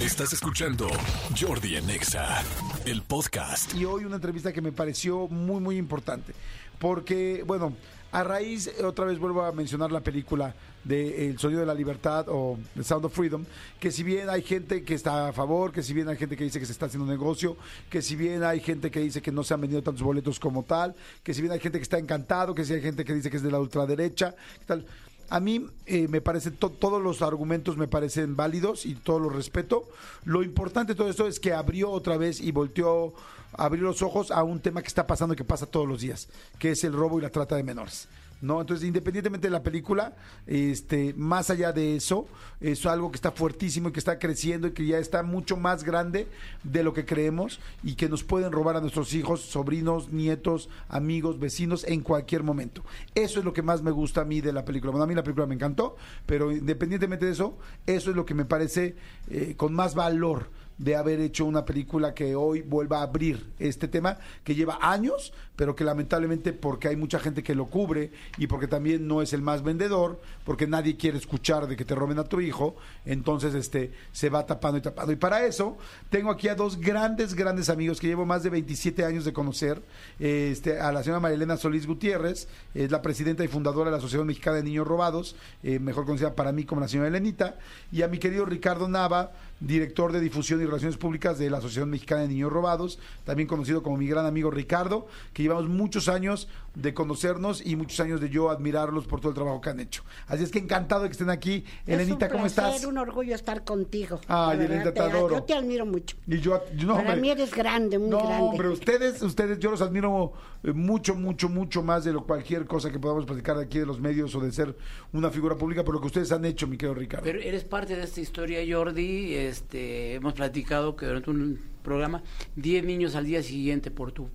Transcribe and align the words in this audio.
Estás 0.00 0.32
escuchando 0.32 0.88
Jordi 1.38 1.76
en 1.76 1.90
Exa, 1.90 2.42
el 2.86 3.02
podcast. 3.02 3.74
y 3.74 3.84
hoy 3.84 4.06
una 4.06 4.16
entrevista 4.16 4.50
que 4.50 4.62
me 4.62 4.72
pareció 4.72 5.28
muy, 5.28 5.60
muy 5.60 5.76
importante. 5.76 6.32
Porque, 6.78 7.44
bueno, 7.46 7.74
a 8.10 8.24
raíz, 8.24 8.66
eh, 8.66 8.82
otra 8.82 9.04
vez 9.04 9.18
vuelvo 9.18 9.42
a 9.42 9.52
mencionar 9.52 9.92
la 9.92 10.00
película 10.00 10.54
de 10.84 11.28
El 11.28 11.38
Sonido 11.38 11.60
de 11.60 11.66
la 11.66 11.74
Libertad 11.74 12.24
o 12.28 12.58
The 12.74 12.82
Sound 12.82 13.04
of 13.04 13.14
Freedom, 13.14 13.44
que 13.78 13.90
si 13.92 14.02
bien 14.02 14.30
hay 14.30 14.40
gente 14.40 14.84
que 14.84 14.94
está 14.94 15.28
a 15.28 15.32
favor, 15.34 15.70
que 15.70 15.82
si 15.82 15.92
bien 15.92 16.08
hay 16.08 16.16
gente 16.16 16.34
que 16.34 16.44
dice 16.44 16.58
que 16.58 16.64
se 16.64 16.72
está 16.72 16.86
haciendo 16.86 17.06
negocio, 17.06 17.58
que 17.90 18.00
si 18.00 18.16
bien 18.16 18.42
hay 18.42 18.60
gente 18.60 18.90
que 18.90 19.00
dice 19.00 19.20
que 19.20 19.30
no 19.30 19.44
se 19.44 19.52
han 19.52 19.60
vendido 19.60 19.82
tantos 19.82 20.02
boletos 20.02 20.40
como 20.40 20.62
tal, 20.62 20.94
que 21.22 21.34
si 21.34 21.42
bien 21.42 21.52
hay 21.52 21.60
gente 21.60 21.76
que 21.76 21.82
está 21.82 21.98
encantado, 21.98 22.54
que 22.54 22.64
si 22.64 22.72
hay 22.72 22.80
gente 22.80 23.04
que 23.04 23.12
dice 23.12 23.28
que 23.28 23.36
es 23.36 23.42
de 23.42 23.50
la 23.50 23.60
ultraderecha, 23.60 24.34
que 24.60 24.64
tal. 24.64 24.86
A 25.30 25.40
mí 25.40 25.66
eh, 25.86 26.08
me 26.08 26.20
parece, 26.20 26.50
to- 26.50 26.70
todos 26.70 27.00
los 27.00 27.22
argumentos 27.22 27.76
me 27.76 27.86
parecen 27.88 28.36
válidos 28.36 28.84
y 28.84 28.94
todos 28.96 29.22
los 29.22 29.34
respeto. 29.34 29.88
Lo 30.24 30.42
importante 30.42 30.92
de 30.92 30.96
todo 30.98 31.08
esto 31.08 31.26
es 31.28 31.38
que 31.40 31.52
abrió 31.52 31.90
otra 31.90 32.16
vez 32.16 32.40
y 32.40 32.50
volteó, 32.50 33.14
abrió 33.52 33.84
los 33.84 34.02
ojos 34.02 34.30
a 34.32 34.42
un 34.42 34.60
tema 34.60 34.82
que 34.82 34.88
está 34.88 35.06
pasando 35.06 35.34
y 35.34 35.36
que 35.36 35.44
pasa 35.44 35.66
todos 35.66 35.86
los 35.88 36.00
días, 36.00 36.28
que 36.58 36.72
es 36.72 36.82
el 36.84 36.92
robo 36.92 37.18
y 37.18 37.22
la 37.22 37.30
trata 37.30 37.54
de 37.56 37.62
menores. 37.62 38.08
¿No? 38.40 38.60
Entonces, 38.60 38.86
independientemente 38.86 39.48
de 39.48 39.52
la 39.52 39.62
película, 39.62 40.14
este, 40.46 41.14
más 41.14 41.50
allá 41.50 41.72
de 41.72 41.96
eso, 41.96 42.26
es 42.60 42.84
algo 42.86 43.10
que 43.10 43.16
está 43.16 43.30
fuertísimo 43.30 43.88
y 43.88 43.92
que 43.92 43.98
está 43.98 44.18
creciendo 44.18 44.68
y 44.68 44.72
que 44.72 44.86
ya 44.86 44.98
está 44.98 45.22
mucho 45.22 45.56
más 45.56 45.84
grande 45.84 46.26
de 46.62 46.82
lo 46.82 46.92
que 46.92 47.04
creemos 47.04 47.60
y 47.82 47.94
que 47.94 48.08
nos 48.08 48.24
pueden 48.24 48.52
robar 48.52 48.76
a 48.76 48.80
nuestros 48.80 49.14
hijos, 49.14 49.40
sobrinos, 49.40 50.10
nietos, 50.10 50.68
amigos, 50.88 51.38
vecinos 51.38 51.84
en 51.84 52.00
cualquier 52.00 52.42
momento. 52.42 52.82
Eso 53.14 53.38
es 53.38 53.44
lo 53.44 53.52
que 53.52 53.62
más 53.62 53.82
me 53.82 53.90
gusta 53.90 54.22
a 54.22 54.24
mí 54.24 54.40
de 54.40 54.52
la 54.52 54.64
película. 54.64 54.90
Bueno, 54.90 55.04
a 55.04 55.06
mí 55.06 55.14
la 55.14 55.22
película 55.22 55.46
me 55.46 55.54
encantó, 55.54 55.96
pero 56.26 56.52
independientemente 56.52 57.26
de 57.26 57.32
eso, 57.32 57.58
eso 57.86 58.10
es 58.10 58.16
lo 58.16 58.24
que 58.24 58.34
me 58.34 58.44
parece 58.44 58.96
eh, 59.28 59.54
con 59.56 59.72
más 59.74 59.94
valor 59.94 60.50
de 60.80 60.96
haber 60.96 61.20
hecho 61.20 61.44
una 61.44 61.66
película 61.66 62.14
que 62.14 62.34
hoy 62.34 62.62
vuelva 62.62 63.00
a 63.00 63.02
abrir 63.02 63.52
este 63.58 63.86
tema 63.86 64.16
que 64.42 64.54
lleva 64.54 64.78
años, 64.80 65.34
pero 65.54 65.76
que 65.76 65.84
lamentablemente 65.84 66.54
porque 66.54 66.88
hay 66.88 66.96
mucha 66.96 67.20
gente 67.20 67.42
que 67.42 67.54
lo 67.54 67.66
cubre 67.66 68.12
y 68.38 68.46
porque 68.46 68.66
también 68.66 69.06
no 69.06 69.20
es 69.20 69.34
el 69.34 69.42
más 69.42 69.62
vendedor, 69.62 70.18
porque 70.46 70.66
nadie 70.66 70.96
quiere 70.96 71.18
escuchar 71.18 71.66
de 71.66 71.76
que 71.76 71.84
te 71.84 71.94
roben 71.94 72.18
a 72.18 72.24
tu 72.24 72.40
hijo, 72.40 72.76
entonces 73.04 73.54
este 73.54 73.92
se 74.10 74.30
va 74.30 74.46
tapando 74.46 74.78
y 74.78 74.80
tapando. 74.80 75.12
Y 75.12 75.16
para 75.16 75.44
eso 75.44 75.76
tengo 76.08 76.30
aquí 76.30 76.48
a 76.48 76.54
dos 76.54 76.80
grandes, 76.80 77.34
grandes 77.34 77.68
amigos 77.68 78.00
que 78.00 78.06
llevo 78.06 78.24
más 78.24 78.42
de 78.42 78.48
27 78.48 79.04
años 79.04 79.26
de 79.26 79.34
conocer, 79.34 79.82
este, 80.18 80.80
a 80.80 80.90
la 80.92 81.02
señora 81.02 81.20
Marilena 81.20 81.58
Solís 81.58 81.86
Gutiérrez, 81.86 82.48
es 82.74 82.90
la 82.90 83.02
presidenta 83.02 83.44
y 83.44 83.48
fundadora 83.48 83.90
de 83.90 83.92
la 83.92 83.98
Asociación 83.98 84.26
Mexicana 84.26 84.56
de 84.56 84.62
Niños 84.62 84.86
Robados, 84.86 85.36
eh, 85.62 85.78
mejor 85.78 86.06
conocida 86.06 86.34
para 86.34 86.52
mí 86.52 86.64
como 86.64 86.80
la 86.80 86.88
señora 86.88 87.08
Elenita, 87.08 87.58
y 87.92 88.00
a 88.00 88.08
mi 88.08 88.16
querido 88.16 88.46
Ricardo 88.46 88.88
Nava, 88.88 89.32
director 89.60 90.10
de 90.12 90.20
difusión 90.20 90.60
y 90.62 90.64
relaciones 90.66 90.96
públicas 90.96 91.38
de 91.38 91.50
la 91.50 91.58
Asociación 91.58 91.90
Mexicana 91.90 92.22
de 92.22 92.28
Niños 92.28 92.50
Robados, 92.52 92.98
también 93.24 93.46
conocido 93.46 93.82
como 93.82 93.96
mi 93.98 94.06
gran 94.08 94.26
amigo 94.26 94.50
Ricardo, 94.50 95.06
que 95.32 95.42
llevamos 95.42 95.68
muchos 95.68 96.08
años 96.08 96.48
de 96.74 96.94
conocernos 96.94 97.64
y 97.66 97.74
muchos 97.76 97.98
años 98.00 98.20
de 98.20 98.30
yo 98.30 98.48
admirarlos 98.48 99.06
por 99.06 99.20
todo 99.20 99.30
el 99.30 99.34
trabajo 99.34 99.60
que 99.60 99.70
han 99.70 99.80
hecho. 99.80 100.02
Así 100.28 100.44
es 100.44 100.50
que 100.50 100.60
encantado 100.60 101.02
de 101.02 101.08
que 101.08 101.12
estén 101.12 101.28
aquí. 101.30 101.64
Elenita, 101.86 102.26
es 102.26 102.32
un 102.32 102.38
¿cómo 102.38 102.44
placer, 102.52 102.74
estás? 102.74 102.84
un 102.86 102.98
orgullo 102.98 103.34
estar 103.34 103.64
contigo. 103.64 104.18
Verdad, 104.28 104.54
Elenita, 104.62 104.94
te 104.94 105.00
adoro. 105.00 105.34
Yo 105.36 105.42
te 105.42 105.54
admiro 105.54 105.84
mucho. 105.84 106.16
Y 106.26 106.38
yo, 106.40 106.62
yo- 106.76 106.86
no, 106.86 106.94
Para 106.94 107.08
hombre. 107.08 107.20
mí 107.20 107.30
eres 107.30 107.52
grande, 107.54 107.98
muy 107.98 108.08
no, 108.10 108.18
grande. 108.18 108.36
hombre, 108.46 108.68
ustedes, 108.68 109.20
ustedes, 109.22 109.58
yo 109.58 109.70
los 109.72 109.82
admiro 109.82 110.32
eh, 110.62 110.72
mucho, 110.72 111.14
mucho, 111.16 111.48
mucho 111.48 111.82
más 111.82 112.04
de 112.04 112.12
lo 112.12 112.24
cualquier 112.24 112.66
cosa 112.66 112.90
que 112.90 112.98
podamos 112.98 113.26
platicar 113.26 113.56
de 113.58 113.64
aquí 113.64 113.78
de 113.80 113.86
los 113.86 114.00
medios 114.00 114.34
o 114.36 114.40
de 114.40 114.52
ser 114.52 114.76
una 115.12 115.30
figura 115.30 115.56
pública 115.56 115.84
por 115.84 115.94
lo 115.94 116.00
que 116.00 116.06
ustedes 116.06 116.30
han 116.32 116.44
hecho, 116.44 116.66
mi 116.68 116.76
querido 116.76 116.94
Ricardo. 116.94 117.24
Pero 117.24 117.40
eres 117.40 117.64
parte 117.64 117.96
de 117.96 118.04
esta 118.04 118.20
historia, 118.20 118.60
Jordi. 118.68 119.34
Este, 119.50 120.14
hemos 120.14 120.34
platicado 120.34 120.94
que 120.94 121.06
durante 121.06 121.30
un 121.30 121.58
programa, 121.82 122.22
10 122.54 122.84
niños 122.84 123.16
al 123.16 123.26
día 123.26 123.42
siguiente 123.42 123.90
por 123.90 124.12
tu... 124.12 124.28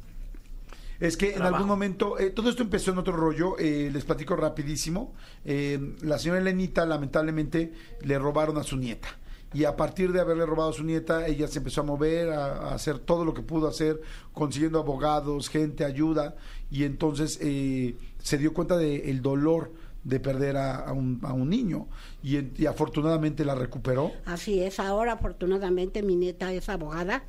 Es 1.00 1.18
que 1.18 1.34
en 1.34 1.42
algún 1.42 1.68
momento, 1.68 2.20
eh, 2.20 2.30
todo 2.30 2.50
esto 2.50 2.64
empezó 2.64 2.92
en 2.92 2.98
otro 2.98 3.16
rollo, 3.16 3.58
eh, 3.58 3.90
les 3.92 4.06
platico 4.06 4.36
rapidísimo. 4.36 5.14
Eh, 5.44 5.96
la 6.02 6.18
señora 6.18 6.40
Elenita 6.40 6.86
lamentablemente 6.86 7.74
le 8.02 8.18
robaron 8.18 8.58
a 8.58 8.64
su 8.64 8.78
nieta. 8.78 9.10
Y 9.54 9.64
a 9.64 9.78
partir 9.78 10.12
de 10.12 10.20
haberle 10.20 10.46
robado 10.46 10.72
a 10.72 10.74
su 10.74 10.84
nieta, 10.84 11.28
ella 11.28 11.48
se 11.48 11.60
empezó 11.60 11.82
a 11.82 11.84
mover, 11.86 12.30
a, 12.30 12.70
a 12.70 12.76
hacer 12.76 13.00
todo 13.00 13.24
lo 13.24 13.34
que 13.34 13.42
pudo 13.42 13.70
hacer, 13.70 14.02
consiguiendo 14.34 14.80
abogados, 14.80 15.50
gente, 15.50 15.86
ayuda. 15.86 16.36
Y 16.70 16.84
entonces 16.84 17.40
eh, 17.42 17.96
se 18.20 18.38
dio 18.38 18.54
cuenta 18.54 18.76
del 18.76 19.22
dolor 19.22 19.72
de 20.06 20.20
perder 20.20 20.56
a, 20.56 20.76
a 20.76 20.94
un, 20.94 21.20
a 21.24 21.34
un 21.34 21.50
niño. 21.50 21.88
Y, 22.24 22.62
y 22.62 22.66
afortunadamente 22.68 23.44
la 23.44 23.56
recuperó. 23.56 24.14
Así 24.26 24.62
es, 24.62 24.80
ahora 24.80 25.14
afortunadamente 25.14 26.02
mi 26.04 26.16
nieta 26.16 26.54
es 26.54 26.70
abogada, 26.70 27.24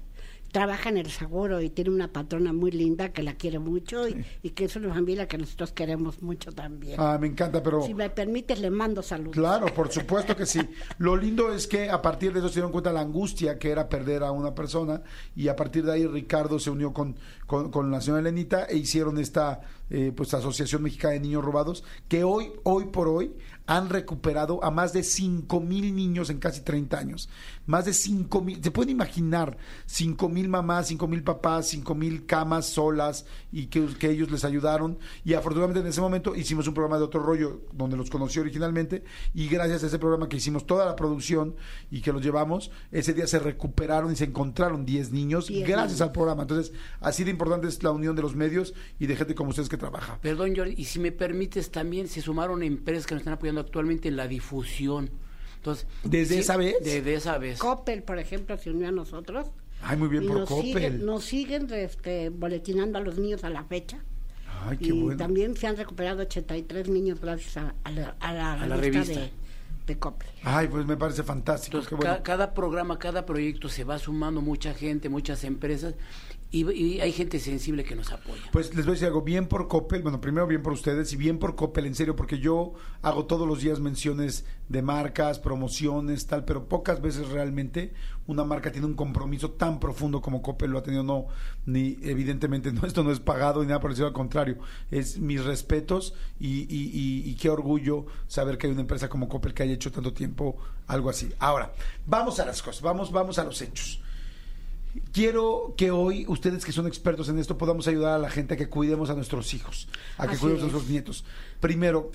trabaja 0.53 0.88
en 0.88 0.97
el 0.97 1.10
seguro 1.10 1.60
y 1.60 1.70
tiene 1.70 1.91
una 1.91 2.12
patrona 2.12 2.53
muy 2.53 2.70
linda 2.70 3.12
que 3.12 3.22
la 3.22 3.34
quiere 3.34 3.59
mucho 3.59 4.09
y, 4.09 4.25
y 4.42 4.50
que 4.50 4.65
es 4.65 4.76
una 4.76 4.94
familia 4.94 5.26
que 5.26 5.36
nosotros 5.38 5.72
queremos 5.72 6.22
mucho 6.22 6.53
también. 6.53 6.97
Ah, 6.98 7.19
me 7.20 7.26
encanta, 7.26 7.62
pero... 7.62 7.82
Si 7.82 7.94
me 7.94 8.09
permites, 8.10 8.60
le 8.60 8.70
mando 8.70 9.03
saludos. 9.03 9.34
Claro, 9.34 9.66
por 9.75 9.91
supuesto 9.92 10.36
que 10.36 10.47
sí. 10.47 10.60
Lo 10.98 11.16
lindo 11.16 11.53
es 11.53 11.66
que 11.66 11.91
a 11.91 12.00
partir 12.00 12.32
de 12.32 12.38
eso 12.38 12.48
se 12.48 12.54
dieron 12.54 12.72
cuenta 12.72 12.92
la 12.92 13.00
angustia 13.00 13.59
que 13.59 13.70
era 13.70 13.88
perder 13.88 14.22
a 14.22 14.31
una 14.31 14.54
persona 14.54 15.03
y 15.34 15.48
a 15.48 15.56
partir 15.56 15.84
de 15.84 15.92
ahí 15.92 16.06
Ricardo 16.06 16.59
se 16.59 16.70
unió 16.70 16.92
con, 16.92 17.16
con, 17.47 17.70
con 17.70 17.91
la 17.91 18.00
señora 18.00 18.20
Elenita 18.20 18.65
e 18.65 18.76
hicieron 18.76 19.19
esta 19.19 19.60
eh, 19.91 20.12
pues 20.14 20.34
Asociación 20.34 20.82
Mexicana 20.82 21.14
de 21.14 21.20
Niños 21.20 21.44
Robados 21.44 21.84
que 22.08 22.24
hoy, 22.24 22.52
hoy 22.64 22.86
por 22.86 23.08
hoy 23.08 23.32
han 23.66 23.88
recuperado 23.88 24.62
a 24.62 24.70
más 24.70 24.92
de 24.92 25.02
5 25.02 25.60
mil 25.60 25.94
niños 25.94 26.30
en 26.30 26.38
casi 26.38 26.60
30 26.60 26.98
años. 26.98 27.28
Más 27.66 27.84
de 27.84 27.92
5 27.92 28.41
mil, 28.41 28.62
se 28.62 28.70
pueden 28.70 28.91
imaginar 28.91 29.56
5 29.86 30.28
mil 30.28 30.48
mamás, 30.48 30.86
5 30.86 31.08
mil 31.08 31.22
papás, 31.24 31.69
5 31.69 31.94
mil 31.94 32.26
camas 32.26 32.66
solas 32.66 33.26
y 33.50 33.66
que, 33.66 33.86
que 33.98 34.10
ellos 34.10 34.30
les 34.30 34.44
ayudaron. 34.44 34.98
Y 35.24 35.34
afortunadamente 35.34 35.80
en 35.80 35.88
ese 35.88 36.00
momento 36.00 36.36
hicimos 36.36 36.68
un 36.68 36.74
programa 36.74 36.98
de 36.98 37.04
otro 37.04 37.22
rollo 37.22 37.62
donde 37.72 37.97
los 37.97 38.08
conocí 38.08 38.38
originalmente 38.38 39.03
y 39.34 39.48
gracias 39.48 39.82
a 39.82 39.86
ese 39.88 39.98
programa 39.98 40.28
que 40.28 40.36
hicimos 40.36 40.66
toda 40.66 40.84
la 40.84 40.94
producción 40.94 41.56
y 41.91 42.00
que 42.03 42.12
los 42.12 42.22
llevamos, 42.22 42.70
ese 42.92 43.14
día 43.14 43.26
se 43.26 43.41
recuperaron 43.41 44.12
y 44.12 44.16
se 44.16 44.24
encontraron 44.24 44.86
10 44.86 45.10
niños 45.10 45.50
gracias 45.66 46.00
al 46.00 46.12
programa. 46.12 46.42
Entonces, 46.42 46.72
así 47.00 47.24
de 47.24 47.30
importante 47.32 47.66
es 47.66 47.82
la 47.82 47.91
unión 47.91 48.14
de 48.14 48.22
los 48.22 48.36
medios 48.36 48.74
y 49.00 49.06
de 49.06 49.16
gente 49.16 49.34
como 49.34 49.50
ustedes 49.50 49.68
que 49.68 49.75
trabaja. 49.78 50.19
Perdón, 50.20 50.54
Jordi, 50.56 50.75
y 50.76 50.84
si 50.84 50.98
me 50.98 51.12
permites, 51.12 51.70
también 51.70 52.09
se 52.09 52.20
sumaron 52.22 52.62
empresas 52.62 53.06
que 53.06 53.14
nos 53.14 53.22
están 53.22 53.34
apoyando 53.34 53.60
actualmente 53.60 54.09
en 54.09 54.16
la 54.16 54.26
difusión. 54.28 55.10
Entonces, 55.56 55.87
¿Desde 56.04 56.34
sí, 56.34 56.41
esa 56.41 56.56
vez? 56.56 56.76
Desde 56.82 57.14
esa 57.14 57.38
vez. 57.38 57.59
Coppel, 57.59 58.03
por 58.03 58.19
ejemplo, 58.19 58.56
se 58.56 58.70
unió 58.70 58.88
a 58.88 58.92
nosotros. 58.92 59.48
Ay, 59.82 59.97
muy 59.97 60.09
bien 60.09 60.25
y 60.25 60.28
por 60.28 60.38
nos 60.38 60.48
Coppel. 60.48 60.65
siguen, 60.72 61.04
nos 61.06 61.25
siguen 61.25 61.69
este, 61.72 62.28
boletinando 62.31 62.98
a 62.98 63.00
los 63.03 63.19
niños 63.19 63.44
a 63.44 63.50
la 63.50 63.65
fecha. 63.65 64.03
Ay, 64.65 64.78
qué 64.78 64.86
y 64.86 64.92
bueno. 64.92 65.16
también 65.19 65.56
se 65.56 65.66
han 65.66 65.76
recuperado 65.76 66.22
83 66.22 66.88
niños 66.88 67.20
gracias 67.20 67.56
a, 67.59 67.75
a 67.84 67.91
la, 67.91 68.16
a 68.20 68.32
la 68.32 68.53
A 68.54 68.66
la 68.66 68.76
revista, 68.76 69.00
revista. 69.03 69.20
de, 69.20 69.31
de 69.86 69.98
Coppel. 69.98 70.28
Ay, 70.44 70.66
pues 70.69 70.86
me 70.86 70.97
parece 70.97 71.22
fantástico. 71.22 71.76
Entonces, 71.76 71.88
qué 71.91 71.94
bueno. 71.97 72.16
ca- 72.16 72.22
cada 72.22 72.54
programa, 72.54 72.98
cada 72.98 73.26
proyecto 73.26 73.69
se 73.69 73.84
va 73.84 73.98
sumando 73.98 74.41
mucha 74.41 74.72
gente, 74.72 75.09
muchas 75.09 75.44
empresas, 75.44 75.94
y, 76.50 77.00
hay 77.00 77.12
gente 77.12 77.38
sensible 77.40 77.84
que 77.84 77.94
nos 77.96 78.12
apoya. 78.12 78.42
Pues 78.52 78.74
les 78.74 78.84
voy 78.86 78.92
a 78.92 78.94
decir 78.94 79.06
algo, 79.08 79.22
bien 79.22 79.46
por 79.46 79.68
Coppel, 79.68 80.02
bueno, 80.02 80.20
primero 80.20 80.46
bien 80.46 80.62
por 80.62 80.72
ustedes 80.72 81.12
y 81.12 81.16
bien 81.16 81.38
por 81.38 81.56
Coppel, 81.56 81.86
en 81.86 81.94
serio, 81.94 82.16
porque 82.16 82.38
yo 82.38 82.74
hago 83.02 83.26
todos 83.26 83.46
los 83.46 83.60
días 83.60 83.80
menciones 83.80 84.44
de 84.68 84.82
marcas, 84.82 85.38
promociones, 85.38 86.26
tal, 86.26 86.44
pero 86.44 86.68
pocas 86.68 87.00
veces 87.00 87.28
realmente 87.28 87.92
una 88.26 88.44
marca 88.44 88.72
tiene 88.72 88.86
un 88.86 88.94
compromiso 88.94 89.52
tan 89.52 89.78
profundo 89.78 90.20
como 90.20 90.42
Coppel 90.42 90.70
lo 90.70 90.78
ha 90.78 90.82
tenido, 90.82 91.02
no, 91.02 91.26
ni 91.66 91.98
evidentemente 92.02 92.72
no, 92.72 92.86
esto 92.86 93.02
no 93.02 93.12
es 93.12 93.20
pagado 93.20 93.60
ni 93.62 93.68
nada 93.68 93.80
por 93.80 93.92
al 93.92 94.12
contrario, 94.12 94.58
es 94.90 95.18
mis 95.18 95.44
respetos 95.44 96.14
y- 96.40 96.66
y 96.70 97.34
qué 97.36 97.50
orgullo 97.50 98.06
saber 98.26 98.58
que 98.58 98.66
hay 98.66 98.72
una 98.72 98.82
empresa 98.82 99.08
como 99.08 99.28
Coppel 99.28 99.54
que 99.54 99.62
haya 99.62 99.72
hecho 99.74 99.90
tanto 99.92 100.12
tiempo 100.12 100.56
algo 100.86 101.10
así. 101.10 101.32
Ahora, 101.38 101.72
vamos 102.06 102.38
a 102.40 102.46
las 102.46 102.62
cosas, 102.62 102.82
vamos, 102.82 103.10
vamos 103.12 103.38
a 103.38 103.44
los 103.44 103.60
hechos. 103.62 104.00
Quiero 105.13 105.75
que 105.77 105.91
hoy, 105.91 106.25
ustedes 106.28 106.65
que 106.65 106.72
son 106.72 106.87
expertos 106.87 107.28
en 107.28 107.39
esto, 107.39 107.57
podamos 107.59 107.87
ayudar 107.89 108.15
a 108.15 108.19
la 108.19 108.31
gente 108.31 108.54
a 108.54 108.57
que 108.57 108.69
cuidemos 108.69 109.10
a 109.10 109.15
nuestros 109.15 109.53
hijos, 109.54 109.89
a 110.19 110.27
que 110.27 110.33
Así 110.33 110.41
cuidemos 110.41 110.63
a 110.63 110.66
es. 110.66 110.72
nuestros 110.72 110.91
nietos. 110.91 111.25
Primero, 111.60 112.10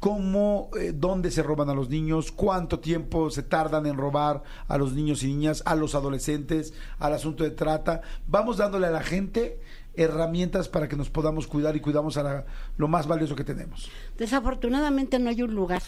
¿cómo, 0.00 0.68
eh, 0.78 0.92
dónde 0.94 1.30
se 1.30 1.42
roban 1.42 1.70
a 1.70 1.74
los 1.74 1.88
niños? 1.88 2.32
¿Cuánto 2.32 2.80
tiempo 2.80 3.30
se 3.30 3.42
tardan 3.42 3.86
en 3.86 3.96
robar 3.96 4.42
a 4.68 4.76
los 4.78 4.92
niños 4.92 5.22
y 5.22 5.28
niñas, 5.28 5.62
a 5.66 5.74
los 5.74 5.94
adolescentes, 5.94 6.74
al 6.98 7.14
asunto 7.14 7.44
de 7.44 7.50
trata? 7.50 8.02
Vamos 8.26 8.56
dándole 8.58 8.86
a 8.86 8.90
la 8.90 9.02
gente 9.02 9.60
herramientas 9.96 10.68
para 10.68 10.88
que 10.88 10.96
nos 10.96 11.08
podamos 11.10 11.46
cuidar 11.46 11.76
y 11.76 11.80
cuidamos 11.80 12.16
a 12.16 12.22
la- 12.22 12.46
lo 12.78 12.88
más 12.88 13.06
valioso 13.06 13.36
que 13.36 13.44
tenemos. 13.44 13.88
Desafortunadamente 14.18 15.18
no 15.18 15.30
hay 15.30 15.42
un 15.42 15.54
lugar 15.54 15.82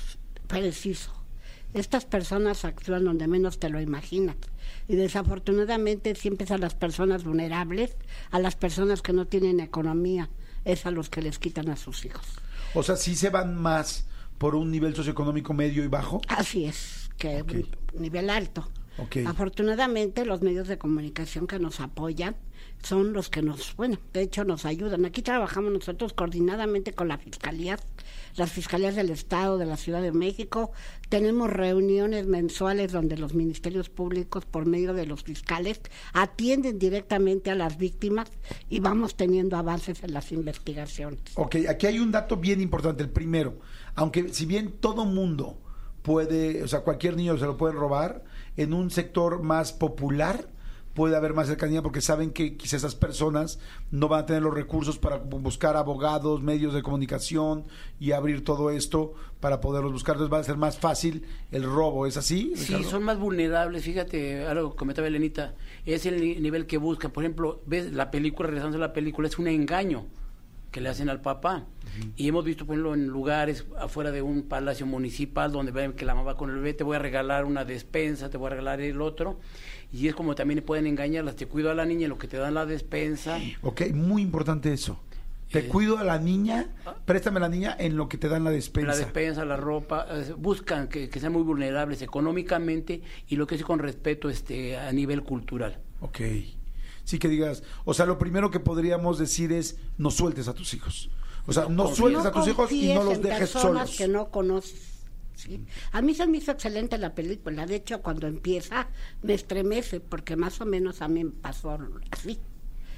preciso. 0.47 1.13
Estas 1.77 2.07
personas 2.07 2.65
actúan 2.65 3.05
donde 3.05 3.29
menos 3.29 3.59
te 3.59 3.69
lo 3.69 3.83
imaginas. 3.83 4.37
Y 4.89 4.97
desafortunadamente 4.97 6.15
siempre 6.15 6.47
es 6.47 6.51
a 6.51 6.57
las 6.57 6.75
personas 6.75 7.23
vulnerables, 7.23 7.99
a 8.31 8.39
las 8.39 8.57
personas 8.57 9.03
que 9.03 9.13
no 9.13 9.27
tienen 9.27 9.61
economía, 9.61 10.31
es 10.65 10.87
a 10.87 10.91
los 10.91 11.11
que 11.11 11.21
les 11.21 11.39
quitan 11.39 11.69
a 11.69 11.77
sus 11.77 12.07
hijos. 12.07 12.25
O 12.73 12.83
sea, 12.83 12.97
sí 12.97 13.15
se 13.15 13.29
van 13.29 13.61
más 13.61 14.07
por 14.39 14.55
un 14.55 14.71
nivel 14.71 14.97
socioeconómico 14.97 15.53
medio 15.53 15.85
y 15.85 15.89
bajo. 15.89 16.23
Así 16.29 16.65
es, 16.65 17.11
que 17.19 17.43
un 17.43 18.01
nivel 18.01 18.31
alto. 18.31 18.67
Afortunadamente 19.27 20.25
los 20.25 20.43
medios 20.43 20.69
de 20.69 20.79
comunicación 20.79 21.47
que 21.47 21.59
nos 21.59 21.81
apoyan 21.81 22.37
son 22.83 23.13
los 23.13 23.29
que 23.31 23.43
nos, 23.43 23.75
bueno, 23.77 23.99
de 24.13 24.23
hecho 24.23 24.45
nos 24.45 24.65
ayudan. 24.65 25.05
Aquí 25.05 25.23
trabajamos 25.23 25.73
nosotros 25.73 26.13
coordinadamente 26.13 26.93
con 26.93 27.09
la 27.09 27.19
Fiscalía, 27.19 27.79
las 28.37 28.53
Fiscalías 28.53 28.95
del 28.95 29.11
Estado, 29.11 29.59
de 29.59 29.67
la 29.67 29.77
Ciudad 29.77 30.03
de 30.03 30.13
México. 30.13 30.73
Tenemos 31.09 31.51
reuniones 31.51 32.27
mensuales 32.27 32.93
donde 32.93 33.17
los 33.17 33.35
ministerios 33.35 33.91
públicos, 33.91 34.45
por 34.45 34.67
medio 34.67 34.95
de 34.95 35.07
los 35.07 35.25
fiscales, 35.25 35.81
atienden 36.13 36.79
directamente 36.79 37.51
a 37.51 37.55
las 37.55 37.77
víctimas 37.77 38.31
y 38.69 38.81
vamos 38.81 39.17
teniendo 39.17 39.57
avances 39.57 40.03
en 40.03 40.13
las 40.13 40.33
investigaciones. 40.33 41.21
Ok, 41.35 41.57
aquí 41.69 41.87
hay 41.87 41.99
un 41.99 42.13
dato 42.13 42.37
bien 42.37 42.61
importante, 42.61 43.03
el 43.03 43.11
primero. 43.11 43.59
Aunque 43.95 44.33
si 44.33 44.47
bien 44.47 44.73
todo 44.81 45.05
mundo 45.05 45.59
puede, 46.03 46.63
o 46.63 46.69
sea, 46.69 46.81
cualquier 46.81 47.17
niño 47.17 47.37
se 47.37 47.47
lo 47.47 47.57
puede 47.57 47.73
robar, 47.75 48.23
en 48.57 48.73
un 48.73 48.91
sector 48.91 49.43
más 49.43 49.73
popular 49.73 50.49
puede 50.95 51.15
haber 51.15 51.35
más 51.35 51.47
cercanía 51.47 51.83
porque 51.83 52.01
saben 52.01 52.31
que 52.31 52.57
quizás 52.57 52.75
esas 52.81 52.95
personas 52.95 53.59
no 53.91 54.09
van 54.09 54.21
a 54.23 54.27
tener 54.27 54.43
los 54.43 54.55
recursos 54.55 54.97
para 54.99 55.19
buscar 55.19 55.77
abogados, 55.77 56.43
medios 56.43 56.73
de 56.73 56.83
comunicación 56.83 57.65
y 58.01 58.13
abrir 58.13 58.43
todo 58.45 58.71
esto 58.71 59.13
para 59.41 59.61
poderlos 59.61 59.93
buscar. 59.93 60.15
Entonces 60.15 60.33
va 60.33 60.39
a 60.39 60.45
ser 60.45 60.57
más 60.57 60.79
fácil 60.79 61.25
el 61.53 61.65
robo, 61.65 62.07
¿es 62.07 62.17
así? 62.17 62.55
Sí, 62.57 62.83
son 62.85 63.03
más 63.03 63.19
vulnerables, 63.19 63.83
fíjate, 63.85 64.47
algo 64.47 64.71
que 64.71 64.77
comentaba 64.79 65.07
Elenita, 65.07 65.55
es 65.85 66.07
el 66.07 66.19
ni- 66.19 66.37
nivel 66.37 66.65
que 66.67 66.79
buscan. 66.79 67.11
Por 67.11 67.25
ejemplo, 67.25 67.61
ves 67.67 67.93
la 67.93 68.11
película, 68.11 68.47
regresando 68.49 68.79
a 68.79 68.81
la 68.81 68.95
película, 68.95 69.29
es 69.29 69.39
un 69.39 69.49
engaño 69.49 70.07
que 70.77 70.83
le 70.83 70.91
hacen 70.91 71.09
al 71.09 71.23
papá. 71.23 71.65
Y 72.17 72.29
hemos 72.29 72.45
visto, 72.45 72.67
por 72.67 72.75
ejemplo, 72.75 72.93
en 72.93 73.07
lugares 73.07 73.65
afuera 73.79 74.13
de 74.13 74.21
un 74.21 74.43
palacio 74.43 74.85
municipal 74.85 75.51
donde 75.51 75.73
ven 75.73 75.95
que 75.95 76.05
la 76.05 76.15
mamá 76.15 76.33
va 76.33 76.37
con 76.37 76.51
el 76.51 76.57
bebé, 76.57 76.75
te 76.75 76.85
voy 76.85 76.97
a 76.97 76.99
regalar 76.99 77.47
una 77.47 77.65
despensa, 77.65 78.29
te 78.29 78.37
voy 78.37 78.49
a 78.49 78.51
regalar 78.51 78.83
el 78.83 79.01
otro. 79.01 79.41
Y 79.91 80.07
es 80.07 80.15
como 80.15 80.35
también 80.35 80.63
pueden 80.63 80.87
engañarlas, 80.87 81.35
te 81.35 81.47
cuido 81.47 81.71
a 81.71 81.75
la 81.75 81.87
niña 81.87 82.03
en 82.03 82.11
lo 82.11 82.19
que 82.19 82.29
te 82.29 82.37
dan 82.37 82.53
la 82.53 82.67
despensa. 82.67 83.39
Ok, 83.63 83.85
muy 83.95 84.21
importante 84.21 84.71
eso. 84.71 85.01
Te 85.51 85.61
Eh, 85.61 85.69
cuido 85.69 85.97
a 85.97 86.05
la 86.05 86.19
niña, 86.19 86.67
préstame 87.07 87.39
a 87.39 87.41
la 87.41 87.49
niña 87.49 87.75
en 87.79 87.97
lo 87.97 88.07
que 88.11 88.19
te 88.19 88.29
dan 88.29 88.45
la 88.45 88.51
despensa. 88.51 88.91
La 88.91 88.99
despensa, 88.99 89.47
la 89.47 89.57
ropa, 89.57 90.07
eh, 90.11 90.35
buscan 90.37 90.89
que, 90.89 91.09
que 91.09 91.21
sean 91.21 91.33
muy 91.33 91.43
vulnerables 91.43 92.03
económicamente 92.03 93.01
y 93.29 93.37
lo 93.37 93.47
que 93.47 93.55
es 93.55 93.63
con 93.63 93.79
respeto 93.79 94.29
este, 94.29 94.77
a 94.77 94.93
nivel 94.93 95.23
cultural. 95.23 95.79
Ok. 96.03 96.21
Sí 97.07 97.21
que 97.21 97.29
digas, 97.29 97.63
o 97.85 97.95
sea, 97.95 98.05
lo 98.05 98.19
primero 98.19 98.51
que 98.51 98.59
podríamos 98.59 99.17
decir 99.17 99.53
es 99.53 99.77
no 99.97 100.11
sueltes 100.11 100.49
a 100.49 100.55
tus 100.55 100.75
hijos. 100.75 101.09
O 101.47 101.53
sea, 101.53 101.69
no, 101.69 101.95
sueltes 101.95 102.27
a 102.27 102.33
tus 102.33 102.49
hijos 102.49 102.73
y 102.73 102.93
no 102.93 103.05
los 103.05 103.15
en 103.15 103.23
dejes 103.23 103.53
personas 103.53 103.91
solos. 103.91 103.97
que 103.97 104.09
no 104.09 104.31
conoces. 104.31 105.05
¿sí? 105.37 105.65
A 105.93 106.03
mí 106.03 106.15
se 106.15 106.27
me 106.27 106.39
hizo 106.39 106.51
excelente 106.51 106.99
la 106.99 107.15
película. 107.15 107.65
De 107.65 107.77
hecho, 107.77 108.03
cuando 108.03 108.27
empieza, 108.27 108.89
me 109.23 109.35
estremece, 109.35 110.01
porque 110.01 110.35
más 110.35 110.61
o 110.61 110.67
menos 110.67 111.01
a 111.01 111.07
mí 111.07 111.23
me 111.23 111.31
pasó 111.31 111.79
así. 112.11 112.41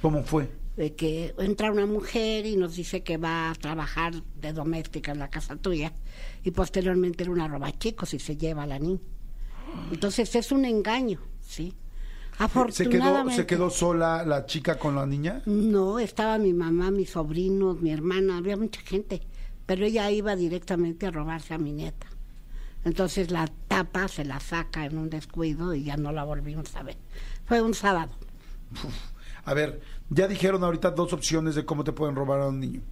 ¿Cómo 0.00 0.22
fue? 0.22 0.48
De 0.78 0.94
que 0.94 1.34
entra 1.36 1.70
una 1.70 1.84
mujer 1.84 2.46
y 2.46 2.56
nos 2.56 2.76
dice 2.76 3.02
que 3.02 3.18
va 3.18 3.50
a 3.50 3.54
trabajar 3.56 4.14
de 4.40 4.54
doméstica 4.54 5.12
en 5.12 5.18
la 5.18 5.28
casa 5.28 5.56
tuya, 5.56 5.92
y 6.44 6.52
posteriormente 6.52 7.24
era 7.24 7.32
una 7.32 7.46
roba 7.46 7.76
chicos 7.78 8.14
y 8.14 8.18
se 8.18 8.38
lleva 8.38 8.62
a 8.62 8.66
la 8.66 8.78
niña. 8.78 9.00
Entonces 9.92 10.34
es 10.34 10.50
un 10.50 10.64
engaño, 10.64 11.20
¿sí? 11.46 11.74
¿Se 12.70 12.88
quedó. 12.88 13.30
¿Se 13.30 13.46
quedó 13.46 13.70
sola 13.70 14.24
la 14.24 14.46
chica 14.46 14.78
con 14.78 14.94
la 14.94 15.06
niña? 15.06 15.42
No, 15.46 15.98
estaba 15.98 16.38
mi 16.38 16.52
mamá, 16.52 16.90
mis 16.90 17.10
sobrinos, 17.10 17.80
mi 17.80 17.90
hermana, 17.90 18.38
había 18.38 18.56
mucha 18.56 18.80
gente, 18.80 19.22
pero 19.66 19.84
ella 19.84 20.10
iba 20.10 20.36
directamente 20.36 21.06
a 21.06 21.10
robarse 21.10 21.54
a 21.54 21.58
mi 21.58 21.72
nieta. 21.72 22.06
Entonces 22.84 23.30
la 23.30 23.48
tapa, 23.66 24.06
se 24.06 24.24
la 24.24 24.38
saca 24.38 24.84
en 24.84 24.98
un 24.98 25.10
descuido 25.10 25.74
y 25.74 25.84
ya 25.84 25.96
no 25.96 26.12
la 26.12 26.24
volvimos 26.24 26.74
a 26.76 26.82
ver. 26.84 26.96
Fue 27.44 27.60
un 27.60 27.74
sábado. 27.74 28.12
A 29.44 29.54
ver, 29.54 29.80
ya 30.10 30.28
dijeron 30.28 30.62
ahorita 30.62 30.92
dos 30.92 31.12
opciones 31.12 31.54
de 31.54 31.64
cómo 31.64 31.82
te 31.82 31.92
pueden 31.92 32.14
robar 32.14 32.42
a 32.42 32.48
un 32.48 32.60
niño. 32.60 32.82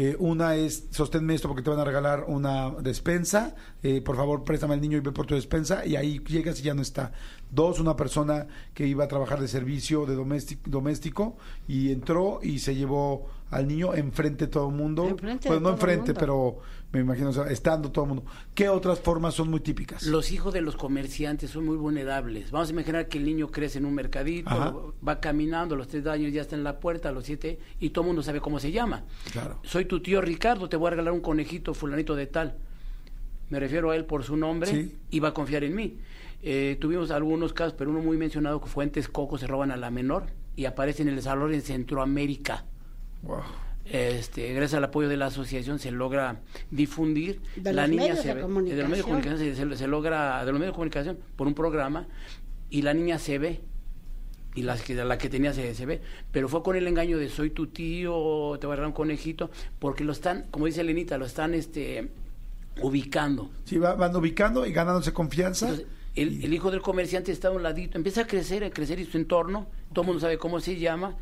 Eh, 0.00 0.14
una 0.20 0.54
es, 0.54 0.86
sosténme 0.92 1.34
esto 1.34 1.48
porque 1.48 1.64
te 1.64 1.70
van 1.70 1.80
a 1.80 1.84
regalar 1.84 2.26
una 2.28 2.70
despensa. 2.70 3.56
eh, 3.82 4.00
por 4.00 4.14
favor, 4.14 4.44
préstame 4.44 4.74
al 4.74 4.80
niño 4.80 4.96
y 4.96 5.00
ve 5.00 5.10
por 5.10 5.26
tu 5.26 5.34
despensa. 5.34 5.84
Y 5.84 5.96
ahí 5.96 6.20
llegas 6.20 6.60
y 6.60 6.62
ya 6.62 6.72
no 6.72 6.82
está. 6.82 7.10
Dos, 7.50 7.80
una 7.80 7.96
persona 7.96 8.46
que 8.74 8.86
iba 8.86 9.02
a 9.02 9.08
trabajar 9.08 9.40
de 9.40 9.48
servicio 9.48 10.06
de 10.06 10.14
doméstico, 10.14 10.70
doméstico 10.70 11.36
y 11.66 11.90
entró 11.90 12.38
y 12.44 12.60
se 12.60 12.76
llevó 12.76 13.26
al 13.50 13.66
niño 13.66 13.94
enfrente 13.94 14.46
de 14.46 14.50
todo 14.52 14.68
el 14.68 14.74
mundo. 14.74 15.08
Enfrente 15.08 15.48
Pues 15.48 15.60
no 15.60 15.70
enfrente, 15.70 16.12
pero 16.14 16.58
me 16.92 17.00
imagino, 17.00 17.30
o 17.30 17.32
sea, 17.32 17.44
estando 17.50 17.90
todo 17.90 18.04
el 18.04 18.08
mundo. 18.10 18.24
¿Qué 18.54 18.68
otras 18.68 19.00
formas 19.00 19.34
son 19.34 19.50
muy 19.50 19.60
típicas? 19.60 20.02
Los 20.04 20.30
hijos 20.32 20.52
de 20.54 20.60
los 20.60 20.76
comerciantes 20.76 21.50
son 21.50 21.64
muy 21.66 21.76
vulnerables. 21.76 22.50
Vamos 22.50 22.68
a 22.68 22.72
imaginar 22.72 23.08
que 23.08 23.18
el 23.18 23.24
niño 23.24 23.48
crece 23.48 23.78
en 23.78 23.84
un 23.86 23.94
mercadito, 23.94 24.50
Ajá. 24.50 24.74
va 25.06 25.20
caminando, 25.20 25.74
a 25.74 25.78
los 25.78 25.88
tres 25.88 26.06
años 26.06 26.32
ya 26.32 26.42
está 26.42 26.56
en 26.56 26.64
la 26.64 26.78
puerta, 26.80 27.08
a 27.08 27.12
los 27.12 27.24
siete, 27.24 27.58
y 27.80 27.90
todo 27.90 28.02
el 28.02 28.08
mundo 28.08 28.22
sabe 28.22 28.40
cómo 28.40 28.58
se 28.60 28.70
llama. 28.72 29.04
Claro. 29.32 29.60
Soy 29.64 29.84
tu 29.86 30.00
tío 30.00 30.20
Ricardo, 30.20 30.68
te 30.68 30.76
voy 30.76 30.88
a 30.88 30.90
regalar 30.90 31.12
un 31.12 31.20
conejito 31.20 31.74
fulanito 31.74 32.14
de 32.14 32.26
tal. 32.26 32.56
Me 33.50 33.58
refiero 33.58 33.90
a 33.90 33.96
él 33.96 34.04
por 34.04 34.24
su 34.24 34.36
nombre 34.36 34.70
Sí. 34.70 34.96
y 35.10 35.20
va 35.20 35.28
a 35.28 35.34
confiar 35.34 35.64
en 35.64 35.74
mí. 35.74 35.98
Eh, 36.42 36.76
tuvimos 36.80 37.10
algunos 37.10 37.52
casos, 37.52 37.74
pero 37.76 37.90
uno 37.90 38.00
muy 38.00 38.16
mencionado 38.16 38.60
que 38.60 38.68
fue 38.68 38.84
en 38.84 38.90
Texcoco, 38.90 39.38
se 39.38 39.46
roban 39.46 39.70
a 39.70 39.76
la 39.76 39.90
menor 39.90 40.26
y 40.54 40.66
aparece 40.66 41.02
en 41.02 41.08
el 41.08 41.20
salón 41.22 41.54
en 41.54 41.62
Centroamérica. 41.62 42.64
Wow. 43.22 43.42
Este, 43.84 44.52
gracias 44.52 44.74
al 44.76 44.84
apoyo 44.84 45.08
de 45.08 45.16
la 45.16 45.26
asociación 45.26 45.78
se 45.78 45.90
logra 45.90 46.40
difundir 46.70 47.40
De 47.56 47.72
la 47.72 47.82
los 47.82 47.90
niña 47.90 48.02
medios 48.02 48.20
se 48.20 48.34
de 48.34 48.40
comunicación. 48.42 48.76
de 48.76 48.82
los 48.82 48.90
medios 48.90 49.06
de 49.06 49.10
comunicación 49.10 49.38
se, 49.38 49.54
se- 49.54 49.76
se 49.76 49.86
logra 49.86 50.44
de 50.44 50.52
los 50.52 50.60
medios 50.60 50.72
de 50.72 50.76
comunicación 50.76 51.18
por 51.36 51.46
un 51.46 51.54
programa 51.54 52.06
y 52.68 52.82
la 52.82 52.92
niña 52.92 53.18
se 53.18 53.38
ve 53.38 53.60
y 54.54 54.62
la 54.62 54.76
que, 54.76 54.94
la 54.94 55.16
que 55.16 55.30
tenía 55.30 55.54
se, 55.54 55.74
se 55.74 55.86
ve 55.86 56.02
pero 56.32 56.48
fue 56.50 56.62
con 56.62 56.76
el 56.76 56.86
engaño 56.86 57.16
de 57.16 57.30
soy 57.30 57.48
tu 57.50 57.68
tío 57.68 58.58
te 58.60 58.66
voy 58.66 58.74
a 58.74 58.76
regalar 58.76 58.86
un 58.88 58.92
conejito 58.92 59.50
porque 59.78 60.04
lo 60.04 60.12
están 60.12 60.46
como 60.50 60.66
dice 60.66 60.84
Lenita 60.84 61.16
lo 61.16 61.24
están 61.24 61.54
este 61.54 62.08
ubicando 62.82 63.50
Sí, 63.64 63.78
va- 63.78 63.94
van 63.94 64.14
ubicando 64.14 64.66
y 64.66 64.72
ganándose 64.72 65.12
confianza. 65.14 65.66
entonces, 65.66 65.86
el, 66.14 66.44
el 66.44 66.52
hijo 66.52 66.70
del 66.70 66.82
comerciante 66.82 67.30
está 67.32 67.48
a 67.48 67.50
un 67.52 67.62
ladito, 67.62 67.96
empieza 67.96 68.22
a 68.22 68.26
crecer, 68.26 68.64
a 68.64 68.70
crecer 68.70 68.98
y 69.00 69.04
su 69.04 69.16
entorno, 69.18 69.66
todo 69.92 70.02
el 70.02 70.06
mundo 70.08 70.20
sabe 70.20 70.36
cómo 70.36 70.60
se 70.60 70.76
llama 70.78 71.16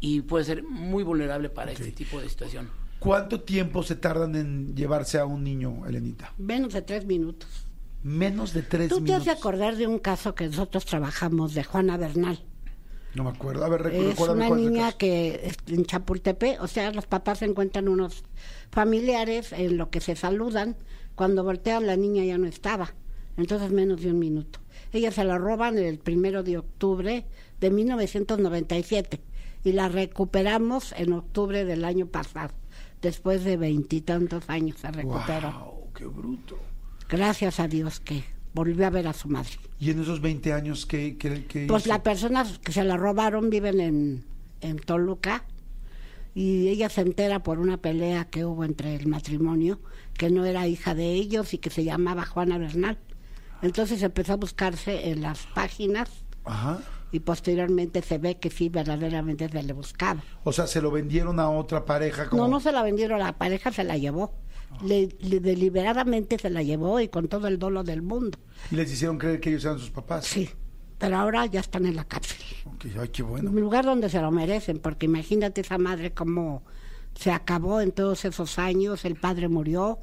y 0.00 0.20
puede 0.22 0.44
ser 0.44 0.62
muy 0.62 1.02
vulnerable 1.02 1.48
para 1.50 1.72
Ok. 1.72 1.80
este 1.80 1.92
tipo 1.92 2.20
de 2.20 2.28
situación. 2.28 2.68
¿Cuánto 2.98 3.40
tiempo 3.40 3.82
se 3.82 3.94
tardan 3.96 4.34
en 4.34 4.74
llevarse 4.74 5.18
a 5.18 5.24
un 5.24 5.44
niño, 5.44 5.86
Elenita? 5.86 6.32
Menos 6.38 6.72
de 6.72 6.82
tres 6.82 7.04
minutos. 7.06 7.48
Menos 8.02 8.52
de 8.52 8.62
tres 8.62 8.88
Tú 8.88 8.96
te 8.96 9.00
minutos. 9.02 9.20
has 9.20 9.24
de 9.26 9.30
acordar 9.32 9.76
de 9.76 9.86
un 9.86 9.98
caso 9.98 10.34
que 10.34 10.46
nosotros 10.46 10.84
trabajamos 10.84 11.54
de 11.54 11.64
Juana 11.64 11.96
Bernal. 11.96 12.40
No 13.14 13.24
me 13.24 13.30
acuerdo. 13.30 13.64
A 13.64 13.68
ver, 13.68 13.86
Es 13.92 14.18
una 14.20 14.50
niña 14.50 14.92
que 14.92 15.52
en 15.66 15.84
Chapultepec, 15.84 16.60
o 16.62 16.66
sea, 16.68 16.92
los 16.92 17.06
papás 17.06 17.42
encuentran 17.42 17.88
unos 17.88 18.22
familiares 18.70 19.52
en 19.52 19.76
lo 19.76 19.90
que 19.90 20.00
se 20.00 20.14
saludan. 20.14 20.76
Cuando 21.14 21.42
voltean, 21.42 21.86
la 21.86 21.96
niña 21.96 22.24
ya 22.24 22.38
no 22.38 22.46
estaba. 22.46 22.94
Entonces, 23.36 23.70
menos 23.72 24.02
de 24.02 24.10
un 24.10 24.18
minuto. 24.18 24.60
Ella 24.92 25.10
se 25.10 25.24
la 25.24 25.38
roban 25.38 25.78
el 25.78 25.98
primero 25.98 26.42
de 26.42 26.58
octubre 26.58 27.24
de 27.60 27.70
1997 27.70 29.20
y 29.64 29.72
la 29.72 29.88
recuperamos 29.88 30.92
en 30.96 31.12
octubre 31.12 31.64
del 31.64 31.84
año 31.84 32.06
pasado. 32.06 32.54
Después 33.02 33.44
de 33.44 33.56
veintitantos 33.56 34.48
años 34.48 34.78
se 34.78 34.90
recuperó. 34.90 35.50
Guau, 35.50 35.92
qué 35.94 36.04
bruto. 36.06 36.58
Gracias 37.08 37.60
a 37.60 37.68
Dios 37.68 38.00
que 38.00 38.24
volvió 38.52 38.86
a 38.86 38.90
ver 38.90 39.06
a 39.06 39.12
su 39.12 39.28
madre. 39.28 39.52
¿Y 39.78 39.90
en 39.90 40.02
esos 40.02 40.20
20 40.20 40.52
años 40.52 40.86
qué, 40.86 41.16
qué, 41.16 41.46
qué 41.46 41.66
Pues 41.66 41.86
las 41.86 42.00
personas 42.00 42.58
que 42.58 42.72
se 42.72 42.84
la 42.84 42.96
robaron 42.96 43.50
viven 43.50 43.80
en, 43.80 44.24
en 44.60 44.78
Toluca 44.78 45.44
y 46.34 46.68
ella 46.68 46.88
se 46.88 47.02
entera 47.02 47.42
por 47.42 47.58
una 47.58 47.78
pelea 47.78 48.26
que 48.26 48.44
hubo 48.44 48.64
entre 48.64 48.94
el 48.96 49.06
matrimonio, 49.06 49.80
que 50.14 50.30
no 50.30 50.44
era 50.44 50.66
hija 50.66 50.94
de 50.94 51.12
ellos 51.12 51.54
y 51.54 51.58
que 51.58 51.70
se 51.70 51.84
llamaba 51.84 52.26
Juana 52.26 52.58
Bernal. 52.58 52.98
Entonces 53.62 54.02
empezó 54.02 54.34
a 54.34 54.36
buscarse 54.36 55.10
en 55.10 55.22
las 55.22 55.46
páginas 55.46 56.10
Ajá. 56.44 56.80
Y 57.12 57.20
posteriormente 57.20 58.02
se 58.02 58.18
ve 58.18 58.38
que 58.38 58.50
sí, 58.50 58.68
verdaderamente 58.68 59.48
se 59.48 59.62
le 59.62 59.72
buscaba. 59.72 60.22
O 60.44 60.52
sea, 60.52 60.66
se 60.66 60.80
lo 60.82 60.90
vendieron 60.90 61.40
a 61.40 61.50
otra 61.50 61.84
pareja 61.84 62.28
como... 62.28 62.42
No, 62.42 62.48
no 62.48 62.60
se 62.60 62.72
la 62.72 62.82
vendieron, 62.82 63.18
la 63.18 63.36
pareja 63.38 63.72
se 63.72 63.84
la 63.84 63.96
llevó. 63.96 64.32
Le- 64.82 65.08
le- 65.20 65.40
deliberadamente 65.40 66.38
se 66.38 66.50
la 66.50 66.62
llevó 66.62 67.00
y 67.00 67.08
con 67.08 67.28
todo 67.28 67.48
el 67.48 67.58
dolo 67.58 67.82
del 67.84 68.02
mundo. 68.02 68.38
Y 68.70 68.76
les 68.76 68.92
hicieron 68.92 69.16
creer 69.18 69.40
que 69.40 69.48
ellos 69.50 69.64
eran 69.64 69.78
sus 69.78 69.90
papás. 69.90 70.26
Sí, 70.26 70.50
pero 70.98 71.16
ahora 71.16 71.46
ya 71.46 71.60
están 71.60 71.86
en 71.86 71.96
la 71.96 72.04
cárcel. 72.04 72.36
Ok, 72.66 72.86
Ay, 73.00 73.08
qué 73.08 73.22
bueno. 73.22 73.50
un 73.50 73.60
lugar 73.60 73.84
donde 73.86 74.10
se 74.10 74.20
lo 74.20 74.30
merecen, 74.30 74.78
porque 74.78 75.06
imagínate 75.06 75.62
esa 75.62 75.78
madre 75.78 76.12
cómo 76.12 76.62
se 77.14 77.32
acabó 77.32 77.80
en 77.80 77.92
todos 77.92 78.24
esos 78.26 78.58
años, 78.58 79.04
el 79.06 79.16
padre 79.16 79.48
murió 79.48 79.98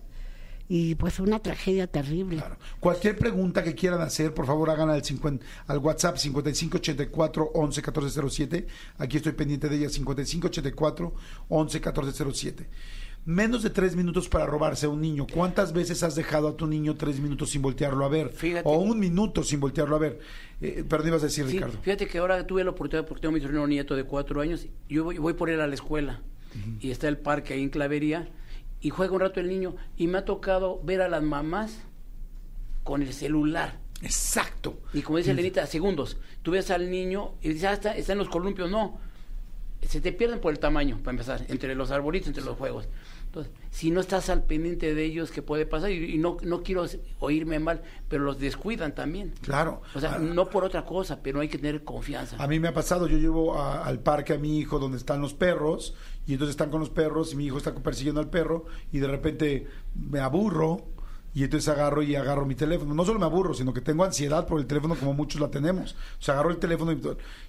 y 0.67 0.95
pues 0.95 1.19
una 1.19 1.39
tragedia 1.39 1.87
terrible. 1.87 2.37
Claro. 2.37 2.57
Cualquier 2.79 3.17
pregunta 3.17 3.63
que 3.63 3.75
quieran 3.75 4.01
hacer, 4.01 4.33
por 4.33 4.45
favor, 4.45 4.69
hagan 4.69 4.89
al, 4.89 5.03
50 5.03 5.45
al 5.67 5.77
WhatsApp 5.77 6.17
5584 6.17 7.51
11 7.53 7.81
1407. 7.81 8.67
Aquí 8.97 9.17
estoy 9.17 9.33
pendiente 9.33 9.69
de 9.69 9.77
ella, 9.77 9.89
5584 9.89 11.13
11 11.49 11.77
1407. 11.79 12.67
Menos 13.25 13.63
de 13.63 13.71
tres 13.71 13.95
minutos 13.95 14.29
para 14.29 14.45
robarse 14.45 14.85
a 14.85 14.89
un 14.89 15.01
niño. 15.01 15.25
¿Cuántas 15.31 15.73
veces 15.73 16.03
has 16.03 16.13
dejado 16.15 16.47
a 16.47 16.55
tu 16.55 16.67
niño 16.67 16.95
tres 16.95 17.19
minutos 17.19 17.49
sin 17.49 17.61
voltearlo 17.63 18.05
a 18.05 18.09
ver? 18.09 18.29
Fíjate. 18.29 18.61
O 18.69 18.77
un 18.77 18.99
minuto 18.99 19.41
sin 19.41 19.59
voltearlo 19.59 19.95
a 19.95 19.99
ver. 19.99 20.19
Eh, 20.61 20.83
perdón, 20.87 21.07
ibas 21.07 21.23
a 21.23 21.25
decir, 21.25 21.45
Sí, 21.47 21.53
Ricardo. 21.53 21.79
fíjate 21.81 22.07
que 22.07 22.19
ahora 22.19 22.45
tuve 22.45 22.63
la 22.63 22.69
oportunidad, 22.69 23.07
porque 23.07 23.21
tengo 23.21 23.33
mi 23.33 23.41
sobrino 23.41 23.65
nieto 23.65 23.95
de 23.95 24.03
cuatro 24.03 24.41
años, 24.41 24.67
yo 24.87 25.03
voy, 25.05 25.17
voy 25.17 25.33
por 25.33 25.49
él 25.49 25.59
a 25.59 25.65
la 25.67 25.73
escuela 25.73 26.21
y 26.79 26.91
está 26.91 27.07
el 27.07 27.17
parque 27.17 27.53
ahí 27.55 27.63
en 27.63 27.69
Clavería 27.69 28.29
y 28.85 28.89
juega 28.91 29.13
un 29.13 29.19
rato 29.21 29.39
el 29.39 29.47
niño 29.49 29.75
y 29.97 30.05
me 30.05 30.19
ha 30.19 30.25
tocado 30.25 30.79
ver 30.83 31.01
a 31.01 31.07
las 31.09 31.23
mamás 31.23 31.79
con 32.83 33.01
el 33.01 33.13
celular. 33.13 33.79
Exacto. 34.03 34.77
Y 34.93 35.01
como 35.01 35.17
dice 35.17 35.33
Lenita, 35.33 35.65
segundos. 35.65 36.17
Tú 36.43 36.51
ves 36.51 36.69
al 36.69 36.91
niño 36.91 37.31
y 37.41 37.49
dices, 37.49 37.63
ah, 37.63 37.73
está, 37.73 37.97
está 37.97 38.11
en 38.13 38.19
los 38.19 38.29
columpios. 38.29 38.69
No. 38.69 38.99
Se 39.81 40.01
te 40.01 40.11
pierden 40.11 40.39
por 40.39 40.51
el 40.51 40.59
tamaño, 40.59 40.97
para 40.99 41.11
empezar, 41.11 41.45
entre 41.47 41.73
los 41.73 41.89
arbolitos, 41.91 42.27
entre 42.27 42.43
los 42.43 42.57
juegos. 42.57 42.87
Entonces, 43.25 43.51
si 43.71 43.91
no 43.91 43.99
estás 44.01 44.29
al 44.29 44.43
pendiente 44.43 44.93
de 44.95 45.03
ellos, 45.03 45.31
¿qué 45.31 45.41
puede 45.41 45.65
pasar? 45.65 45.91
Y, 45.91 46.13
y 46.15 46.17
no, 46.17 46.37
no 46.43 46.63
quiero 46.63 46.85
oírme 47.19 47.59
mal, 47.59 47.81
pero 48.07 48.23
los 48.23 48.39
descuidan 48.39 48.95
también. 48.95 49.33
Claro. 49.41 49.81
O 49.93 49.99
sea, 49.99 50.15
Ah, 50.15 50.19
no 50.19 50.49
por 50.49 50.63
otra 50.63 50.85
cosa, 50.85 51.19
pero 51.21 51.39
hay 51.41 51.49
que 51.49 51.57
tener 51.57 51.83
confianza. 51.83 52.37
A 52.41 52.47
mí 52.47 52.59
me 52.59 52.67
ha 52.69 52.73
pasado, 52.73 53.07
yo 53.07 53.17
llevo 53.17 53.55
a- 53.59 53.83
al 53.85 53.99
parque 53.99 54.33
a 54.33 54.37
mi 54.37 54.57
hijo 54.59 54.79
donde 54.79 54.97
están 54.97 55.21
los 55.21 55.33
perros 55.33 55.93
y 56.27 56.33
entonces 56.33 56.53
están 56.53 56.69
con 56.69 56.79
los 56.79 56.89
perros 56.89 57.33
y 57.33 57.35
mi 57.35 57.45
hijo 57.45 57.57
está 57.57 57.73
persiguiendo 57.75 58.21
al 58.21 58.29
perro 58.29 58.65
y 58.91 58.99
de 58.99 59.07
repente 59.07 59.67
me 59.95 60.19
aburro 60.19 60.85
y 61.33 61.43
entonces 61.43 61.67
agarro 61.67 62.01
y 62.01 62.15
agarro 62.15 62.45
mi 62.45 62.55
teléfono. 62.55 62.93
No 62.93 63.03
solo 63.03 63.19
me 63.19 63.25
aburro, 63.25 63.53
sino 63.53 63.73
que 63.73 63.81
tengo 63.81 64.05
ansiedad 64.05 64.47
por 64.47 64.59
el 64.59 64.67
teléfono 64.67 64.95
como 64.95 65.13
muchos 65.13 65.41
la 65.41 65.51
tenemos. 65.51 65.93
O 66.17 66.23
sea, 66.23 66.35
agarro 66.35 66.49
el 66.49 66.57
teléfono 66.57 66.93
y, 66.93 67.01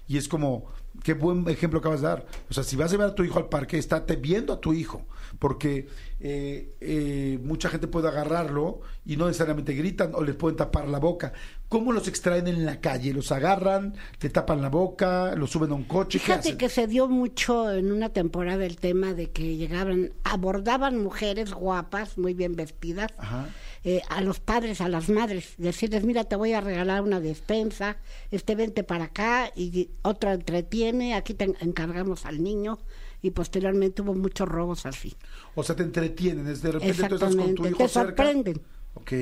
y 0.07 0.17
es 0.17 0.27
como, 0.27 0.65
qué 1.03 1.13
buen 1.13 1.47
ejemplo 1.49 1.79
acabas 1.79 2.01
de 2.01 2.07
dar. 2.07 2.25
O 2.49 2.53
sea, 2.53 2.63
si 2.63 2.75
vas 2.75 2.89
a 2.89 2.91
llevar 2.91 3.09
a 3.09 3.15
tu 3.15 3.23
hijo 3.23 3.39
al 3.39 3.49
parque, 3.49 3.77
estate 3.77 4.15
viendo 4.15 4.53
a 4.53 4.59
tu 4.59 4.73
hijo, 4.73 5.05
porque 5.39 5.87
eh, 6.19 6.75
eh, 6.81 7.39
mucha 7.43 7.69
gente 7.69 7.87
puede 7.87 8.07
agarrarlo 8.07 8.81
y 9.05 9.17
no 9.17 9.27
necesariamente 9.27 9.73
gritan 9.73 10.13
o 10.15 10.23
les 10.23 10.35
pueden 10.35 10.57
tapar 10.57 10.87
la 10.87 10.99
boca. 10.99 11.33
¿Cómo 11.69 11.91
los 11.91 12.07
extraen 12.07 12.47
en 12.47 12.65
la 12.65 12.79
calle? 12.79 13.13
¿Los 13.13 13.31
agarran, 13.31 13.95
le 14.21 14.29
tapan 14.29 14.61
la 14.61 14.69
boca, 14.69 15.35
los 15.35 15.49
suben 15.49 15.71
a 15.71 15.75
un 15.75 15.83
coche? 15.83 16.19
¿Qué 16.19 16.25
Fíjate 16.25 16.57
que 16.57 16.69
se 16.69 16.87
dio 16.87 17.07
mucho 17.07 17.71
en 17.71 17.91
una 17.91 18.09
temporada 18.09 18.65
el 18.65 18.77
tema 18.77 19.13
de 19.13 19.29
que 19.31 19.57
llegaban, 19.57 20.11
abordaban 20.23 20.97
mujeres 20.97 21.53
guapas, 21.53 22.17
muy 22.17 22.33
bien 22.33 22.55
vestidas, 22.55 23.11
Ajá. 23.17 23.47
Eh, 23.89 24.01
a 24.09 24.19
los 24.19 24.41
padres, 24.41 24.81
a 24.81 24.89
las 24.89 25.07
madres, 25.07 25.53
decirles, 25.57 26.03
mira, 26.03 26.25
te 26.25 26.35
voy 26.35 26.51
a 26.51 26.59
regalar 26.59 27.01
una 27.03 27.21
despensa, 27.21 27.95
este 28.31 28.53
vente 28.53 28.83
para 28.83 29.05
acá 29.05 29.49
y 29.55 29.91
otra 30.01 30.33
entretiene, 30.33 31.15
aquí 31.15 31.33
te 31.33 31.45
encargamos 31.61 32.25
al 32.25 32.43
niño 32.43 32.79
y 33.21 33.31
posteriormente 33.31 34.01
hubo 34.01 34.13
muchos 34.13 34.45
robos 34.45 34.85
así. 34.85 35.15
O 35.55 35.63
sea, 35.63 35.77
te 35.77 35.83
entretienen, 35.83 36.49
es 36.49 36.61
de 36.61 36.73
repente 36.73 37.07
tú 37.07 37.15
estás 37.15 37.33
con 37.33 37.55
tu 37.55 37.65
hijo 37.65 37.77
te 37.77 37.87
cerca. 37.87 38.07
sorprenden. 38.07 38.61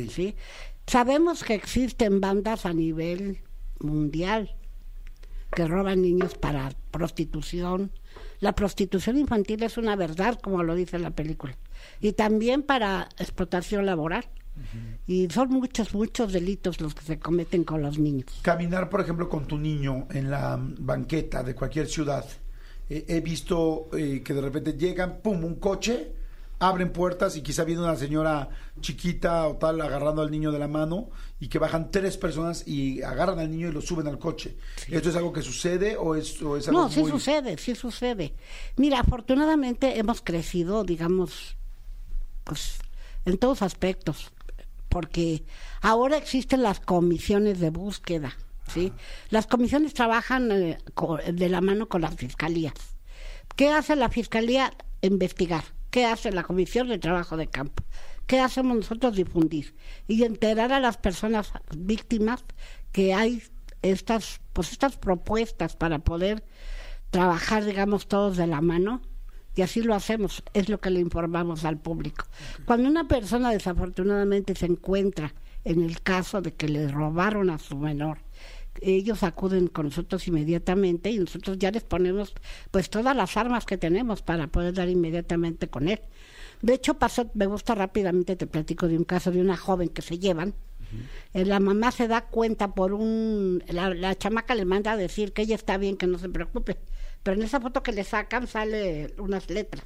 ¿sí? 0.10 0.36
Sabemos 0.88 1.43
que 1.43 1.53
existen 1.53 2.19
bandas 2.19 2.65
a 2.65 2.74
nivel 2.74 3.41
mundial 3.79 4.55
que 5.51 5.67
roban 5.67 6.01
niños 6.01 6.34
para 6.34 6.72
prostitución. 6.89 7.91
La 8.39 8.55
prostitución 8.55 9.15
infantil 9.19 9.62
es 9.62 9.77
una 9.77 9.95
verdad, 9.95 10.39
como 10.41 10.63
lo 10.63 10.74
dice 10.74 10.98
la 10.98 11.12
película. 11.12 11.55
Y 12.01 12.13
también 12.13 12.63
para 12.63 13.10
explotación 13.19 13.86
laboral. 13.86 14.25
Y 15.07 15.27
son 15.29 15.50
muchos, 15.50 15.93
muchos 15.93 16.31
delitos 16.33 16.81
los 16.81 16.95
que 16.95 17.03
se 17.03 17.19
cometen 17.19 17.63
con 17.63 17.81
los 17.81 17.97
niños. 18.00 18.25
Caminar, 18.41 18.89
por 18.89 19.01
ejemplo, 19.01 19.29
con 19.29 19.45
tu 19.45 19.57
niño 19.57 20.07
en 20.12 20.29
la 20.31 20.57
banqueta 20.59 21.43
de 21.43 21.53
cualquier 21.55 21.88
ciudad. 21.88 22.25
eh, 22.89 23.05
he 23.07 23.19
visto 23.21 23.89
eh, 23.97 24.21
que 24.24 24.33
de 24.33 24.41
repente 24.41 24.74
llegan, 24.74 25.19
pum, 25.21 25.43
un 25.43 25.55
coche, 25.55 26.13
abren 26.59 26.91
puertas 26.93 27.35
y 27.35 27.41
quizá 27.41 27.63
viene 27.65 27.81
una 27.81 27.95
señora 27.95 28.47
chiquita 28.79 29.47
o 29.47 29.57
tal 29.57 29.81
agarrando 29.81 30.21
al 30.21 30.31
niño 30.31 30.51
de 30.51 30.59
la 30.59 30.67
mano 30.67 31.09
y 31.39 31.47
que 31.50 31.59
bajan 31.59 31.91
tres 31.91 32.15
personas 32.17 32.65
y 32.67 33.01
agarran 33.01 33.39
al 33.39 33.51
niño 33.51 33.67
y 33.67 33.71
lo 33.71 33.81
suben 33.81 34.07
al 34.07 34.17
coche. 34.19 34.55
¿Esto 34.89 35.09
es 35.09 35.15
algo 35.15 35.33
que 35.33 35.41
sucede 35.41 35.97
o 35.97 36.15
es, 36.15 36.41
o 36.41 36.55
es 36.57 36.67
algo 36.69 36.81
No, 36.83 36.89
sí 36.89 37.01
muy- 37.01 37.12
sucede, 37.12 37.57
sí 37.57 37.75
sucede. 37.75 38.33
Mira, 38.77 39.00
afortunadamente 39.01 39.97
hemos 40.00 40.21
crecido, 40.21 40.83
digamos, 40.85 41.57
pues 42.43 42.77
en 43.25 43.38
todos 43.38 43.62
aspectos, 43.63 44.31
porque 44.95 45.43
ahora 45.81 46.15
existen 46.15 46.63
las 46.63 46.79
comisiones 46.79 47.59
de 47.59 47.69
búsqueda, 47.69 48.37
¿sí? 48.73 48.93
Las 49.29 49.45
comisiones 49.45 49.93
trabajan 49.93 50.49
eh, 50.53 50.77
de 51.33 51.49
la 51.49 51.59
mano 51.59 51.89
con 51.89 51.99
las 51.99 52.15
fiscalías. 52.15 52.75
¿Qué 53.57 53.67
hace 53.67 53.97
la 53.97 54.07
fiscalía? 54.07 54.71
Investigar. 55.01 55.65
¿Qué 55.89 56.05
hace 56.05 56.31
la 56.31 56.43
comisión 56.43 56.87
de 56.87 56.97
trabajo 56.97 57.35
de 57.35 57.47
campo? 57.47 57.83
¿Qué 58.25 58.39
hacemos 58.39 58.77
nosotros? 58.77 59.17
Difundir 59.17 59.75
y 60.07 60.23
enterar 60.23 60.71
a 60.71 60.79
las 60.79 60.95
personas 60.95 61.51
víctimas 61.75 62.45
que 62.93 63.13
hay 63.13 63.43
estas, 63.81 64.39
pues 64.53 64.71
estas 64.71 64.95
propuestas 64.95 65.75
para 65.75 65.99
poder 65.99 66.45
trabajar, 67.09 67.65
digamos, 67.65 68.07
todos 68.07 68.37
de 68.37 68.47
la 68.47 68.61
mano. 68.61 69.01
Y 69.55 69.62
así 69.62 69.81
lo 69.81 69.95
hacemos, 69.95 70.43
es 70.53 70.69
lo 70.69 70.79
que 70.79 70.89
le 70.89 71.00
informamos 71.00 71.63
al 71.63 71.77
público. 71.77 72.25
Cuando 72.65 72.89
una 72.89 73.07
persona 73.07 73.51
desafortunadamente 73.51 74.53
se 74.55 74.65
encuentra 74.65 75.33
en 75.63 75.81
el 75.81 76.01
caso 76.01 76.41
de 76.41 76.53
que 76.53 76.67
le 76.67 76.88
robaron 76.89 77.50
a 77.50 77.57
su 77.57 77.77
menor, 77.77 78.19
ellos 78.81 79.24
acuden 79.24 79.67
con 79.67 79.85
nosotros 79.85 80.27
inmediatamente 80.27 81.09
y 81.09 81.17
nosotros 81.19 81.57
ya 81.57 81.71
les 81.71 81.83
ponemos 81.83 82.33
pues 82.71 82.89
todas 82.89 83.15
las 83.15 83.38
armas 83.38 83.65
que 83.65 83.77
tenemos 83.77 84.21
para 84.21 84.47
poder 84.47 84.74
dar 84.74 84.89
inmediatamente 84.89 85.69
con 85.69 85.88
él. 85.88 86.01
De 86.62 86.74
hecho, 86.74 86.95
pasó, 86.95 87.29
me 87.33 87.45
gusta 87.45 87.75
rápidamente, 87.75 88.35
te 88.35 88.47
platico 88.47 88.88
de 88.88 88.97
un 88.97 89.05
caso 89.05 89.31
de 89.31 89.39
una 89.39 89.55
joven 89.55 89.89
que 89.89 90.01
se 90.01 90.19
llevan. 90.19 90.53
Eh, 91.33 91.45
La 91.45 91.59
mamá 91.59 91.91
se 91.91 92.07
da 92.07 92.25
cuenta 92.25 92.74
por 92.74 92.93
un... 92.93 93.63
La, 93.67 93.93
la 93.93 94.15
chamaca 94.15 94.55
le 94.55 94.65
manda 94.65 94.91
a 94.93 94.97
decir 94.97 95.31
que 95.33 95.43
ella 95.43 95.55
está 95.55 95.77
bien, 95.77 95.97
que 95.97 96.07
no 96.07 96.17
se 96.17 96.29
preocupe. 96.29 96.77
Pero 97.25 97.38
en 97.38 97.44
esa 97.44 97.60
foto 97.60 97.82
que 97.82 97.91
le 97.91 98.03
sacan 98.03 98.46
sale 98.46 99.15
unas 99.17 99.50
letras. 99.50 99.84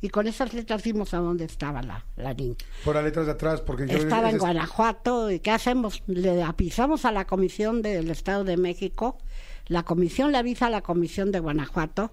Y 0.00 0.10
con 0.10 0.28
esas 0.28 0.54
letras 0.54 0.84
vimos 0.84 1.12
a 1.12 1.16
dónde 1.18 1.44
estaba 1.44 1.82
la, 1.82 2.04
la 2.16 2.32
niña. 2.34 2.54
Por 2.84 2.94
las 2.94 3.02
letras 3.02 3.26
de 3.26 3.32
atrás, 3.32 3.60
porque 3.62 3.88
yo- 3.88 3.98
Estaba 3.98 4.28
en 4.30 4.36
ese- 4.36 4.38
Guanajuato 4.38 5.28
y 5.32 5.40
¿qué 5.40 5.50
hacemos? 5.50 6.04
Le 6.06 6.40
avisamos 6.40 7.04
a 7.04 7.10
la 7.10 7.26
Comisión 7.26 7.82
del 7.82 8.08
Estado 8.10 8.44
de 8.44 8.56
México, 8.56 9.18
la 9.66 9.82
Comisión 9.82 10.30
le 10.30 10.38
avisa 10.38 10.68
a 10.68 10.70
la 10.70 10.82
Comisión 10.82 11.32
de 11.32 11.40
Guanajuato 11.40 12.12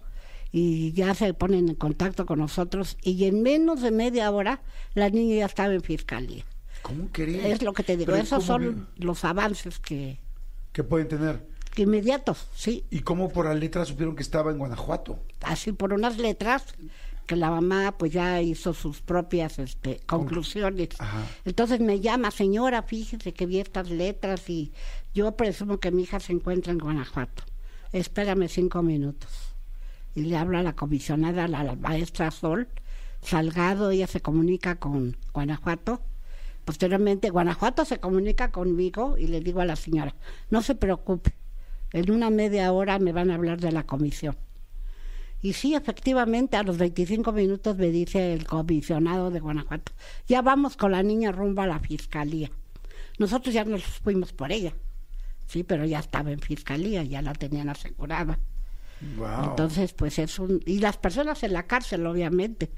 y 0.52 0.94
ya 0.94 1.14
se 1.14 1.32
ponen 1.36 1.70
en 1.70 1.76
contacto 1.76 2.26
con 2.26 2.40
nosotros 2.40 2.98
y 3.04 3.26
en 3.26 3.44
menos 3.44 3.84
de 3.84 3.92
media 3.92 4.32
hora 4.32 4.64
la 4.96 5.12
niña 5.12 5.36
ya 5.36 5.46
estaba 5.46 5.72
en 5.72 5.84
fiscalía. 5.84 6.44
¿Cómo 6.82 7.10
crees? 7.12 7.46
Es 7.46 7.62
lo 7.62 7.72
que 7.74 7.84
te 7.84 7.98
digo, 7.98 8.12
Pero, 8.14 8.24
esos 8.24 8.44
¿cómo 8.44 8.48
son 8.48 8.88
los 8.98 9.24
avances 9.26 9.78
que, 9.78 10.18
que 10.72 10.84
pueden 10.84 11.08
tener. 11.08 11.54
Que 11.76 11.84
inmediatos, 11.84 12.48
sí, 12.56 12.86
¿Y 12.90 13.02
cómo 13.02 13.30
por 13.30 13.46
las 13.46 13.58
letras 13.58 13.90
supieron 13.90 14.16
que 14.16 14.24
estaba 14.24 14.52
en 14.52 14.58
Guanajuato? 14.58 15.20
así 15.42 15.72
por 15.74 15.94
unas 15.94 16.18
letras 16.18 16.64
que 17.28 17.36
la 17.36 17.50
mamá 17.50 17.94
pues 17.98 18.12
ya 18.12 18.42
hizo 18.42 18.74
sus 18.74 19.02
propias 19.02 19.60
este, 19.60 20.00
conclusiones. 20.06 20.90
Ajá. 21.00 21.24
Entonces 21.44 21.80
me 21.80 22.00
llama, 22.00 22.32
señora, 22.32 22.84
fíjese 22.84 23.34
que 23.34 23.46
vi 23.46 23.60
estas 23.60 23.90
letras 23.90 24.50
y 24.50 24.72
yo 25.14 25.36
presumo 25.36 25.80
que 25.80 25.92
mi 25.92 26.04
hija 26.04 26.20
se 26.20 26.34
encuentra 26.34 26.72
en 26.72 26.80
Guanajuato. 26.80 27.44
Espérame 27.92 28.48
cinco 28.48 28.82
minutos. 28.84 29.32
Y 30.14 30.22
le 30.22 30.38
habla 30.38 30.60
a 30.60 30.64
la 30.64 30.74
comisionada, 30.74 31.48
la, 31.48 31.64
la 31.64 31.76
maestra 31.76 32.32
Sol 32.32 32.68
Salgado, 33.26 33.90
ella 33.90 34.06
se 34.06 34.22
comunica 34.22 34.76
con 34.76 35.18
Guanajuato. 35.34 36.00
Posteriormente 36.64 37.32
Guanajuato 37.32 37.84
se 37.84 38.00
comunica 38.00 38.52
conmigo 38.52 39.18
y 39.18 39.28
le 39.28 39.42
digo 39.42 39.62
a 39.62 39.66
la 39.66 39.76
señora, 39.76 40.16
no 40.52 40.62
se 40.62 40.76
preocupe, 40.76 41.34
en 41.96 42.12
una 42.12 42.30
media 42.30 42.74
hora 42.74 43.00
me 43.00 43.14
van 43.14 43.32
a 43.32 43.36
hablar 43.36 43.62
de 43.62 43.72
la 43.72 43.86
comisión. 43.86 44.36
Y 45.42 45.54
sí, 45.54 45.76
efectivamente, 45.76 46.58
a 46.58 46.64
los 46.64 46.78
25 46.78 47.32
minutos 47.32 47.78
me 47.78 47.88
dice 47.88 48.34
el 48.34 48.46
comisionado 48.46 49.32
de 49.32 49.40
Guanajuato, 49.40 49.94
ya 50.28 50.42
vamos 50.42 50.76
con 50.76 50.92
la 50.92 51.04
niña 51.04 51.32
rumbo 51.32 51.62
a 51.62 51.68
la 51.68 51.80
fiscalía. 51.80 52.52
Nosotros 53.18 53.54
ya 53.54 53.64
nos 53.64 53.86
fuimos 53.86 54.34
por 54.34 54.52
ella, 54.52 54.74
sí, 55.48 55.64
pero 55.64 55.86
ya 55.86 56.00
estaba 56.00 56.32
en 56.32 56.40
fiscalía, 56.42 57.04
ya 57.04 57.22
la 57.22 57.32
tenían 57.32 57.70
asegurada. 57.70 58.40
Wow. 59.16 59.52
Entonces, 59.52 59.94
pues 59.94 60.20
es 60.20 60.38
un... 60.38 60.62
Y 60.66 60.80
las 60.80 60.98
personas 60.98 61.44
en 61.44 61.54
la 61.54 61.64
cárcel, 61.64 62.06
obviamente. 62.06 62.72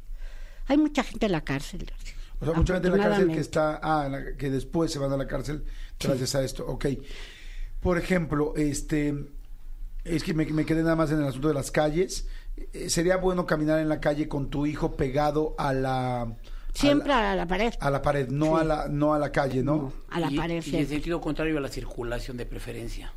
Hay 0.67 0.77
mucha 0.77 1.03
gente 1.03 1.25
en 1.25 1.31
la 1.31 1.41
cárcel. 1.41 1.91
O 2.39 2.45
sea, 2.45 2.53
mucha 2.53 2.75
gente 2.75 2.89
en 2.89 2.97
la 2.97 3.03
cárcel 3.03 3.31
que 3.31 3.39
está, 3.39 3.79
ah, 3.81 4.12
que 4.38 4.51
después 4.51 4.91
se 4.91 5.00
van 5.00 5.12
a 5.12 5.17
la 5.17 5.25
cárcel 5.25 5.63
gracias 6.00 6.36
a 6.36 6.43
esto. 6.43 6.67
Ok. 6.67 6.86
Por 7.88 7.98
ejemplo, 7.98 8.53
este, 8.58 9.15
es 10.03 10.22
que 10.22 10.34
me, 10.34 10.46
me 10.48 10.65
quedé 10.65 10.84
nada 10.84 10.98
más 10.98 11.10
en 11.12 11.20
el 11.22 11.25
asunto 11.25 11.48
de 11.48 11.53
las 11.53 11.72
calles. 11.72 12.27
Eh, 12.74 12.89
Sería 12.89 13.15
bueno 13.15 13.46
caminar 13.46 13.79
en 13.79 13.88
la 13.88 14.01
calle 14.01 14.27
con 14.27 14.50
tu 14.50 14.65
hijo 14.65 14.98
pegado 14.98 15.56
a 15.58 15.72
la, 15.72 16.36
Siempre 16.74 17.13
a 17.13 17.22
la, 17.22 17.32
a 17.32 17.36
la 17.38 17.48
pared. 17.48 17.74
a 17.79 17.89
la 17.89 18.01
pared, 18.01 18.27
no 18.27 18.56
Sí. 18.58 18.62
a 18.62 18.63
la, 18.65 18.88
no 18.89 19.13
a 19.13 19.20
la 19.20 19.32
calle, 19.32 19.63
¿no? 19.63 19.94
A 20.10 20.20
la 20.20 20.29
y, 20.29 20.36
pared. 20.36 20.62
y 20.65 20.75
en 20.75 20.86
sentido 20.86 21.22
contrario 21.22 21.58
a 21.60 21.62
la 21.62 21.70
circulación 21.70 22.36
de 22.36 22.46
preferencia. 22.46 23.13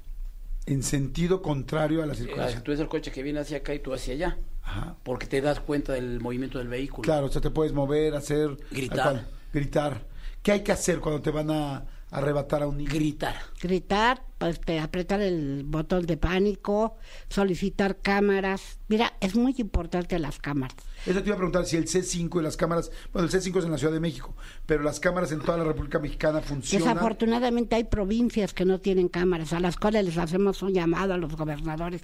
En 0.66 0.84
sentido 0.84 1.42
contrario 1.42 2.04
a 2.04 2.06
la 2.06 2.12
Eh, 2.12 2.16
circulación. 2.18 2.62
tú 2.62 2.70
ves 2.70 2.78
el 2.78 2.86
coche 2.86 3.10
que 3.10 3.24
viene 3.24 3.40
hacia 3.40 3.56
acá 3.56 3.74
y 3.74 3.80
tú 3.80 3.92
hacia 3.92 4.14
allá. 4.14 4.38
Ajá. 4.62 4.94
porque 5.02 5.26
te 5.26 5.40
das 5.40 5.58
cuenta 5.58 5.94
del 5.94 6.20
movimiento 6.20 6.58
del 6.58 6.68
vehículo. 6.68 7.02
Claro, 7.02 7.26
o 7.26 7.28
sea, 7.28 7.40
te 7.40 7.50
puedes 7.50 7.72
mover, 7.72 8.14
hacer... 8.14 8.56
Gritar. 8.70 9.02
cual, 9.02 9.28
gritar. 9.52 10.06
¿Qué 10.44 10.52
hay 10.52 10.60
que 10.62 10.70
hacer 10.70 11.00
cuando 11.00 11.20
te 11.22 11.32
van 11.32 11.50
a 11.50 11.86
arrebatar 12.10 12.62
a 12.62 12.66
un 12.66 12.78
niño? 12.78 12.90
Gritar. 12.90 13.36
Gritar, 13.60 14.22
pues, 14.38 14.60
apretar 14.80 15.20
el 15.20 15.62
botón 15.64 16.06
de 16.06 16.16
pánico, 16.16 16.96
solicitar 17.28 17.98
cámaras. 17.98 18.78
Mira, 18.88 19.14
es 19.20 19.36
muy 19.36 19.54
importante 19.58 20.18
las 20.18 20.38
cámaras. 20.38 20.76
Eso 21.06 21.22
te 21.22 21.28
iba 21.28 21.34
a 21.34 21.38
preguntar 21.38 21.64
si 21.64 21.76
el 21.76 21.86
C5 21.86 22.40
y 22.40 22.42
las 22.42 22.56
cámaras, 22.56 22.90
bueno, 23.12 23.28
el 23.28 23.32
C5 23.32 23.58
es 23.58 23.64
en 23.64 23.70
la 23.70 23.78
Ciudad 23.78 23.92
de 23.92 24.00
México, 24.00 24.34
pero 24.66 24.82
las 24.82 25.00
cámaras 25.00 25.32
en 25.32 25.40
toda 25.40 25.56
la 25.58 25.64
República 25.64 25.98
Mexicana 25.98 26.40
funcionan. 26.40 26.88
Desafortunadamente 26.88 27.76
hay 27.76 27.84
provincias 27.84 28.52
que 28.52 28.64
no 28.64 28.80
tienen 28.80 29.08
cámaras, 29.08 29.52
a 29.52 29.60
las 29.60 29.76
cuales 29.76 30.04
les 30.04 30.18
hacemos 30.18 30.62
un 30.62 30.74
llamado 30.74 31.14
a 31.14 31.16
los 31.16 31.34
gobernadores 31.36 32.02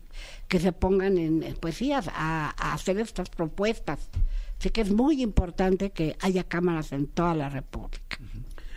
que 0.49 0.61
se 0.61 0.73
pongan 0.73 1.19
en, 1.19 1.43
eh, 1.43 1.55
pues 1.61 1.77
sí, 1.77 1.93
a, 1.93 2.01
a 2.09 2.73
hacer 2.73 2.99
estas 2.99 3.29
propuestas. 3.29 4.09
Así 4.59 4.71
que 4.71 4.81
es 4.81 4.91
muy 4.91 5.23
importante 5.23 5.91
que 5.91 6.17
haya 6.21 6.45
cámaras 6.45 6.93
en 6.93 7.07
toda 7.09 7.35
la 7.35 7.51
República. 7.51 8.19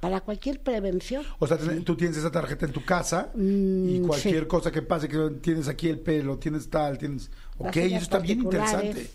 para 0.00 0.20
cualquier 0.20 0.60
prevención. 0.60 1.24
O 1.38 1.46
sea, 1.46 1.56
ten- 1.56 1.84
tú 1.84 1.96
tienes 1.96 2.16
esa 2.16 2.30
tarjeta 2.30 2.66
en 2.66 2.72
tu 2.72 2.84
casa 2.84 3.30
y 3.34 4.00
Mm, 4.00 4.06
cualquier 4.06 4.42
sí. 4.42 4.48
cosa 4.48 4.70
que 4.70 4.82
pase, 4.82 5.08
que 5.08 5.30
tienes 5.40 5.68
aquí 5.68 5.88
el 5.88 6.00
pelo, 6.00 6.38
tienes 6.38 6.68
tal, 6.68 6.98
tienes... 6.98 7.30
Ok, 7.58 7.76
eso 7.76 7.96
está 7.96 8.18
bien 8.18 8.40
interesante. 8.40 9.08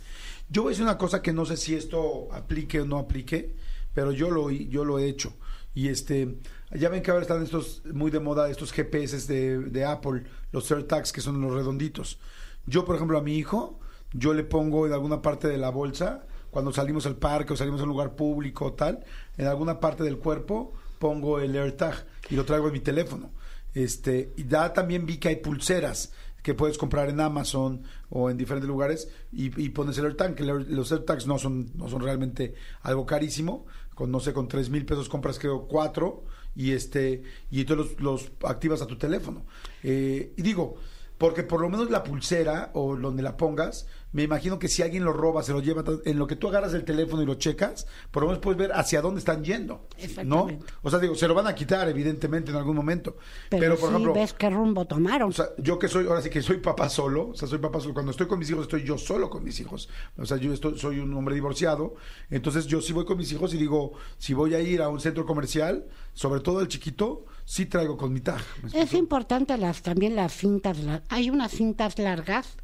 Yo 0.49 0.63
voy 0.63 0.69
a 0.69 0.71
decir 0.71 0.83
una 0.83 0.97
cosa 0.97 1.21
que 1.21 1.31
no 1.33 1.45
sé 1.45 1.57
si 1.57 1.75
esto 1.75 2.27
aplique 2.31 2.81
o 2.81 2.85
no 2.85 2.97
aplique, 2.97 3.55
pero 3.93 4.11
yo 4.11 4.29
lo, 4.29 4.49
yo 4.51 4.83
lo 4.83 4.99
he 4.99 5.07
hecho. 5.07 5.33
Y 5.75 5.87
este, 5.87 6.35
ya 6.79 6.89
ven 6.89 7.01
que 7.01 7.11
ahora 7.11 7.21
están 7.21 7.43
estos, 7.43 7.83
muy 7.93 8.11
de 8.11 8.19
moda, 8.19 8.49
estos 8.49 8.71
GPS 8.71 9.27
de, 9.31 9.59
de 9.59 9.85
Apple, 9.85 10.23
los 10.51 10.71
AirTags, 10.71 11.11
que 11.11 11.21
son 11.21 11.39
los 11.41 11.53
redonditos. 11.53 12.19
Yo, 12.65 12.85
por 12.85 12.95
ejemplo, 12.95 13.17
a 13.17 13.21
mi 13.21 13.37
hijo, 13.37 13.79
yo 14.13 14.33
le 14.33 14.43
pongo 14.43 14.87
en 14.87 14.93
alguna 14.93 15.21
parte 15.21 15.47
de 15.47 15.57
la 15.57 15.69
bolsa, 15.69 16.25
cuando 16.49 16.71
salimos 16.71 17.05
al 17.05 17.15
parque 17.15 17.53
o 17.53 17.57
salimos 17.57 17.81
a 17.81 17.83
un 17.83 17.89
lugar 17.89 18.15
público 18.15 18.65
o 18.65 18.73
tal, 18.73 19.03
en 19.37 19.47
alguna 19.47 19.79
parte 19.79 20.03
del 20.03 20.17
cuerpo 20.17 20.73
pongo 20.99 21.39
el 21.39 21.55
AirTag 21.55 22.05
y 22.29 22.35
lo 22.35 22.45
traigo 22.45 22.67
en 22.67 22.73
mi 22.73 22.79
teléfono. 22.79 23.31
Este, 23.73 24.31
y 24.37 24.47
ya 24.47 24.71
también 24.71 25.05
vi 25.05 25.17
que 25.17 25.29
hay 25.29 25.35
pulseras 25.37 26.13
que 26.43 26.53
puedes 26.53 26.77
comprar 26.77 27.09
en 27.09 27.19
Amazon 27.19 27.83
o 28.09 28.29
en 28.29 28.37
diferentes 28.37 28.67
lugares 28.67 29.09
y, 29.31 29.45
y 29.61 29.69
pones 29.69 29.97
el 29.97 30.05
AirTag, 30.05 30.35
que 30.35 30.43
los 30.43 30.91
AirTags 30.91 31.25
no 31.25 31.39
son, 31.39 31.71
no 31.75 31.89
son 31.89 32.01
realmente 32.01 32.53
algo 32.81 33.05
carísimo, 33.05 33.65
con 33.95 34.11
no 34.11 34.19
sé, 34.19 34.33
con 34.33 34.47
tres 34.47 34.69
mil 34.69 34.85
pesos 34.85 35.09
compras 35.09 35.39
creo 35.39 35.67
cuatro 35.67 36.23
y 36.55 36.71
este, 36.71 37.23
y 37.49 37.61
entonces 37.61 37.99
los, 38.01 38.01
los 38.01 38.31
activas 38.43 38.81
a 38.81 38.87
tu 38.87 38.97
teléfono. 38.97 39.45
Eh, 39.83 40.33
y 40.37 40.41
digo, 40.41 40.75
porque 41.17 41.43
por 41.43 41.61
lo 41.61 41.69
menos 41.69 41.89
la 41.89 42.03
pulsera 42.03 42.71
o 42.73 42.95
donde 42.95 43.23
la 43.23 43.37
pongas, 43.37 43.87
me 44.13 44.21
imagino 44.23 44.59
que 44.59 44.67
si 44.67 44.83
alguien 44.83 45.03
lo 45.03 45.11
roba, 45.11 45.41
se 45.43 45.51
lo 45.51 45.59
lleva, 45.59 45.83
en 46.05 46.19
lo 46.19 46.27
que 46.27 46.35
tú 46.35 46.47
agarras 46.47 46.73
el 46.75 46.85
teléfono 46.85 47.23
y 47.23 47.25
lo 47.25 47.35
checas, 47.35 47.87
por 48.11 48.21
lo 48.23 48.29
menos 48.29 48.41
puedes 48.41 48.57
ver 48.59 48.71
hacia 48.71 49.01
dónde 49.01 49.19
están 49.19 49.43
yendo. 49.43 49.87
¿No? 50.23 50.47
O 50.83 50.89
sea, 50.89 50.99
digo, 50.99 51.15
se 51.15 51.27
lo 51.27 51.33
van 51.33 51.47
a 51.47 51.55
quitar, 51.55 51.89
evidentemente, 51.89 52.51
en 52.51 52.57
algún 52.57 52.75
momento. 52.75 53.17
Pero, 53.49 53.61
Pero, 53.61 53.75
por 53.75 53.89
sí 53.89 53.95
ejemplo, 53.95 54.13
ves 54.13 54.33
qué 54.33 54.49
rumbo 54.51 54.85
tomaron. 54.85 55.29
o 55.29 55.33
sea, 55.33 55.47
yo 55.57 55.79
que 55.79 55.87
soy, 55.87 56.05
ahora 56.05 56.21
sí 56.21 56.29
que 56.29 56.43
soy 56.43 56.57
papá 56.57 56.89
solo, 56.89 57.29
o 57.29 57.35
sea, 57.35 57.47
soy 57.47 57.57
papá 57.57 57.79
solo. 57.79 57.95
Cuando 57.95 58.11
estoy 58.11 58.27
con 58.27 58.37
mis 58.37 58.49
hijos, 58.51 58.63
estoy 58.63 58.83
yo 58.83 58.99
solo 58.99 59.31
con 59.31 59.43
mis 59.43 59.59
hijos. 59.59 59.89
O 60.17 60.25
sea, 60.25 60.37
yo 60.37 60.53
estoy, 60.53 60.77
soy 60.77 60.99
un 60.99 61.11
hombre 61.15 61.33
divorciado. 61.33 61.95
Entonces, 62.29 62.67
yo 62.67 62.81
sí 62.81 62.93
voy 62.93 63.05
con 63.05 63.17
mis 63.17 63.31
hijos 63.31 63.53
y 63.55 63.57
digo, 63.57 63.93
si 64.19 64.35
voy 64.35 64.53
a 64.53 64.59
ir 64.59 64.83
a 64.83 64.89
un 64.89 64.99
centro 64.99 65.25
comercial, 65.25 65.87
sobre 66.13 66.41
todo 66.41 66.61
el 66.61 66.67
chiquito, 66.67 67.25
sí 67.45 67.65
traigo 67.65 67.97
con 67.97 68.13
mi 68.13 68.21
tag. 68.21 68.41
¿me 68.61 68.79
Es 68.79 68.93
importante 68.93 69.57
las 69.57 69.81
también 69.81 70.15
las 70.15 70.33
cintas. 70.33 70.77
Hay 71.09 71.31
unas 71.31 71.51
cintas 71.51 71.97
largas 71.97 72.57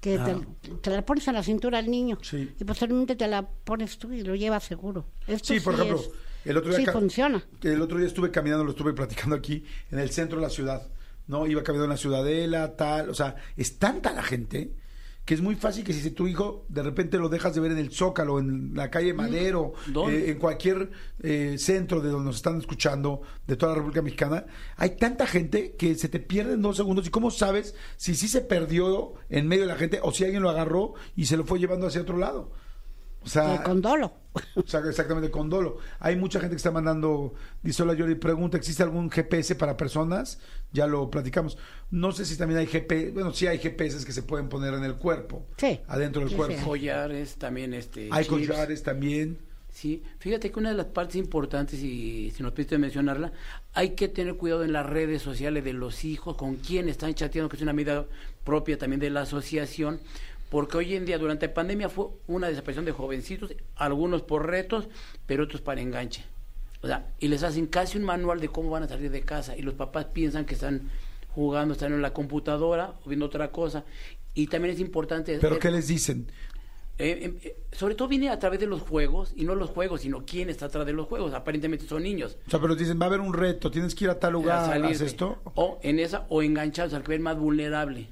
que 0.00 0.18
te, 0.18 0.36
te 0.80 0.90
la 0.90 1.04
pones 1.04 1.28
a 1.28 1.32
la 1.32 1.42
cintura 1.42 1.78
al 1.78 1.90
niño. 1.90 2.18
Sí. 2.22 2.50
y 2.58 2.64
posteriormente 2.64 3.16
te 3.16 3.28
la 3.28 3.42
pones 3.46 3.98
tú 3.98 4.12
y 4.12 4.22
lo 4.22 4.34
llevas 4.34 4.64
seguro. 4.64 5.06
Esto 5.26 5.52
Sí, 5.54 5.60
por 5.60 5.74
ejemplo, 5.74 5.96
es- 5.98 6.10
el 6.44 6.56
otro 6.56 6.70
día 6.74 6.86
sí 6.86 6.90
funciona. 6.90 7.44
El 7.62 7.82
otro 7.82 7.98
día 7.98 8.06
estuve 8.06 8.30
caminando, 8.30 8.64
lo 8.64 8.70
estuve 8.70 8.92
platicando 8.94 9.36
aquí, 9.36 9.64
en 9.90 9.98
el 9.98 10.10
centro 10.10 10.38
de 10.38 10.42
la 10.46 10.50
ciudad, 10.50 10.88
¿no? 11.26 11.46
Iba 11.46 11.62
caminando 11.62 11.84
en 11.84 11.90
la 11.90 11.96
ciudadela, 11.98 12.76
tal, 12.76 13.10
o 13.10 13.14
sea, 13.14 13.36
es 13.56 13.78
tanta 13.78 14.12
la 14.12 14.22
gente 14.22 14.72
que 15.24 15.34
es 15.34 15.40
muy 15.42 15.54
fácil 15.54 15.84
que 15.84 15.92
si 15.92 16.10
tu 16.10 16.26
hijo 16.26 16.64
de 16.68 16.82
repente 16.82 17.18
lo 17.18 17.28
dejas 17.28 17.54
de 17.54 17.60
ver 17.60 17.72
en 17.72 17.78
el 17.78 17.92
Zócalo, 17.92 18.38
en 18.38 18.72
la 18.74 18.90
calle 18.90 19.14
Madero, 19.14 19.74
¿Dónde? 19.86 20.26
eh, 20.26 20.30
en 20.30 20.38
cualquier 20.38 20.90
eh, 21.22 21.56
centro 21.58 22.00
de 22.00 22.08
donde 22.08 22.26
nos 22.26 22.36
están 22.36 22.58
escuchando, 22.58 23.22
de 23.46 23.56
toda 23.56 23.72
la 23.72 23.76
República 23.78 24.02
Mexicana, 24.02 24.46
hay 24.76 24.96
tanta 24.96 25.26
gente 25.26 25.76
que 25.76 25.94
se 25.94 26.08
te 26.08 26.18
pierde 26.20 26.54
en 26.54 26.62
dos 26.62 26.76
segundos. 26.76 27.06
¿Y 27.06 27.10
cómo 27.10 27.30
sabes 27.30 27.74
si 27.96 28.14
sí 28.14 28.26
se 28.28 28.40
perdió 28.40 29.14
en 29.28 29.46
medio 29.46 29.62
de 29.62 29.68
la 29.68 29.76
gente 29.78 30.00
o 30.02 30.10
si 30.12 30.24
alguien 30.24 30.42
lo 30.42 30.50
agarró 30.50 30.94
y 31.14 31.26
se 31.26 31.36
lo 31.36 31.44
fue 31.44 31.58
llevando 31.58 31.86
hacia 31.86 32.00
otro 32.00 32.16
lado? 32.16 32.50
O 33.22 33.28
sea, 33.28 33.56
Eh, 33.56 33.60
con 33.64 33.82
dolo. 33.82 34.12
o 34.54 34.62
sea, 34.66 34.80
exactamente, 34.88 35.30
con 35.30 35.50
dolo. 35.50 35.78
Hay 35.98 36.16
mucha 36.16 36.40
gente 36.40 36.54
que 36.54 36.56
está 36.58 36.70
mandando, 36.70 37.34
dice 37.62 37.82
hola 37.82 37.94
Yori, 37.94 38.14
pregunta, 38.14 38.56
¿existe 38.56 38.82
algún 38.82 39.10
GPS 39.10 39.54
para 39.56 39.76
personas? 39.76 40.38
Ya 40.72 40.86
lo 40.86 41.10
platicamos. 41.10 41.58
No 41.90 42.12
sé 42.12 42.24
si 42.24 42.36
también 42.38 42.60
hay 42.60 42.66
GPS, 42.66 43.10
bueno, 43.12 43.32
sí 43.32 43.46
hay 43.46 43.58
GPS 43.58 44.04
que 44.06 44.12
se 44.12 44.22
pueden 44.22 44.48
poner 44.48 44.72
en 44.74 44.84
el 44.84 44.94
cuerpo, 44.94 45.44
Sí. 45.58 45.80
adentro 45.88 46.20
del 46.20 46.30
Sí, 46.30 46.36
cuerpo. 46.36 46.56
sí. 46.56 46.64
Collares, 46.64 47.36
también 47.36 47.74
este. 47.74 48.08
Hay 48.12 48.24
chips. 48.24 48.48
collares 48.48 48.82
también. 48.82 49.38
Sí, 49.72 50.02
fíjate 50.18 50.50
que 50.50 50.58
una 50.58 50.70
de 50.70 50.76
las 50.76 50.86
partes 50.86 51.14
importantes, 51.16 51.80
y 51.80 52.32
si 52.34 52.42
nos 52.42 52.52
pidiste 52.52 52.76
mencionarla, 52.76 53.32
hay 53.72 53.90
que 53.90 54.08
tener 54.08 54.34
cuidado 54.34 54.64
en 54.64 54.72
las 54.72 54.84
redes 54.84 55.22
sociales 55.22 55.62
de 55.62 55.72
los 55.74 56.04
hijos, 56.04 56.36
con 56.36 56.56
quién 56.56 56.88
están 56.88 57.14
chateando, 57.14 57.48
que 57.48 57.54
es 57.56 57.62
una 57.62 57.72
medida 57.72 58.04
propia 58.42 58.76
también 58.78 58.98
de 58.98 59.10
la 59.10 59.20
asociación, 59.22 60.00
porque 60.50 60.76
hoy 60.76 60.94
en 60.94 61.06
día, 61.06 61.16
durante 61.16 61.46
la 61.46 61.54
pandemia, 61.54 61.88
fue 61.88 62.08
una 62.26 62.48
desaparición 62.48 62.84
de 62.84 62.92
jovencitos, 62.92 63.54
algunos 63.76 64.22
por 64.22 64.46
retos, 64.46 64.88
pero 65.26 65.44
otros 65.44 65.62
para 65.62 65.80
enganche. 65.80 66.24
O 66.82 66.86
sea, 66.86 67.12
y 67.18 67.28
les 67.28 67.42
hacen 67.42 67.66
casi 67.66 67.98
un 67.98 68.04
manual 68.04 68.40
de 68.40 68.48
cómo 68.48 68.68
van 68.70 68.82
a 68.82 68.88
salir 68.88 69.10
de 69.10 69.22
casa, 69.22 69.56
y 69.56 69.62
los 69.62 69.74
papás 69.74 70.06
piensan 70.06 70.44
que 70.44 70.54
están 70.54 70.90
jugando, 71.28 71.72
están 71.72 71.92
en 71.92 72.02
la 72.02 72.12
computadora 72.12 72.94
o 73.04 73.08
viendo 73.08 73.26
otra 73.26 73.50
cosa. 73.50 73.84
Y 74.34 74.48
también 74.48 74.74
es 74.74 74.80
importante... 74.80 75.38
Pero 75.40 75.58
¿qué 75.58 75.70
les 75.70 75.88
dicen? 75.88 76.26
eh, 77.00 77.38
eh, 77.42 77.56
sobre 77.72 77.94
todo 77.94 78.08
viene 78.08 78.28
a 78.28 78.38
través 78.38 78.60
de 78.60 78.66
los 78.66 78.82
juegos, 78.82 79.32
y 79.34 79.44
no 79.44 79.54
los 79.54 79.70
juegos, 79.70 80.02
sino 80.02 80.24
quién 80.26 80.50
está 80.50 80.66
atrás 80.66 80.84
de 80.84 80.92
los 80.92 81.06
juegos. 81.06 81.32
Aparentemente 81.32 81.86
son 81.86 82.02
niños. 82.02 82.36
O 82.46 82.50
sea, 82.50 82.60
pero 82.60 82.74
dicen, 82.74 82.98
va 83.00 83.04
a 83.04 83.08
haber 83.08 83.20
un 83.20 83.32
reto, 83.32 83.70
tienes 83.70 83.94
que 83.94 84.04
ir 84.04 84.10
a 84.10 84.18
tal 84.18 84.30
a 84.30 84.32
lugar, 84.32 84.66
salirse. 84.66 85.04
haz 85.04 85.10
esto. 85.12 85.38
O 85.54 85.78
en 85.82 85.98
esa, 85.98 86.26
o 86.28 86.42
enganchados 86.42 86.92
al 86.92 87.02
que 87.02 87.12
ven 87.12 87.22
más 87.22 87.38
vulnerable. 87.38 88.08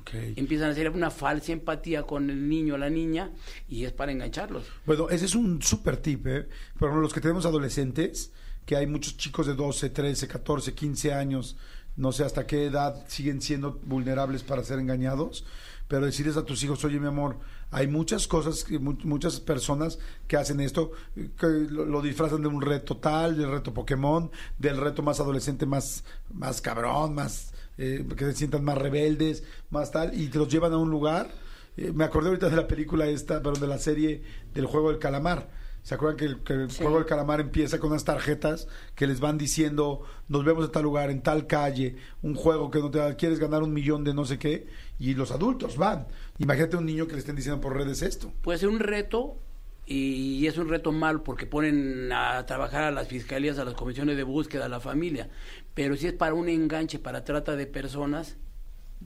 Ok. 0.00 0.10
Empiezan 0.36 0.68
a 0.68 0.72
hacer 0.72 0.90
una 0.90 1.10
falsa 1.10 1.52
empatía 1.52 2.02
con 2.02 2.30
el 2.30 2.48
niño 2.48 2.74
o 2.74 2.78
la 2.78 2.90
niña, 2.90 3.32
y 3.68 3.84
es 3.84 3.92
para 3.92 4.12
engancharlos. 4.12 4.64
Bueno, 4.86 5.08
ese 5.10 5.24
es 5.24 5.34
un 5.34 5.62
súper 5.62 5.96
tip, 5.98 6.26
¿eh? 6.26 6.48
Pero 6.78 7.00
los 7.00 7.12
que 7.12 7.20
tenemos 7.20 7.46
adolescentes, 7.46 8.32
que 8.64 8.76
hay 8.76 8.86
muchos 8.86 9.16
chicos 9.16 9.46
de 9.46 9.54
12, 9.54 9.90
13, 9.90 10.28
14, 10.28 10.74
15 10.74 11.12
años, 11.14 11.56
no 11.96 12.12
sé 12.12 12.24
hasta 12.24 12.46
qué 12.46 12.66
edad 12.66 13.04
siguen 13.08 13.42
siendo 13.42 13.80
vulnerables 13.84 14.42
para 14.42 14.62
ser 14.62 14.78
engañados, 14.78 15.44
pero 15.88 16.06
decirles 16.06 16.36
a 16.36 16.44
tus 16.44 16.62
hijos, 16.62 16.84
oye 16.84 17.00
mi 17.00 17.06
amor, 17.06 17.38
hay 17.70 17.86
muchas 17.86 18.28
cosas, 18.28 18.66
muchas 18.80 19.40
personas 19.40 19.98
que 20.26 20.36
hacen 20.36 20.60
esto, 20.60 20.92
que 21.14 21.46
lo, 21.46 21.86
lo 21.86 22.02
disfrazan 22.02 22.42
de 22.42 22.48
un 22.48 22.62
reto 22.62 22.98
tal, 22.98 23.36
del 23.36 23.50
reto 23.50 23.74
Pokémon, 23.74 24.30
del 24.58 24.76
reto 24.76 25.02
más 25.02 25.18
adolescente, 25.18 25.66
más, 25.66 26.04
más 26.32 26.60
cabrón, 26.60 27.14
más, 27.14 27.52
eh, 27.78 28.04
que 28.16 28.24
se 28.26 28.32
sientan 28.34 28.64
más 28.64 28.76
rebeldes, 28.76 29.44
más 29.70 29.90
tal, 29.90 30.18
y 30.20 30.28
te 30.28 30.38
los 30.38 30.48
llevan 30.48 30.72
a 30.72 30.78
un 30.78 30.90
lugar. 30.90 31.30
Eh, 31.76 31.92
me 31.94 32.04
acordé 32.04 32.28
ahorita 32.28 32.50
de 32.50 32.56
la 32.56 32.66
película 32.66 33.06
esta, 33.06 33.40
pero 33.42 33.56
de 33.56 33.66
la 33.66 33.78
serie 33.78 34.22
del 34.52 34.66
juego 34.66 34.90
del 34.90 34.98
calamar. 34.98 35.56
¿Se 35.82 35.94
acuerdan 35.94 36.16
que 36.18 36.24
el, 36.26 36.42
que 36.42 36.52
el 36.54 36.70
Sí. 36.70 36.82
juego 36.82 36.98
del 36.98 37.06
calamar 37.06 37.40
empieza 37.40 37.78
con 37.78 37.90
unas 37.90 38.04
tarjetas 38.04 38.66
que 38.94 39.06
les 39.06 39.20
van 39.20 39.38
diciendo, 39.38 40.02
nos 40.26 40.44
vemos 40.44 40.66
en 40.66 40.72
tal 40.72 40.82
lugar, 40.82 41.08
en 41.08 41.22
tal 41.22 41.46
calle, 41.46 41.96
un 42.20 42.34
juego 42.34 42.70
que 42.70 42.80
no 42.80 42.90
te 42.90 42.98
da, 42.98 43.14
quieres 43.16 43.38
ganar 43.38 43.62
un 43.62 43.72
millón 43.72 44.04
de 44.04 44.12
no 44.12 44.24
sé 44.26 44.38
qué, 44.38 44.66
y 44.98 45.14
los 45.14 45.30
adultos 45.30 45.76
van. 45.78 46.06
Imagínate 46.38 46.76
un 46.76 46.84
niño 46.84 47.06
que 47.06 47.12
le 47.14 47.20
estén 47.20 47.36
diciendo 47.36 47.60
por 47.60 47.74
redes 47.76 48.02
esto. 48.02 48.30
Puede 48.42 48.58
ser 48.58 48.68
un 48.68 48.80
reto 48.80 49.38
y 49.86 50.46
es 50.46 50.58
un 50.58 50.68
reto 50.68 50.92
malo 50.92 51.24
porque 51.24 51.46
ponen 51.46 52.12
a 52.12 52.44
trabajar 52.44 52.82
a 52.82 52.90
las 52.90 53.08
fiscalías, 53.08 53.58
a 53.58 53.64
las 53.64 53.72
comisiones 53.72 54.18
de 54.18 54.22
búsqueda, 54.24 54.66
a 54.66 54.68
la 54.68 54.80
familia. 54.80 55.30
Pero 55.78 55.96
si 55.96 56.08
es 56.08 56.12
para 56.12 56.34
un 56.34 56.48
enganche, 56.48 56.98
para 56.98 57.22
trata 57.22 57.54
de 57.54 57.64
personas, 57.64 58.36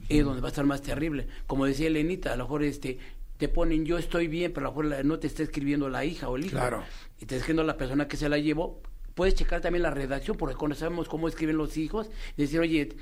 es 0.08 0.24
donde 0.24 0.40
va 0.40 0.48
a 0.48 0.52
estar 0.52 0.64
más 0.64 0.80
terrible. 0.80 1.26
Como 1.46 1.66
decía 1.66 1.88
Elenita, 1.88 2.32
a 2.32 2.36
lo 2.36 2.44
mejor 2.44 2.62
este 2.62 2.96
te 3.36 3.48
ponen 3.48 3.84
yo 3.84 3.98
estoy 3.98 4.26
bien, 4.26 4.54
pero 4.54 4.68
a 4.68 4.70
lo 4.70 4.80
mejor 4.80 5.04
no 5.04 5.18
te 5.18 5.26
está 5.26 5.42
escribiendo 5.42 5.90
la 5.90 6.06
hija 6.06 6.30
o 6.30 6.36
el 6.36 6.46
hijo. 6.46 6.56
Claro. 6.56 6.82
Y 7.16 7.26
te 7.26 7.34
está 7.34 7.36
escribiendo 7.36 7.64
la 7.64 7.76
persona 7.76 8.08
que 8.08 8.16
se 8.16 8.26
la 8.30 8.38
llevó. 8.38 8.80
Puedes 9.14 9.34
checar 9.34 9.60
también 9.60 9.82
la 9.82 9.90
redacción, 9.90 10.38
porque 10.38 10.56
cuando 10.56 10.74
sabemos 10.74 11.10
cómo 11.10 11.28
escriben 11.28 11.58
los 11.58 11.76
hijos, 11.76 12.08
y 12.38 12.40
decir, 12.40 12.58
oye, 12.58 12.96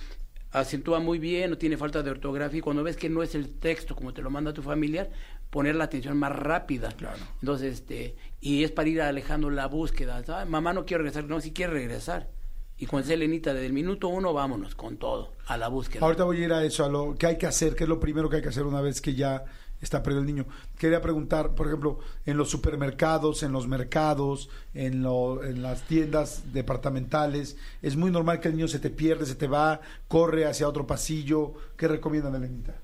acentúa 0.50 0.98
muy 0.98 1.20
bien, 1.20 1.50
no 1.50 1.56
tiene 1.56 1.76
falta 1.76 2.02
de 2.02 2.10
ortografía, 2.10 2.58
y 2.58 2.62
cuando 2.62 2.82
ves 2.82 2.96
que 2.96 3.08
no 3.08 3.22
es 3.22 3.36
el 3.36 3.50
texto 3.50 3.94
como 3.94 4.12
te 4.12 4.20
lo 4.20 4.30
manda 4.30 4.52
tu 4.52 4.62
familiar, 4.64 5.10
poner 5.48 5.76
la 5.76 5.84
atención 5.84 6.18
más 6.18 6.32
rápida. 6.34 6.88
Claro. 6.90 7.20
Entonces, 7.40 7.74
este, 7.74 8.16
y 8.40 8.64
es 8.64 8.72
para 8.72 8.88
ir 8.88 9.00
alejando 9.00 9.48
la 9.48 9.66
búsqueda. 9.66 10.24
¿sabes? 10.24 10.48
Mamá 10.48 10.72
no 10.72 10.84
quiere 10.84 11.04
regresar, 11.04 11.26
no, 11.26 11.40
si 11.40 11.52
quiere 11.52 11.72
regresar. 11.72 12.39
Y 12.80 12.86
con 12.86 13.04
Selenita, 13.04 13.52
desde 13.52 13.66
el 13.66 13.74
minuto 13.74 14.08
uno, 14.08 14.32
vámonos 14.32 14.74
con 14.74 14.96
todo, 14.96 15.34
a 15.46 15.58
la 15.58 15.68
búsqueda. 15.68 16.02
Ahorita 16.02 16.24
voy 16.24 16.40
a 16.40 16.44
ir 16.46 16.52
a 16.54 16.64
eso, 16.64 16.82
a 16.82 16.88
lo 16.88 17.14
que 17.14 17.26
hay 17.26 17.36
que 17.36 17.46
hacer, 17.46 17.76
que 17.76 17.84
es 17.84 17.88
lo 17.88 18.00
primero 18.00 18.30
que 18.30 18.36
hay 18.36 18.42
que 18.42 18.48
hacer 18.48 18.64
una 18.64 18.80
vez 18.80 19.02
que 19.02 19.14
ya 19.14 19.44
está 19.82 20.02
perdido 20.02 20.22
el 20.22 20.26
niño. 20.26 20.46
Quería 20.78 21.02
preguntar, 21.02 21.54
por 21.54 21.66
ejemplo, 21.66 21.98
en 22.24 22.38
los 22.38 22.48
supermercados, 22.48 23.42
en 23.42 23.52
los 23.52 23.68
mercados, 23.68 24.48
en, 24.72 25.02
lo, 25.02 25.44
en 25.44 25.60
las 25.60 25.82
tiendas 25.82 26.54
departamentales, 26.54 27.58
es 27.82 27.96
muy 27.96 28.10
normal 28.10 28.40
que 28.40 28.48
el 28.48 28.56
niño 28.56 28.66
se 28.66 28.78
te 28.78 28.88
pierde, 28.88 29.26
se 29.26 29.34
te 29.34 29.46
va, 29.46 29.82
corre 30.08 30.46
hacia 30.46 30.66
otro 30.66 30.86
pasillo. 30.86 31.52
¿Qué 31.76 31.86
recomiendan, 31.86 32.34
Elenita? 32.34 32.76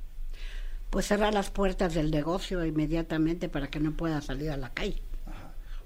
Pues 0.90 1.06
cerrar 1.06 1.32
las 1.32 1.48
puertas 1.48 1.94
del 1.94 2.11
negocio 2.11 2.62
inmediatamente 2.66 3.48
para 3.48 3.68
que 3.68 3.80
no 3.80 3.92
pueda 3.92 4.20
salir 4.20 4.50
a 4.50 4.59
la 4.59 4.74
calle. 4.74 5.00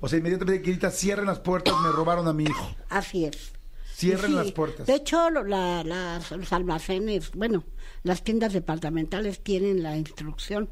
O 0.00 0.08
sea, 0.08 0.18
inmediatamente 0.18 0.64
grita, 0.68 0.90
cierren 0.90 1.26
las 1.26 1.38
puertas, 1.38 1.74
me 1.80 1.92
robaron 1.92 2.26
a 2.26 2.32
mi 2.32 2.42
hijo. 2.44 2.74
Así 2.88 3.26
es. 3.26 3.52
Cierren 4.00 4.30
sí, 4.30 4.36
las 4.36 4.52
puertas. 4.52 4.86
De 4.86 4.94
hecho, 4.94 5.30
la- 5.30 5.84
las- 5.84 6.30
los 6.30 6.52
almacenes, 6.52 7.30
bueno, 7.32 7.64
las 8.02 8.22
tiendas 8.24 8.52
departamentales 8.52 9.42
tienen 9.42 9.82
la 9.82 9.96
instrucción 9.96 10.70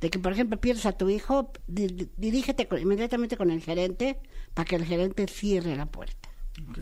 de 0.00 0.10
que, 0.10 0.18
por 0.18 0.32
ejemplo, 0.32 0.60
pierdes 0.60 0.86
a 0.86 0.92
tu 0.92 1.08
hijo, 1.08 1.52
di- 1.66 1.86
di- 1.86 2.08
dirígete 2.16 2.66
con- 2.66 2.80
inmediatamente 2.80 3.36
con 3.36 3.50
el 3.50 3.60
gerente 3.62 4.18
para 4.54 4.64
que 4.64 4.76
el 4.76 4.84
gerente 4.84 5.26
cierre 5.28 5.76
la 5.76 5.86
puerta. 5.86 6.28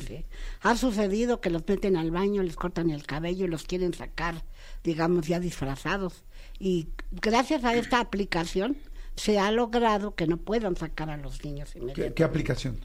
¿sí? 0.07 0.27
Ha 0.63 0.77
sucedido 0.77 1.41
que 1.41 1.49
los 1.51 1.63
meten 1.67 1.97
al 1.97 2.11
baño, 2.11 2.43
les 2.43 2.57
cortan 2.57 2.91
el 2.91 3.05
cabello 3.07 3.45
y 3.45 3.49
los 3.49 3.63
quieren 3.65 3.95
sacar, 3.95 4.45
digamos, 4.83 5.27
ya 5.29 5.39
disfrazados. 5.39 6.25
Y 6.59 6.89
gracias 7.13 7.63
a 7.65 7.75
esta 7.75 8.01
aplicación 8.01 8.77
se 9.15 9.39
ha 9.39 9.51
logrado 9.53 10.15
que 10.17 10.27
no 10.27 10.39
puedan 10.39 10.75
sacar 10.77 11.09
a 11.11 11.17
los 11.17 11.45
niños 11.45 11.73
¿Qué, 11.95 12.13
qué 12.15 12.25
aplicación? 12.25 12.81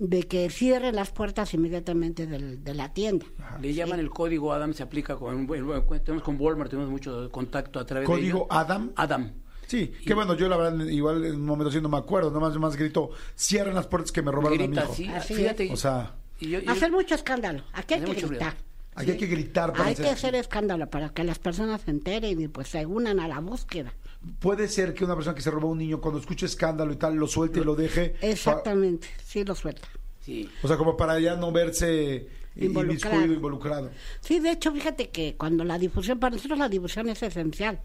De 0.00 0.22
que 0.24 0.48
cierren 0.50 0.96
las 0.96 1.10
puertas 1.10 1.52
inmediatamente 1.54 2.26
del- 2.26 2.64
de 2.64 2.74
la 2.74 2.92
tienda. 2.92 3.26
Le 3.60 3.74
llaman 3.74 4.00
el 4.00 4.08
código 4.10 4.52
Adam, 4.52 4.72
se 4.72 4.82
aplica 4.82 5.14
con, 5.16 5.46
bueno, 5.46 5.82
tenemos 6.02 6.22
con 6.24 6.40
Walmart, 6.40 6.70
tenemos 6.70 6.90
mucho 6.90 7.30
contacto 7.30 7.78
a 7.78 7.84
través 7.84 8.08
de 8.08 8.12
¿Código. 8.14 8.46
Adam? 8.50 8.90
Adam. 8.96 9.30
Sí, 9.66 9.92
que 10.04 10.14
bueno, 10.14 10.34
yo 10.34 10.48
la 10.48 10.56
verdad, 10.56 10.84
igual 10.86 11.24
en 11.24 11.34
un 11.36 11.44
momento 11.46 11.68
así 11.68 11.80
no 11.82 11.88
me 11.90 11.98
acuerdo, 11.98 12.30
nomás 12.30 12.56
más 12.56 12.76
grito, 12.76 13.10
cierren 13.36 13.74
las 13.74 13.86
puertas 13.86 14.10
que 14.10 14.22
me 14.22 14.32
robaron 14.32 14.56
Grita 14.58 14.80
a 14.80 14.84
mi 14.84 14.90
hijo. 14.90 14.92
así, 14.92 15.08
Así 15.08 15.34
fíjate. 15.34 15.70
O 15.72 15.76
sea, 15.76 16.14
y 16.40 16.48
yo- 16.48 16.58
yo- 16.60 16.72
Hacer 16.72 16.90
mucho 16.90 17.14
escándalo. 17.14 17.62
Aquí 17.74 17.94
hay 17.94 18.00
que 18.00 18.14
gritar. 18.26 18.56
aquí 18.96 19.10
hay 19.12 19.16
que 19.18 19.26
gritar 19.26 19.72
para 19.72 19.84
Hay 19.84 19.92
hacer- 19.92 20.06
que 20.06 20.10
hacer 20.12 20.34
escándalo 20.34 20.88
para 20.90 21.10
que 21.10 21.22
las 21.24 21.38
personas 21.38 21.82
se 21.82 21.90
enteren 21.90 22.40
y 22.40 22.48
pues 22.48 22.68
se 22.68 22.84
unan 22.86 23.20
a 23.20 23.28
la 23.28 23.38
búsqueda. 23.40 23.92
Puede 24.38 24.68
ser 24.68 24.92
que 24.94 25.04
una 25.04 25.14
persona 25.14 25.34
que 25.34 25.42
se 25.42 25.50
robó 25.50 25.68
a 25.68 25.70
un 25.72 25.78
niño 25.78 26.00
cuando 26.00 26.20
escuche 26.20 26.46
escándalo 26.46 26.92
y 26.92 26.96
tal 26.96 27.14
lo 27.16 27.26
suelte 27.26 27.60
y 27.60 27.64
lo 27.64 27.74
deje. 27.74 28.16
Exactamente, 28.20 29.08
sí 29.24 29.44
lo 29.44 29.54
suelta. 29.54 29.88
sí. 30.20 30.48
O 30.62 30.68
sea, 30.68 30.76
como 30.76 30.96
para 30.96 31.18
ya 31.20 31.36
no 31.36 31.50
verse 31.52 32.28
Involucrado. 32.56 33.16
inmiscuido, 33.16 33.34
involucrado. 33.34 33.90
Sí, 34.20 34.40
de 34.40 34.50
hecho, 34.52 34.72
fíjate 34.72 35.08
que 35.10 35.36
cuando 35.36 35.64
la 35.64 35.78
difusión, 35.78 36.18
para 36.18 36.36
nosotros 36.36 36.58
la 36.58 36.68
difusión 36.68 37.08
es 37.08 37.22
esencial. 37.22 37.80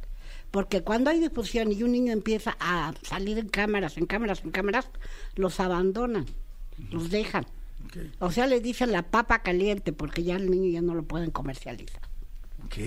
Porque 0.52 0.82
cuando 0.82 1.10
hay 1.10 1.20
difusión 1.20 1.72
y 1.72 1.84
un 1.84 1.92
niño 1.92 2.12
empieza 2.14 2.56
a 2.60 2.94
salir 3.04 3.38
en 3.38 3.50
cámaras, 3.50 3.98
en 3.98 4.06
cámaras, 4.06 4.44
en 4.44 4.52
cámaras, 4.52 4.88
los 5.36 5.60
abandonan, 5.60 6.26
los 6.92 7.10
dejan. 7.10 7.46
O 8.20 8.32
sea, 8.32 8.48
le 8.48 8.60
dicen 8.60 8.92
la 8.92 9.04
papa 9.04 9.40
caliente 9.40 9.94
porque 9.94 10.24
ya 10.24 10.36
el 10.36 10.50
niño 10.50 10.72
ya 10.72 10.82
no 10.82 10.96
lo 10.96 11.04
pueden 11.04 11.32
comercializar. 11.32 12.02
Ok. 12.66 12.78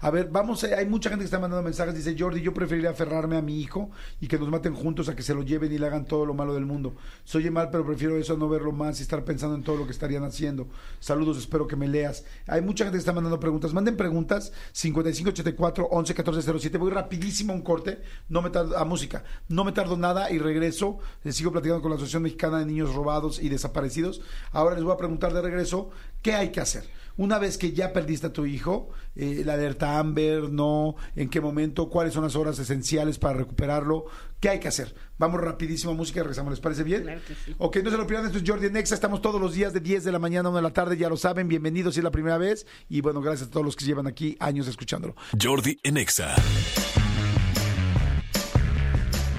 A 0.00 0.10
ver, 0.10 0.28
vamos, 0.30 0.64
a- 0.64 0.68
hay 0.78 0.86
mucha 0.86 1.10
gente 1.10 1.22
que 1.22 1.26
está 1.26 1.38
mandando 1.38 1.62
mensajes. 1.62 1.94
Dice 1.94 2.16
Jordi, 2.18 2.40
yo 2.40 2.54
preferiría 2.54 2.90
aferrarme 2.90 3.36
a 3.36 3.42
mi 3.42 3.60
hijo 3.60 3.90
y 4.20 4.26
que 4.28 4.38
nos 4.38 4.48
maten 4.48 4.74
juntos 4.74 5.08
a 5.08 5.14
que 5.16 5.22
se 5.22 5.34
lo 5.34 5.42
lleven 5.42 5.72
y 5.72 5.78
le 5.78 5.86
hagan 5.86 6.06
todo 6.06 6.24
lo 6.24 6.32
malo 6.32 6.54
del 6.54 6.64
mundo. 6.64 6.94
Soy 7.24 7.50
mal, 7.50 7.68
pero 7.70 7.84
prefiero 7.84 8.16
eso 8.16 8.34
a 8.34 8.36
no 8.36 8.48
verlo 8.48 8.72
más 8.72 8.98
y 8.98 9.02
estar 9.02 9.22
pensando 9.24 9.56
en 9.56 9.62
todo 9.62 9.76
lo 9.76 9.84
que 9.84 9.92
estarían 9.92 10.24
haciendo. 10.24 10.68
Saludos, 11.00 11.36
espero 11.38 11.66
que 11.66 11.76
me 11.76 11.86
leas. 11.86 12.24
Hay 12.46 12.62
mucha 12.62 12.84
gente 12.84 12.96
que 12.96 13.00
está 13.00 13.12
mandando 13.12 13.38
preguntas. 13.38 13.74
Manden 13.74 13.96
preguntas 13.96 14.52
5584 14.72 15.88
11 15.90 16.14
14 16.14 16.58
07. 16.58 16.78
Voy 16.78 16.90
rapidísimo 16.90 17.52
a 17.52 17.56
un 17.56 17.62
corte, 17.62 18.00
no 18.28 18.40
me 18.42 18.50
tardo, 18.50 18.78
a 18.78 18.84
música. 18.84 19.24
No 19.48 19.64
me 19.64 19.72
tardo 19.72 19.96
nada 19.96 20.30
y 20.30 20.38
regreso. 20.38 20.98
Les 21.24 21.36
sigo 21.36 21.52
platicando 21.52 21.82
con 21.82 21.90
la 21.90 21.96
Asociación 21.96 22.22
Mexicana 22.22 22.58
de 22.58 22.66
Niños 22.66 22.94
Robados 22.94 23.40
y 23.42 23.48
Desaparecidos. 23.48 24.22
Ahora 24.52 24.74
les 24.76 24.84
voy 24.84 24.92
a 24.94 24.96
preguntar 24.96 25.32
de 25.34 25.42
regreso, 25.42 25.90
¿qué 26.22 26.34
hay 26.34 26.50
que 26.50 26.60
hacer? 26.60 26.84
Una 27.20 27.38
vez 27.38 27.58
que 27.58 27.72
ya 27.72 27.92
perdiste 27.92 28.28
a 28.28 28.32
tu 28.32 28.46
hijo, 28.46 28.88
eh, 29.14 29.42
la 29.44 29.52
alerta 29.52 29.98
Amber, 29.98 30.48
no, 30.48 30.96
en 31.14 31.28
qué 31.28 31.42
momento, 31.42 31.90
cuáles 31.90 32.14
son 32.14 32.22
las 32.22 32.34
horas 32.34 32.58
esenciales 32.58 33.18
para 33.18 33.36
recuperarlo, 33.36 34.06
qué 34.40 34.48
hay 34.48 34.58
que 34.58 34.68
hacer. 34.68 34.94
Vamos 35.18 35.38
rapidísimo 35.38 35.92
a 35.92 35.94
música 35.94 36.20
y 36.20 36.22
regresamos, 36.22 36.50
¿les 36.50 36.60
parece 36.60 36.82
bien? 36.82 37.02
Claro 37.02 37.20
que 37.28 37.34
sí. 37.34 37.54
Ok, 37.58 37.76
no 37.84 37.90
se 37.90 37.98
lo 37.98 38.06
pierdan, 38.06 38.28
esto 38.28 38.38
es 38.38 38.44
Jordi 38.48 38.70
Nexa, 38.70 38.94
estamos 38.94 39.20
todos 39.20 39.38
los 39.38 39.52
días 39.52 39.74
de 39.74 39.80
10 39.80 40.04
de 40.04 40.12
la 40.12 40.18
mañana 40.18 40.48
a 40.48 40.50
1 40.52 40.56
de 40.56 40.62
la 40.62 40.72
tarde, 40.72 40.96
ya 40.96 41.10
lo 41.10 41.18
saben, 41.18 41.46
bienvenidos 41.46 41.92
si 41.92 42.00
es 42.00 42.04
la 42.04 42.10
primera 42.10 42.38
vez 42.38 42.66
y 42.88 43.02
bueno, 43.02 43.20
gracias 43.20 43.48
a 43.48 43.50
todos 43.50 43.66
los 43.66 43.76
que 43.76 43.84
llevan 43.84 44.06
aquí 44.06 44.38
años 44.40 44.66
escuchándolo. 44.66 45.14
Jordi 45.38 45.78
en 45.82 45.98
Exa. 45.98 46.34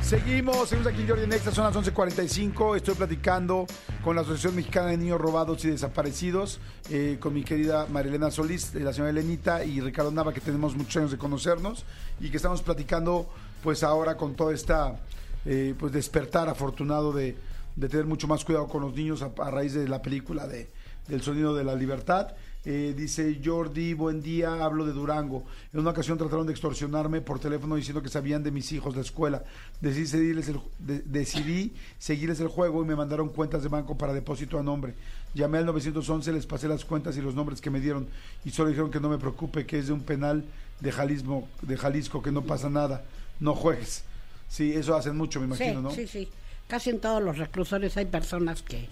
Seguimos, 0.04 0.70
seguimos 0.70 0.94
aquí 0.94 1.02
en 1.02 1.08
Jordi 1.08 1.26
Nexa, 1.26 1.52
son 1.52 1.64
las 1.64 1.74
11.45. 1.74 2.76
Estoy 2.76 2.94
platicando 2.94 3.66
con 4.04 4.16
la 4.16 4.22
Asociación 4.22 4.56
Mexicana 4.56 4.88
de 4.88 4.98
Niños 4.98 5.22
Robados 5.22 5.64
y 5.64 5.70
Desaparecidos, 5.70 6.60
eh, 6.90 7.18
con 7.20 7.34
mi 7.34 7.44
querida 7.44 7.86
Marilena 7.88 8.32
Solís, 8.32 8.74
la 8.74 8.94
señora 8.94 9.12
Elenita 9.12 9.64
y 9.64 9.80
Ricardo 9.80 10.12
Nava, 10.12 10.34
que 10.34 10.42
tenemos 10.42 10.76
muchos 10.76 10.98
años 10.98 11.12
de 11.12 11.18
conocernos 11.18 11.86
y 12.20 12.30
que 12.30 12.38
estamos 12.38 12.62
platicando, 12.62 13.30
pues 13.64 13.84
ahora 13.84 14.18
con 14.18 14.36
toda 14.36 14.54
esta, 14.54 15.00
eh, 15.46 15.76
pues 15.78 15.94
despertar 15.94 16.50
afortunado 16.50 17.14
de, 17.14 17.38
de 17.76 17.90
tener 17.90 18.06
mucho 18.06 18.28
más 18.28 18.44
cuidado 18.44 18.68
con 18.68 18.82
los 18.82 18.94
niños 18.96 19.22
a, 19.22 19.32
a 19.40 19.52
raíz 19.52 19.74
de 19.74 19.88
la 19.88 20.02
película 20.02 20.48
de, 20.48 20.72
del 21.08 21.22
sonido 21.22 21.56
de 21.56 21.64
la 21.64 21.76
libertad. 21.76 22.30
Eh, 22.64 22.94
dice 22.96 23.42
Jordi, 23.44 23.96
buen 23.96 24.22
día, 24.22 24.64
hablo 24.64 24.86
de 24.86 24.94
Durango. 24.94 25.46
En 25.74 25.80
una 25.80 25.90
ocasión 25.90 26.18
trataron 26.20 26.46
de 26.46 26.52
extorsionarme 26.54 27.20
por 27.22 27.40
teléfono 27.40 27.76
diciendo 27.76 28.04
que 28.04 28.10
sabían 28.10 28.44
de 28.44 28.52
mis 28.52 28.72
hijos 28.72 28.94
de 28.94 29.02
escuela. 29.02 29.44
Decidí 29.80 30.06
seguirles, 30.06 30.48
el, 30.50 30.60
de- 30.78 31.00
decidí 31.02 31.74
seguirles 31.98 32.40
el 32.40 32.50
juego 32.50 32.84
y 32.84 32.86
me 32.86 32.96
mandaron 32.96 33.30
cuentas 33.30 33.64
de 33.64 33.70
banco 33.70 33.98
para 33.98 34.14
depósito 34.14 34.60
a 34.60 34.64
nombre. 34.64 34.94
Llamé 35.34 35.58
al 35.58 35.66
911, 35.66 36.32
les 36.34 36.46
pasé 36.46 36.68
las 36.68 36.86
cuentas 36.86 37.18
y 37.18 37.22
los 37.22 37.34
nombres 37.34 37.62
que 37.62 37.72
me 37.72 37.80
dieron 37.80 38.08
y 38.46 38.52
solo 38.52 38.70
dijeron 38.70 38.92
que 38.92 39.00
no 39.00 39.10
me 39.10 39.18
preocupe, 39.18 39.66
que 39.66 39.80
es 39.80 39.88
de 39.88 39.94
un 39.94 40.02
penal 40.02 40.44
de 40.82 40.92
Jalisco, 40.92 41.48
de 41.64 41.78
Jalisco 41.78 42.22
que 42.22 42.32
no 42.32 42.44
pasa 42.44 42.70
nada, 42.70 43.04
no 43.40 43.56
juegues. 43.56 44.04
Sí, 44.50 44.72
eso 44.74 44.96
hacen 44.96 45.16
mucho, 45.18 45.40
me 45.40 45.48
imagino, 45.48 45.78
sí, 45.80 45.82
¿no? 45.82 45.92
sí, 45.92 46.06
sí. 46.08 46.30
Casi 46.68 46.90
en 46.92 47.00
todos 47.00 47.24
los 47.24 47.38
reclusorios 47.40 47.98
hay 47.98 48.06
personas 48.06 48.62
que, 48.62 48.88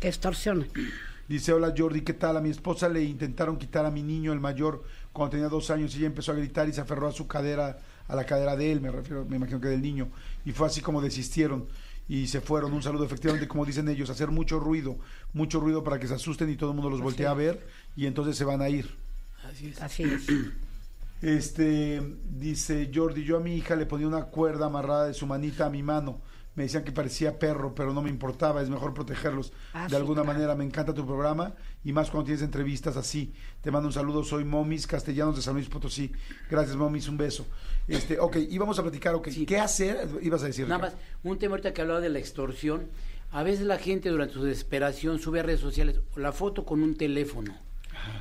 que 0.00 0.08
extorsionan. 0.08 0.68
Dice, 1.28 1.52
hola 1.52 1.72
Jordi, 1.76 2.02
¿qué 2.02 2.12
tal? 2.12 2.36
A 2.36 2.40
mi 2.40 2.50
esposa 2.50 2.88
le 2.88 3.02
intentaron 3.02 3.56
quitar 3.56 3.86
a 3.86 3.90
mi 3.90 4.02
niño, 4.02 4.32
el 4.32 4.40
mayor, 4.40 4.84
cuando 5.12 5.30
tenía 5.30 5.48
dos 5.48 5.70
años, 5.70 5.94
y 5.94 5.98
ella 5.98 6.08
empezó 6.08 6.32
a 6.32 6.34
gritar 6.34 6.68
y 6.68 6.72
se 6.72 6.82
aferró 6.82 7.08
a 7.08 7.12
su 7.12 7.26
cadera, 7.26 7.78
a 8.08 8.14
la 8.14 8.26
cadera 8.26 8.56
de 8.56 8.70
él, 8.70 8.80
me 8.80 8.90
refiero, 8.90 9.24
me 9.24 9.36
imagino 9.36 9.60
que 9.60 9.68
del 9.68 9.80
niño, 9.80 10.08
y 10.44 10.52
fue 10.52 10.66
así 10.66 10.82
como 10.82 11.00
desistieron 11.00 11.66
y 12.08 12.26
se 12.26 12.42
fueron. 12.42 12.74
Un 12.74 12.82
saludo, 12.82 13.04
efectivamente, 13.04 13.48
como 13.48 13.64
dicen 13.64 13.88
ellos, 13.88 14.10
hacer 14.10 14.30
mucho 14.30 14.60
ruido, 14.60 14.98
mucho 15.32 15.60
ruido 15.60 15.82
para 15.82 15.98
que 15.98 16.06
se 16.06 16.14
asusten 16.14 16.50
y 16.50 16.56
todo 16.56 16.70
el 16.70 16.76
mundo 16.76 16.90
los 16.90 17.00
voltee 17.00 17.26
a 17.26 17.34
ver, 17.34 17.66
y 17.96 18.06
entonces 18.06 18.36
se 18.36 18.44
van 18.44 18.60
a 18.60 18.68
ir. 18.68 18.94
Así 19.44 19.68
es. 19.68 19.80
Así 19.80 20.02
es. 20.02 20.26
Este, 21.22 22.02
dice 22.38 22.90
Jordi, 22.94 23.24
yo 23.24 23.38
a 23.38 23.40
mi 23.40 23.56
hija 23.56 23.76
le 23.76 23.86
ponía 23.86 24.06
una 24.06 24.24
cuerda 24.24 24.66
amarrada 24.66 25.06
de 25.06 25.14
su 25.14 25.26
manita 25.26 25.64
a 25.64 25.70
mi 25.70 25.82
mano. 25.82 26.20
Me 26.56 26.62
decían 26.64 26.84
que 26.84 26.92
parecía 26.92 27.38
perro, 27.38 27.74
pero 27.74 27.92
no 27.92 28.00
me 28.00 28.10
importaba, 28.10 28.62
es 28.62 28.70
mejor 28.70 28.94
protegerlos. 28.94 29.52
Ah, 29.72 29.84
de 29.84 29.90
sí, 29.90 29.96
alguna 29.96 30.22
claro. 30.22 30.34
manera, 30.38 30.54
me 30.54 30.64
encanta 30.64 30.94
tu 30.94 31.04
programa 31.04 31.54
y 31.84 31.92
más 31.92 32.10
cuando 32.10 32.26
tienes 32.26 32.42
entrevistas 32.42 32.96
así. 32.96 33.32
Te 33.60 33.70
mando 33.72 33.88
un 33.88 33.92
saludo, 33.92 34.22
soy 34.22 34.44
Momis 34.44 34.86
Castellanos 34.86 35.34
de 35.36 35.42
San 35.42 35.54
Luis 35.54 35.68
Potosí. 35.68 36.12
Gracias, 36.48 36.76
Momis, 36.76 37.08
un 37.08 37.16
beso. 37.16 37.44
Este, 37.88 38.20
ok, 38.20 38.36
íbamos 38.50 38.78
a 38.78 38.82
platicar, 38.82 39.14
ok, 39.16 39.28
Sí. 39.30 39.46
¿qué 39.46 39.58
hacer? 39.58 40.08
Ibas 40.22 40.42
a 40.44 40.46
decir. 40.46 40.68
Nada 40.68 40.80
más, 40.80 40.94
un 41.24 41.38
tema 41.38 41.52
ahorita 41.54 41.72
que 41.74 41.80
hablaba 41.82 42.00
de 42.00 42.08
la 42.10 42.20
extorsión. 42.20 42.88
A 43.32 43.42
veces 43.42 43.66
la 43.66 43.78
gente 43.78 44.10
durante 44.10 44.34
su 44.34 44.44
desesperación 44.44 45.18
sube 45.18 45.40
a 45.40 45.42
redes 45.42 45.58
sociales 45.60 46.00
la 46.14 46.30
foto 46.30 46.64
con 46.64 46.82
un 46.84 46.94
teléfono. 46.96 47.52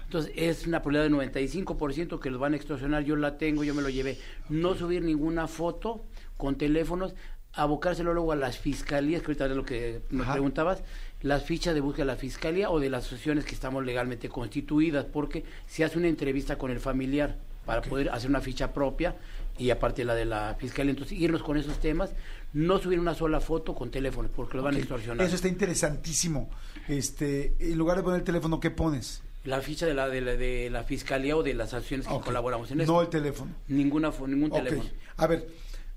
Entonces 0.05 0.31
es 0.35 0.65
una 0.67 0.81
probabilidad 0.81 1.19
del 1.19 1.31
95% 1.31 2.19
que 2.19 2.29
los 2.29 2.39
van 2.39 2.53
a 2.53 2.55
extorsionar. 2.55 3.03
Yo 3.03 3.15
la 3.15 3.37
tengo, 3.37 3.63
yo 3.63 3.75
me 3.75 3.81
lo 3.81 3.89
llevé. 3.89 4.17
No 4.49 4.75
subir 4.75 5.03
ninguna 5.03 5.47
foto 5.47 6.05
con 6.37 6.55
teléfonos. 6.57 7.15
Abocárselo 7.53 8.13
luego 8.13 8.31
a 8.31 8.35
las 8.35 8.57
fiscalías, 8.57 9.21
que 9.21 9.27
ahorita 9.27 9.45
es 9.45 9.51
lo 9.55 9.65
que 9.65 10.01
me 10.09 10.23
Ajá. 10.23 10.33
preguntabas, 10.33 10.83
las 11.21 11.43
fichas 11.43 11.73
de 11.73 11.81
búsqueda 11.81 12.05
de 12.05 12.11
la 12.13 12.17
fiscalía 12.17 12.69
o 12.69 12.79
de 12.79 12.89
las 12.89 13.05
asociaciones 13.05 13.45
que 13.45 13.53
estamos 13.53 13.85
legalmente 13.85 14.27
constituidas, 14.29 15.05
porque 15.05 15.43
se 15.67 15.83
hace 15.83 15.97
una 15.97 16.07
entrevista 16.07 16.57
con 16.57 16.71
el 16.71 16.79
familiar 16.79 17.37
para 17.65 17.81
poder 17.81 18.09
hacer 18.09 18.29
una 18.29 18.41
ficha 18.41 18.73
propia 18.73 19.15
y 19.57 19.69
aparte 19.69 20.03
la 20.03 20.15
de 20.15 20.25
la 20.25 20.55
fiscalía. 20.59 20.91
Entonces, 20.91 21.17
irnos 21.17 21.43
con 21.43 21.57
esos 21.57 21.79
temas, 21.79 22.11
no 22.51 22.79
subir 22.79 22.99
una 22.99 23.15
sola 23.15 23.39
foto 23.39 23.73
con 23.73 23.89
teléfono, 23.89 24.29
porque 24.35 24.57
lo 24.57 24.63
van 24.63 24.75
a 24.75 24.79
extorsionar. 24.79 25.25
Eso 25.25 25.35
está 25.35 25.47
interesantísimo. 25.47 26.49
Este, 26.87 27.55
en 27.59 27.77
lugar 27.77 27.97
de 27.97 28.03
poner 28.03 28.19
el 28.19 28.25
teléfono, 28.25 28.59
¿qué 28.59 28.71
pones? 28.71 29.21
La 29.45 29.61
ficha 29.61 29.85
de 29.85 29.93
la, 29.93 30.09
de 30.09 30.21
la 30.21 30.35
de 30.35 30.69
la 30.69 30.83
fiscalía 30.83 31.35
o 31.35 31.43
de 31.43 31.53
las 31.53 31.73
asociaciones 31.73 32.07
que 32.07 32.19
colaboramos 32.19 32.71
en 32.71 32.81
esto. 32.81 32.93
No 32.93 33.01
el 33.01 33.09
teléfono. 33.09 33.51
Ninguna, 33.67 34.11
ningún 34.27 34.51
teléfono. 34.51 34.89
A 35.17 35.27
ver, 35.27 35.47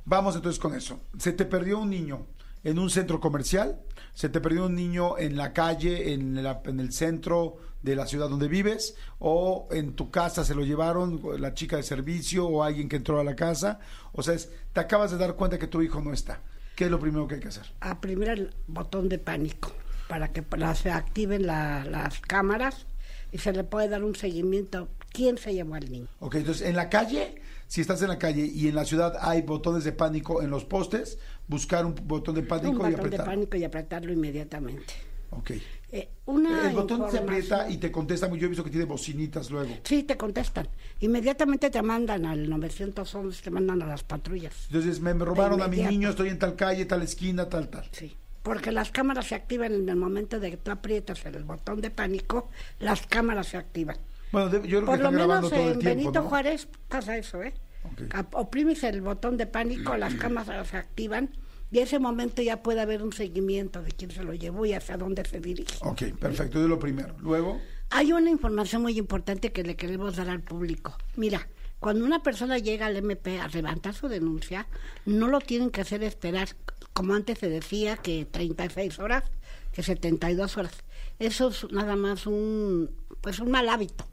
vamos 0.07 0.35
entonces 0.37 0.59
con 0.59 0.75
eso. 0.75 1.01
Se 1.19 1.33
te 1.33 1.45
perdió 1.45 1.79
un 1.79 1.91
niño 1.91 2.27
en 2.65 2.79
un 2.79 2.89
centro 2.91 3.21
comercial, 3.21 3.81
se 4.15 4.29
te 4.31 4.41
perdió 4.41 4.67
un 4.67 4.75
niño 4.75 5.19
en 5.19 5.37
la 5.37 5.53
calle, 5.53 6.15
en, 6.15 6.43
la- 6.43 6.63
en 6.65 6.81
el 6.81 6.93
centro 6.93 7.59
de 7.83 7.95
la 7.95 8.07
ciudad 8.07 8.29
donde 8.29 8.49
vives, 8.49 8.97
o 9.21 9.69
en 9.71 9.93
tu 9.95 10.11
casa 10.11 10.45
se 10.45 10.55
lo 10.55 10.65
llevaron 10.65 11.21
la 11.39 11.55
chica 11.55 11.77
de 11.77 11.83
servicio 11.85 12.47
o 12.47 12.63
alguien 12.65 12.89
que 12.89 12.97
entró 12.97 13.21
a 13.21 13.25
la 13.25 13.37
casa. 13.37 13.79
O 14.13 14.23
sea, 14.23 14.35
es- 14.35 14.51
te 14.73 14.81
acabas 14.81 15.11
de 15.13 15.19
dar 15.19 15.35
cuenta 15.37 15.59
que 15.59 15.67
tu 15.69 15.83
hijo 15.83 16.01
no 16.01 16.13
está. 16.13 16.41
¿Qué 16.75 16.87
es 16.87 16.91
lo 16.91 16.99
primero 16.99 17.29
que 17.29 17.37
hay 17.37 17.41
que 17.41 17.49
hacer? 17.49 17.67
Aprimir 17.81 18.29
el 18.31 18.55
botón 18.67 19.09
de 19.09 19.19
pánico 19.19 19.73
para 20.09 20.33
que 20.33 20.43
se 20.75 20.91
activen 20.91 21.47
la- 21.47 21.85
las 21.85 22.21
cámaras 22.21 22.87
y 23.33 23.39
se 23.39 23.53
le 23.53 23.65
puede 23.65 23.89
dar 23.89 24.03
un 24.03 24.15
seguimiento. 24.17 24.89
¿Quién 25.13 25.39
se 25.39 25.55
llevó 25.55 25.75
al 25.77 25.91
niño? 25.91 26.09
Ok, 26.21 26.35
entonces 26.37 26.67
en 26.69 26.77
la 26.77 26.91
calle, 26.91 27.41
si 27.67 27.81
estás 27.81 28.03
en 28.03 28.09
la 28.09 28.19
calle 28.19 28.45
y 28.45 28.69
en 28.69 28.75
la 28.75 28.85
ciudad 28.85 29.15
hay 29.21 29.43
botones 29.43 29.85
de 29.85 29.93
pánico 29.93 30.43
en 30.43 30.51
los 30.51 30.65
postes, 30.65 31.19
buscar 31.49 31.85
un 31.85 31.95
botón 32.05 32.35
de 32.35 32.43
pánico 32.43 32.83
un 32.83 32.91
y 32.91 32.95
botón 32.95 33.11
de 33.11 33.19
pánico 33.19 33.57
y 33.57 33.65
apretarlo 33.65 34.13
inmediatamente. 34.13 34.95
Ok. 35.31 35.53
Eh, 35.93 36.09
una 36.27 36.69
el 36.69 36.75
botón 36.75 37.11
se 37.11 37.19
aprieta 37.19 37.69
y 37.71 37.79
te 37.79 37.91
contesta. 37.93 38.29
Yo 38.29 38.47
he 38.47 38.49
visto 38.49 38.65
que 38.65 38.71
tiene 38.71 38.87
bocinitas 38.87 39.51
luego. 39.51 39.77
Sí, 39.85 40.03
te 40.03 40.17
contestan. 40.17 40.69
Inmediatamente 41.01 41.71
te 41.71 41.83
mandan 41.83 42.27
al 42.27 42.49
911, 42.49 43.43
te 43.43 43.51
mandan 43.51 43.83
a 43.83 43.87
las 43.87 44.03
patrullas. 44.03 44.55
Entonces 44.67 45.01
me, 45.01 45.15
me 45.15 45.25
robaron 45.25 45.63
a 45.63 45.69
mi 45.69 45.79
niño, 45.79 46.11
estoy 46.11 46.29
en 46.29 46.39
tal 46.39 46.57
calle, 46.57 46.85
tal 46.87 47.03
esquina, 47.03 47.49
tal, 47.49 47.69
tal. 47.69 47.89
Sí. 47.93 48.17
Porque 48.43 48.71
las 48.71 48.91
cámaras 48.93 49.27
se 49.27 49.35
activan 49.35 49.75
en 49.75 49.89
el 49.89 49.97
momento 49.97 50.39
de 50.39 50.51
que 50.51 50.57
tú 50.57 50.71
aprietas 50.71 51.25
el 51.27 51.43
botón 51.45 51.81
de 51.81 51.91
pánico, 51.91 52.49
las 52.79 53.07
cámaras 53.07 53.49
se 53.49 53.57
activan. 53.57 53.97
Bueno, 54.33 54.49
de- 54.49 54.59
yo 54.69 54.81
creo 54.81 54.81
que 54.81 54.87
Por 54.87 54.99
lo 55.01 55.11
menos 55.13 55.51
todo 55.51 55.55
el 55.61 55.73
en 55.75 55.79
tiempo, 55.79 55.97
Benito 55.99 56.23
¿no? 56.23 56.29
Juárez 56.29 56.69
pasa 56.89 57.17
eso, 57.17 57.43
¿eh? 57.43 57.55
Ok. 57.85 58.03
Ap- 58.15 58.35
Oprimes 58.35 58.83
el 58.85 59.01
botón 59.01 59.37
de 59.37 59.47
pánico, 59.47 59.97
las 59.97 60.15
cámaras 60.15 60.69
se 60.69 60.77
activan 60.77 61.31
y 61.71 61.79
ese 61.79 61.99
momento 61.99 62.43
ya 62.43 62.63
puede 62.63 62.81
haber 62.81 63.03
un 63.03 63.13
seguimiento 63.13 63.83
de 63.83 63.93
quién 63.93 64.11
se 64.11 64.23
lo 64.25 64.35
llevó 64.35 64.67
y 64.67 64.73
hacia 64.73 64.97
dónde 64.97 65.25
se 65.25 65.41
dirige. 65.41 65.77
Ok, 65.83 66.03
perfecto, 66.19 66.61
es 66.63 66.69
lo 66.69 66.79
primero. 66.79 67.15
Luego, 67.21 67.61
Hay 67.91 68.13
una 68.13 68.31
información 68.31 68.83
muy 68.83 68.99
importante 68.99 69.53
que 69.53 69.63
le 69.63 69.77
queremos 69.77 70.17
dar 70.17 70.29
al 70.29 70.43
público. 70.43 70.97
Mira, 71.15 71.47
cuando 71.79 72.05
una 72.05 72.21
persona 72.21 72.59
llega 72.59 72.87
al 72.87 72.97
MP 72.97 73.39
a 73.39 73.47
levantar 73.47 73.95
su 73.95 74.09
denuncia, 74.09 74.67
no 75.05 75.29
lo 75.29 75.39
tienen 75.41 75.71
que 75.71 75.83
hacer 75.83 76.03
esperar, 76.03 76.49
como 76.93 77.15
antes 77.15 77.39
se 77.39 77.49
decía, 77.49 77.97
que 77.97 78.25
36 78.29 78.99
horas, 78.99 79.23
que 79.73 79.85
72 79.85 80.57
horas. 80.57 80.73
Eso 81.21 81.49
es 81.51 81.71
nada 81.71 81.95
más 81.95 82.27
un, 82.27 82.91
pues 83.21 83.39
un 83.39 83.53
mal 83.53 83.69
hábito. 83.69 84.05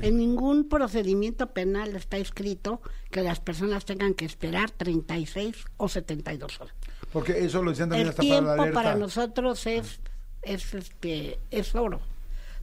En 0.00 0.16
ningún 0.16 0.68
procedimiento 0.68 1.48
penal 1.52 1.94
está 1.96 2.16
escrito 2.16 2.80
que 3.10 3.22
las 3.22 3.40
personas 3.40 3.84
tengan 3.84 4.14
que 4.14 4.24
esperar 4.24 4.70
36 4.70 5.64
o 5.76 5.88
72 5.88 6.60
horas. 6.60 6.74
porque 7.12 7.44
eso 7.44 7.62
lo 7.62 7.70
decían 7.70 7.88
también 7.90 8.08
El 8.08 8.10
hasta 8.10 8.22
para 8.22 8.28
la 8.34 8.40
tiempo 8.46 8.62
alerta. 8.62 8.82
para, 8.82 8.94
nosotros 8.96 9.66
es, 9.66 10.00
es, 10.42 10.74
este, 10.74 11.38
es 11.50 11.74
oro. 11.74 12.00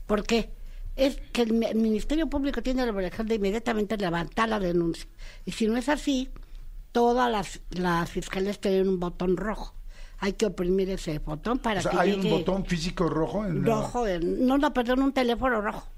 ¿Por 0.06 0.24
qué? 0.24 0.50
Es 0.96 1.16
que 1.32 1.42
el, 1.42 1.52
mi- 1.54 1.66
el 1.66 1.76
Ministerio 1.76 2.28
Público 2.28 2.62
tiene 2.62 2.84
la 2.84 2.92
obligación 2.92 3.26
de 3.26 3.34
inmediatamente 3.36 3.96
levantar 3.96 4.48
la 4.48 4.60
denuncia. 4.60 5.06
Y 5.44 5.52
si 5.52 5.66
no 5.66 5.76
es 5.76 5.88
así, 5.88 6.28
todas 6.92 7.30
las, 7.32 7.60
las 7.70 8.10
fiscalías 8.10 8.60
tienen 8.60 8.88
un 8.88 9.00
botón 9.00 9.36
rojo. 9.36 9.74
Hay 10.18 10.34
que 10.34 10.46
oprimir 10.46 10.88
ese 10.90 11.18
botón 11.18 11.58
para 11.58 11.80
O 11.80 11.82
sea, 11.82 11.90
que 11.92 11.98
hay 11.98 12.12
llegue 12.16 12.32
un 12.32 12.38
botón 12.38 12.64
físico 12.64 13.08
rojo 13.08 13.44
en 13.44 13.62
la- 13.62 13.66
rojo. 13.74 14.06
en- 14.06 14.46
no, 14.46 14.56
no, 14.58 14.72
perdón, 14.72 15.02
un 15.02 15.12
teléfono 15.12 15.60
rojo 15.60 15.88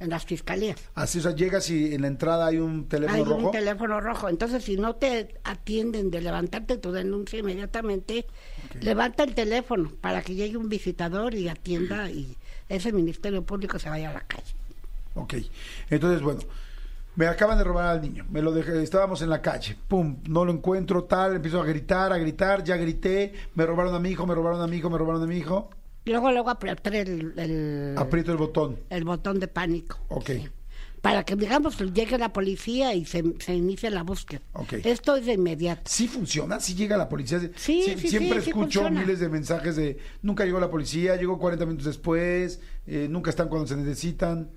en 0.00 0.10
las 0.10 0.24
fiscalías. 0.24 0.76
Así, 0.94 1.18
o 1.18 1.22
sea, 1.22 1.34
llegas 1.34 1.68
y 1.70 1.94
en 1.94 2.02
la 2.02 2.08
entrada 2.08 2.46
hay 2.46 2.58
un 2.58 2.88
teléfono 2.88 3.18
Hay 3.18 3.24
rojo. 3.24 3.46
un 3.46 3.50
teléfono 3.52 4.00
rojo. 4.00 4.28
Entonces, 4.28 4.62
si 4.64 4.76
no 4.76 4.94
te 4.96 5.34
atienden 5.44 6.10
de 6.10 6.20
levantarte 6.20 6.76
tu 6.76 6.92
denuncia 6.92 7.38
inmediatamente, 7.40 8.26
levanta 8.80 9.24
el 9.24 9.34
teléfono 9.34 9.92
para 10.00 10.22
que 10.22 10.34
llegue 10.34 10.56
un 10.56 10.68
visitador 10.68 11.34
y 11.34 11.48
atienda 11.48 12.10
y 12.10 12.36
ese 12.68 12.92
Ministerio 12.92 13.42
Público 13.44 13.78
se 13.78 13.88
vaya 13.90 14.10
a 14.10 14.14
la 14.14 14.20
calle. 14.20 14.54
Ok. 15.14 15.34
Entonces, 15.90 16.22
bueno, 16.22 16.40
me 17.16 17.26
acaban 17.26 17.58
de 17.58 17.64
robar 17.64 17.86
al 17.86 18.00
niño. 18.02 18.24
Me 18.30 18.40
lo 18.42 18.52
dejé, 18.52 18.80
estábamos 18.82 19.22
en 19.22 19.30
la 19.30 19.42
calle. 19.42 19.76
Pum, 19.88 20.18
no 20.28 20.44
lo 20.44 20.52
encuentro, 20.52 21.04
tal, 21.04 21.34
empiezo 21.34 21.60
a 21.60 21.64
gritar, 21.66 22.12
a 22.12 22.18
gritar, 22.18 22.62
ya 22.62 22.76
grité, 22.76 23.32
me 23.56 23.66
robaron 23.66 23.94
a 23.94 23.98
mi 23.98 24.10
hijo, 24.10 24.26
me 24.26 24.34
robaron 24.36 24.60
a 24.60 24.68
mi 24.68 24.76
hijo, 24.76 24.90
me 24.90 24.98
robaron 24.98 25.22
a 25.22 25.26
mi 25.26 25.36
hijo. 25.38 25.70
Y 26.08 26.10
luego, 26.10 26.32
luego 26.32 26.48
apreté 26.48 27.02
el, 27.02 27.34
el, 27.38 27.94
Aprieto 27.98 28.32
el 28.32 28.38
botón. 28.38 28.78
el 28.88 29.04
botón 29.04 29.38
de 29.38 29.46
pánico. 29.46 29.98
Ok. 30.08 30.30
Para 31.02 31.22
que, 31.22 31.36
digamos, 31.36 31.76
llegue 31.92 32.16
la 32.16 32.32
policía 32.32 32.94
y 32.94 33.04
se, 33.04 33.22
se 33.40 33.54
inicie 33.54 33.90
la 33.90 34.04
búsqueda. 34.04 34.40
Ok. 34.54 34.72
Esto 34.84 35.16
es 35.16 35.26
de 35.26 35.34
inmediato. 35.34 35.82
Sí 35.84 36.08
funciona, 36.08 36.60
sí 36.60 36.74
llega 36.74 36.96
la 36.96 37.10
policía. 37.10 37.40
Sí, 37.56 37.82
Sie- 37.86 37.98
sí, 37.98 38.08
siempre 38.08 38.40
sí, 38.40 38.48
escucho 38.48 38.90
miles 38.90 39.20
de 39.20 39.28
mensajes 39.28 39.76
de 39.76 39.98
nunca 40.22 40.46
llegó 40.46 40.58
la 40.58 40.70
policía, 40.70 41.14
llegó 41.16 41.38
40 41.38 41.66
minutos 41.66 41.84
después, 41.86 42.58
eh, 42.86 43.06
nunca 43.10 43.28
están 43.28 43.48
cuando 43.50 43.68
se 43.68 43.76
necesitan. 43.76 44.50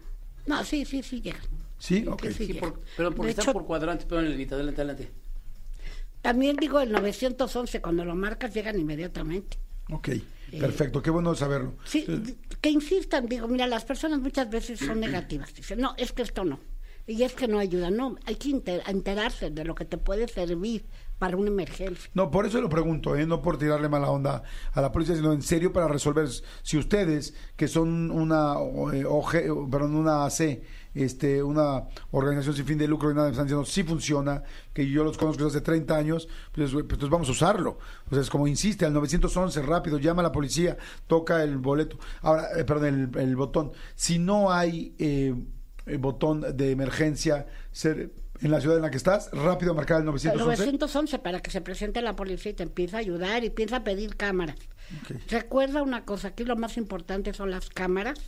No, 0.48 0.64
sí, 0.64 0.86
sí, 0.86 1.04
sí 1.04 1.20
llega. 1.20 1.40
¿Sí? 1.80 2.06
Ok. 2.08 2.28
sí, 2.30 2.54
por, 2.54 2.80
pero 2.96 3.12
porque 3.12 3.26
De 3.26 3.30
está 3.32 3.42
hecho, 3.42 3.52
por 3.54 3.66
cuadrantes, 3.66 4.06
pero 4.08 4.22
Elenita, 4.22 4.56
adelante, 4.56 4.80
adelante. 4.82 5.12
También 6.22 6.56
digo 6.56 6.80
el 6.80 6.94
911, 6.94 7.82
cuando 7.82 8.06
lo 8.06 8.16
marcas 8.16 8.54
llegan 8.54 8.80
inmediatamente. 8.80 9.58
Ok, 9.92 10.10
perfecto, 10.60 11.02
qué 11.02 11.10
bueno 11.10 11.34
saberlo. 11.36 11.76
Sí, 11.86 12.06
Eh, 12.08 12.36
que 12.62 12.70
insistan, 12.70 13.28
digo, 13.28 13.48
mira, 13.48 13.68
las 13.68 13.86
personas 13.86 14.20
muchas 14.20 14.50
veces 14.50 14.80
son 14.80 15.00
negativas. 15.00 15.54
Dicen, 15.54 15.80
no, 15.80 15.94
es 15.98 16.12
que 16.14 16.22
esto 16.22 16.44
no. 16.44 16.60
Y 17.08 17.24
es 17.24 17.34
que 17.34 17.48
no 17.48 17.58
ayuda. 17.58 17.90
No, 17.90 18.16
hay 18.26 18.36
que 18.36 18.50
enter- 18.50 18.84
enterarse 18.88 19.50
de 19.50 19.66
lo 19.66 19.74
que 19.74 19.86
te 19.86 19.98
puede 19.98 20.28
servir 20.28 20.86
para 21.18 21.36
una 21.36 21.50
emergencia. 21.50 22.10
No, 22.14 22.30
por 22.32 22.46
eso 22.46 22.62
lo 22.62 22.70
pregunto, 22.70 23.16
¿eh? 23.16 23.26
no 23.26 23.42
por 23.42 23.58
tirarle 23.58 23.90
mala 23.90 24.10
onda 24.12 24.44
a 24.72 24.82
la 24.82 24.92
policía, 24.92 25.16
sino 25.16 25.34
en 25.34 25.42
serio 25.42 25.74
para 25.74 25.88
resolver. 25.88 26.28
Si 26.62 26.78
ustedes, 26.78 27.34
que 27.56 27.68
son 27.68 28.12
una, 28.12 28.54
eh, 28.94 29.04
OG, 29.06 29.70
perdón, 29.70 29.96
una 29.96 30.26
AC, 30.26 30.62
este, 30.94 31.42
una 31.42 31.86
organización 32.12 32.56
sin 32.56 32.66
fin 32.66 32.78
de 32.78 32.88
lucro 32.88 33.12
y 33.12 33.14
nada, 33.14 33.28
me 33.28 33.32
están 33.32 33.48
diciendo, 33.48 33.66
sí 33.66 33.84
funciona, 33.84 34.44
que 34.74 34.88
yo 34.90 35.04
los 35.04 35.18
conozco 35.18 35.44
desde 35.44 35.58
hace 35.60 35.66
30 35.66 35.96
años, 35.96 36.28
pues, 36.52 36.72
pues, 36.72 36.86
pues 36.86 37.10
vamos 37.10 37.28
a 37.30 37.32
usarlo. 37.32 37.80
O 38.10 38.14
sea, 38.14 38.22
es 38.22 38.30
como 38.30 38.48
insiste, 38.48 38.86
al 38.86 38.94
911, 38.94 39.62
rápido, 39.62 39.98
llama 39.98 40.22
a 40.22 40.24
la 40.24 40.32
policía, 40.32 40.78
toca 41.08 41.44
el 41.44 41.58
boleto, 41.58 41.98
ahora, 42.22 42.48
eh, 42.58 42.64
perdón, 42.64 43.12
el, 43.16 43.22
el 43.22 43.36
botón. 43.36 43.72
Si 43.96 44.20
no 44.20 44.52
hay 44.52 44.96
eh, 45.00 45.34
el 45.86 45.98
botón 45.98 46.56
de 46.56 46.72
emergencia 46.72 47.48
ser, 47.72 48.12
en 48.42 48.52
la 48.52 48.60
ciudad 48.60 48.78
en 48.78 48.84
la 48.84 48.92
que 48.92 48.98
estás, 48.98 49.30
rápido 49.32 49.74
marcar 49.74 49.98
el 49.98 50.02
El 50.02 50.08
911. 50.08 50.66
911 50.66 51.20
para 51.20 51.40
que 51.42 51.52
se 51.52 51.62
presente 51.62 52.02
la 52.02 52.16
policía 52.16 52.52
y 52.52 52.56
te 52.56 52.64
empiece 52.64 52.96
a 52.96 53.00
ayudar 53.00 53.44
y 53.44 53.48
empieza 53.48 53.78
a 53.78 53.84
pedir 53.84 54.16
cámaras. 54.16 54.56
Recuerda 55.30 55.84
una 55.84 56.04
cosa, 56.06 56.30
aquí 56.30 56.44
lo 56.44 56.56
más 56.56 56.78
importante 56.78 57.34
son 57.34 57.52
las 57.52 57.70
cámaras 57.70 58.20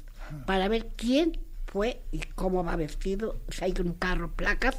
para 0.45 0.67
ver 0.67 0.87
quién 0.95 1.39
fue 1.73 2.03
y 2.11 2.19
cómo 2.19 2.63
va 2.63 2.75
vestido, 2.75 3.39
si 3.49 3.65
hay 3.65 3.73
un 3.79 3.93
carro, 3.95 4.31
placas, 4.31 4.75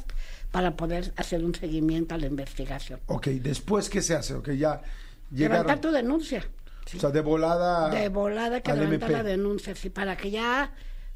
para 0.51 0.77
poder 0.77 1.13
hacer 1.17 1.43
un 1.43 1.53
seguimiento 1.53 2.15
a 2.15 2.17
la 2.17 2.27
investigación. 2.27 3.01
Ok, 3.07 3.27
después, 3.27 3.89
¿qué 3.89 4.01
se 4.01 4.15
hace? 4.15 4.33
Ok, 4.33 4.51
ya 4.51 4.81
llegaron. 5.29 5.65
Levantar 5.65 5.81
tu 5.81 5.91
denuncia. 5.91 6.47
O 6.95 6.99
sea, 6.99 7.09
de 7.09 7.19
volada. 7.19 7.89
De 7.89 8.07
volada 8.07 8.61
que 8.61 8.71
MP. 8.71 9.09
la 9.09 9.23
denuncia, 9.23 9.75
sí, 9.75 9.89
para 9.89 10.15
que 10.15 10.31
ya 10.31 10.71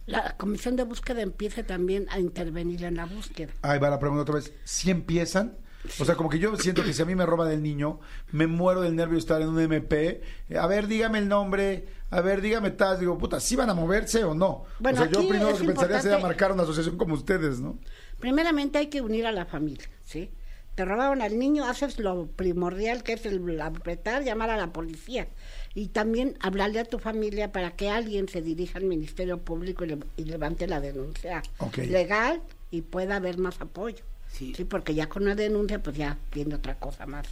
la 0.06 0.36
comisión 0.36 0.76
de 0.76 0.84
búsqueda 0.84 1.22
empiece 1.22 1.64
también 1.64 2.08
a 2.10 2.20
intervenir 2.20 2.84
en 2.84 2.98
la 2.98 3.06
búsqueda. 3.06 3.54
Ahí 3.62 3.80
va 3.80 3.90
la 3.90 4.00
pregunta 4.00 4.24
otra 4.24 4.36
vez. 4.36 4.52
¿Sí 4.66 4.92
empiezan? 4.92 5.56
O 5.98 6.04
sea, 6.04 6.16
como 6.16 6.30
que 6.30 6.40
yo 6.40 6.58
siento 6.58 6.84
que 6.84 6.92
si 6.92 7.02
a 7.02 7.06
mí 7.06 7.16
me 7.16 7.26
roban 7.26 7.50
el 7.52 7.64
niño, 7.64 8.02
me 8.34 8.48
muero 8.48 8.82
del 8.82 8.98
nervio 8.98 9.18
estar 9.18 9.42
en 9.42 9.48
un 9.48 9.62
MP. 9.62 10.22
A 10.60 10.68
ver, 10.68 10.88
dígame 10.88 11.20
el 11.20 11.30
nombre. 11.30 11.88
A 12.12 12.22
ver, 12.22 12.42
dígame 12.42 12.72
tal. 12.72 13.00
Digo, 13.00 13.18
puta, 13.18 13.40
¿sí 13.40 13.56
van 13.56 13.70
a 13.70 13.74
moverse 13.74 14.24
o 14.24 14.34
no? 14.34 14.64
Bueno, 14.80 15.02
o 15.02 15.04
sea, 15.04 15.12
yo 15.12 15.20
primero 15.28 15.52
lo 15.52 15.58
que 15.58 15.66
pensaría 15.66 16.02
sería 16.02 16.18
marcar 16.20 16.52
una 16.52 16.64
asociación 16.64 16.98
como 16.98 17.14
ustedes, 17.14 17.60
¿no? 17.60 17.78
Primeramente 18.20 18.78
hay 18.80 18.88
que 18.88 19.02
unir 19.02 19.26
a 19.28 19.32
la 19.32 19.46
familia, 19.46 19.88
¿sí? 20.04 20.32
Te 20.76 20.86
robaron 20.86 21.22
al 21.22 21.38
niño, 21.38 21.66
haces 21.66 22.00
lo 22.00 22.28
primordial 22.28 23.04
que 23.04 23.14
es 23.14 23.26
el 23.26 23.60
apretar, 23.62 24.24
llamar 24.24 24.50
a 24.50 24.58
la 24.58 24.72
policía 24.72 25.28
y 25.76 25.88
también 25.90 26.38
hablarle 26.40 26.80
a 26.80 26.86
tu 26.86 27.00
familia 27.00 27.52
para 27.52 27.72
que 27.72 27.90
alguien 27.90 28.30
se 28.30 28.42
dirija 28.42 28.78
al 28.80 28.86
Ministerio 28.86 29.40
Público 29.40 29.84
y, 29.84 29.90
le- 29.90 30.00
y 30.16 30.24
levante 30.24 30.68
la 30.68 30.80
denuncia 30.80 31.44
legal 31.86 32.42
y 32.72 32.82
pueda 32.82 33.18
haber 33.18 33.38
más 33.38 33.60
apoyo. 33.62 34.04
Sí. 34.32 34.54
Sí. 34.56 34.64
porque 34.64 34.94
ya 34.94 35.10
con 35.10 35.24
una 35.24 35.36
denuncia 35.36 35.82
pues 35.84 35.98
ya 35.98 36.18
viene 36.34 36.56
otra 36.56 36.76
cosa 36.80 37.06
más. 37.06 37.28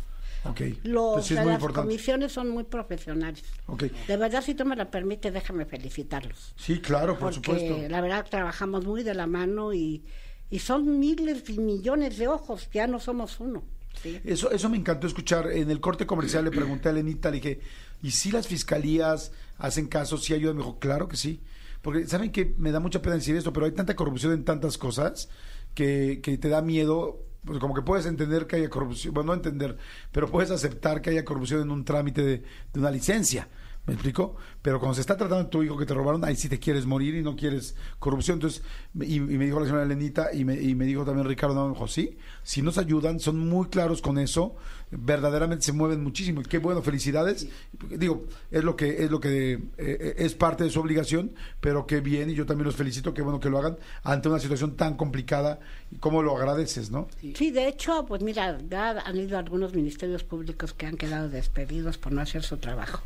Ok. 0.45 0.62
Los, 0.84 1.26
sí 1.26 1.34
las 1.34 1.45
importante. 1.45 1.88
comisiones 1.88 2.32
son 2.32 2.50
muy 2.50 2.63
profesionales. 2.63 3.43
Ok. 3.65 3.84
De 4.08 4.17
verdad, 4.17 4.43
si 4.43 4.56
tú 4.56 4.65
me 4.65 4.76
lo 4.76 4.89
permites, 4.89 5.34
déjame 5.34 5.65
felicitarlos. 5.65 6.54
Sí, 6.56 6.80
claro, 6.80 7.13
por 7.17 7.34
porque 7.34 7.36
supuesto. 7.36 7.88
la 7.89 8.02
verdad 8.02 8.26
trabajamos 8.30 8.86
muy 8.86 9.04
de 9.04 9.13
la 9.13 9.28
mano 9.28 9.73
y, 9.73 10.04
y 10.50 10.60
son 10.60 11.00
miles 11.00 11.50
y 11.50 11.60
millones 11.60 12.17
de 12.17 12.28
ojos, 12.28 12.69
ya 12.73 12.88
no 12.88 13.00
somos 13.00 13.39
uno. 13.39 13.63
¿sí? 14.02 14.19
Eso, 14.23 14.52
eso 14.52 14.69
me 14.69 14.78
encantó 14.78 15.08
escuchar. 15.08 15.52
En 15.52 15.69
el 15.71 15.80
corte 15.82 16.06
comercial 16.06 16.45
le 16.45 16.52
pregunté 16.52 16.89
a 16.89 16.93
Lenita, 16.93 17.30
le 17.30 17.38
dije, 17.38 17.60
¿y 18.02 18.12
si 18.12 18.32
las 18.32 18.47
fiscalías 18.47 19.32
hacen 19.58 19.88
caso, 19.88 20.17
si 20.17 20.34
ayudan? 20.34 20.58
Me 20.58 20.63
dijo, 20.63 20.80
claro 20.80 21.08
que 21.08 21.17
sí. 21.17 21.41
Porque 21.82 22.06
saben 22.08 22.32
que 22.32 22.54
me 22.58 22.71
da 22.71 22.80
mucha 22.80 23.02
pena 23.02 23.15
decir 23.15 23.36
esto, 23.36 23.54
pero 23.54 23.65
hay 23.65 23.71
tanta 23.71 23.95
corrupción 23.95 24.34
en 24.34 24.43
tantas 24.45 24.78
cosas 24.78 25.30
que, 25.73 26.19
que 26.23 26.38
te 26.38 26.50
da 26.50 26.62
miedo. 26.62 27.23
Pues 27.45 27.60
como 27.60 27.73
que 27.73 27.82
puedes 27.82 28.06
entender 28.06 28.45
que 28.45 28.58
haya 28.58 28.69
corrupción, 28.69 29.13
bueno, 29.13 29.28
no 29.28 29.34
entender, 29.36 29.78
pero 30.12 30.30
puedes 30.30 30.52
aceptar 30.52 31.02
que 31.02 31.12
haya 31.12 31.23
corrupción 31.23 31.62
en 31.62 31.71
un 31.71 31.86
trámite 31.86 32.21
de, 32.21 32.43
de 32.73 32.80
una 32.80 32.91
licencia. 32.91 33.47
¿Me 33.88 33.93
explico? 33.93 34.36
Pero 34.62 34.80
cuando 34.80 34.95
se 34.95 35.02
está 35.02 35.15
tratando 35.15 35.45
de 35.45 35.50
tu 35.50 35.63
hijo 35.63 35.78
que 35.78 35.86
te 35.86 35.93
robaron, 35.93 36.26
ahí 36.26 36.36
sí 36.36 36.50
te 36.50 36.60
quieres 36.60 36.86
morir 36.86 37.15
y 37.15 37.23
no 37.23 37.38
quieres 37.38 37.73
corrupción. 38.00 38.36
Entonces, 38.36 38.62
y, 39.00 39.15
y 39.15 39.19
me 39.21 39.45
dijo 39.45 39.62
la 39.62 39.65
señora 39.65 39.86
Lenita 39.86 40.34
y 40.34 40.43
me, 40.43 40.62
y 40.62 40.76
me 40.76 40.84
dijo 40.84 41.06
también 41.06 41.26
Ricardo, 41.26 41.56
no, 41.56 41.69
dijo, 41.69 41.88
sí, 41.88 42.17
si 42.43 42.62
nos 42.62 42.78
ayudan, 42.78 43.21
son 43.21 43.39
muy 43.39 43.67
claros 43.67 44.02
con 44.02 44.17
eso, 44.17 44.58
verdaderamente 44.91 45.63
se 45.63 45.71
mueven 45.71 46.04
muchísimo. 46.04 46.41
Y 46.41 46.43
qué 46.43 46.58
bueno, 46.58 46.82
felicidades. 46.82 47.47
Digo, 47.89 48.26
es 48.52 48.62
lo 48.62 48.76
que 48.76 49.06
es 49.06 49.10
lo 49.10 49.21
que 49.21 49.54
eh, 49.78 50.15
es 50.17 50.36
parte 50.36 50.65
de 50.65 50.69
su 50.69 50.82
obligación, 50.82 51.32
pero 51.62 51.88
qué 51.88 52.02
bien, 52.02 52.30
y 52.30 52.34
yo 52.34 52.45
también 52.45 52.65
los 52.65 52.76
felicito, 52.76 53.13
qué 53.13 53.21
bueno 53.21 53.39
que 53.39 53.50
lo 53.50 53.58
hagan 53.58 53.78
ante 54.04 54.28
una 54.28 54.39
situación 54.39 54.76
tan 54.76 54.97
complicada, 54.97 55.62
cómo 56.02 56.21
lo 56.21 56.36
agradeces, 56.36 56.91
¿no? 56.91 57.08
Sí, 57.36 57.52
de 57.52 57.69
hecho, 57.69 58.06
pues 58.06 58.21
mira, 58.21 58.58
ya 58.69 59.00
han 59.00 59.15
ido 59.15 59.38
algunos 59.38 59.73
ministerios 59.73 60.26
públicos 60.26 60.73
que 60.73 60.88
han 60.88 60.97
quedado 60.97 61.30
despedidos 61.30 61.97
por 61.97 62.12
no 62.12 62.19
hacer 62.19 62.43
su 62.43 62.58
trabajo. 62.58 63.02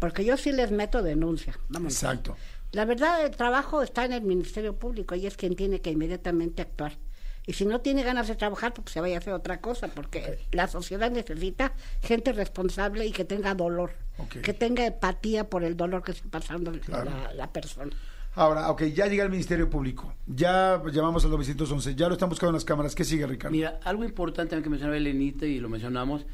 Porque 0.00 0.24
yo 0.24 0.36
sí 0.36 0.50
les 0.50 0.72
meto 0.72 1.02
denuncia. 1.02 1.56
Vamos. 1.68 1.92
Exacto. 1.92 2.36
La 2.72 2.84
verdad, 2.84 3.24
el 3.24 3.30
trabajo 3.36 3.82
está 3.82 4.04
en 4.04 4.12
el 4.12 4.22
Ministerio 4.22 4.74
Público 4.76 5.14
y 5.14 5.26
es 5.26 5.36
quien 5.36 5.54
tiene 5.54 5.80
que 5.80 5.90
inmediatamente 5.90 6.62
actuar. 6.62 6.98
Y 7.46 7.52
si 7.54 7.64
no 7.66 7.80
tiene 7.80 8.02
ganas 8.02 8.28
de 8.28 8.36
trabajar, 8.36 8.72
pues 8.74 8.90
se 8.92 9.00
vaya 9.00 9.16
a 9.16 9.18
hacer 9.18 9.32
otra 9.32 9.60
cosa, 9.60 9.88
porque 9.88 10.38
la 10.52 10.68
sociedad 10.68 11.10
necesita 11.10 11.72
gente 12.02 12.32
responsable 12.32 13.06
y 13.06 13.12
que 13.12 13.24
tenga 13.24 13.54
dolor, 13.54 13.92
que 14.42 14.52
tenga 14.54 14.86
empatía 14.86 15.48
por 15.48 15.64
el 15.64 15.76
dolor 15.76 16.02
que 16.02 16.12
está 16.12 16.28
pasando 16.28 16.70
Claro. 16.72 17.10
la, 17.10 17.32
la 17.34 17.52
persona. 17.52 17.90
Ahora, 18.36 18.70
ok, 18.70 18.82
ya 18.94 19.06
llega 19.06 19.24
el 19.24 19.30
Ministerio 19.30 19.68
Público, 19.68 20.14
ya 20.28 20.80
llamamos 20.92 21.24
al 21.24 21.30
911, 21.32 21.96
ya 21.96 22.06
lo 22.06 22.12
están 22.14 22.28
buscando 22.28 22.50
en 22.50 22.54
las 22.54 22.64
cámaras. 22.64 22.94
¿Qué 22.94 23.02
sigue, 23.04 23.26
Ricardo? 23.26 23.50
Mira, 23.56 23.80
algo 23.82 24.04
importante 24.04 24.62
que 24.62 24.70
mencionaba 24.70 24.96
Elenita 24.96 25.44
y 25.46 25.58
lo 25.58 25.68
mencionamos, 25.68 26.26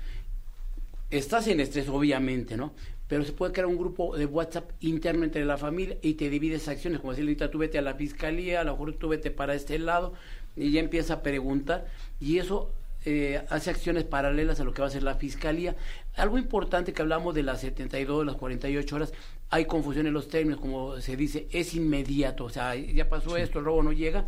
estás 1.11 1.47
en 1.47 1.61
estrés 1.61 1.89
obviamente, 1.89 2.57
¿no? 2.57 2.75
Pero 3.09 3.25
se 3.25 3.33
puede 3.33 3.53
crear 3.53 3.67
un 3.67 3.77
grupo 3.77 4.17
de 4.17 4.27
WhatsApp 4.27 4.71
interno 4.81 5.25
entre 5.25 5.45
la 5.45 5.57
familia 5.57 5.97
y 6.03 6.15
te 6.15 6.29
divides 6.29 6.67
acciones, 6.69 7.01
como 7.01 7.13
decía 7.13 7.23
Elenita, 7.23 7.51
tú 7.51 7.59
vete 7.59 7.79
a 7.79 7.83
la 7.83 7.95
fiscalía, 7.95 8.61
a 8.61 8.65
lo 8.65 8.73
mejor 8.73 8.95
tú 8.95 9.09
vete 9.09 9.31
para 9.31 9.55
este 9.55 9.79
lado 9.79 10.13
y 10.57 10.73
ya 10.73 10.81
empieza 10.81 11.15
a 11.15 11.23
preguntar 11.23 11.87
y 12.21 12.39
eso 12.39 12.73
eh, 13.09 13.41
hace 13.51 13.71
acciones 13.71 14.03
paralelas 14.03 14.59
a 14.59 14.65
lo 14.65 14.73
que 14.73 14.83
va 14.83 14.87
a 14.87 14.89
hacer 14.89 15.05
la 15.05 15.15
fiscalía. 15.15 15.77
Algo 16.17 16.39
importante 16.39 16.93
que 16.93 17.03
hablamos 17.03 17.37
de 17.37 17.45
las 17.45 17.61
72, 17.61 18.27
las 18.27 18.35
48 18.35 18.97
horas, 18.97 19.13
hay 19.49 19.67
confusión 19.67 20.09
en 20.09 20.13
los 20.13 20.29
términos, 20.29 20.61
como 20.61 21.01
se 21.01 21.17
dice, 21.17 21.47
es 21.53 21.75
inmediato, 21.75 22.45
o 22.45 22.51
sea, 22.51 22.75
ya 22.75 23.09
pasó 23.09 23.37
esto, 23.37 23.61
el 23.61 23.65
robo 23.65 23.85
no 23.85 23.93
llega, 23.93 24.27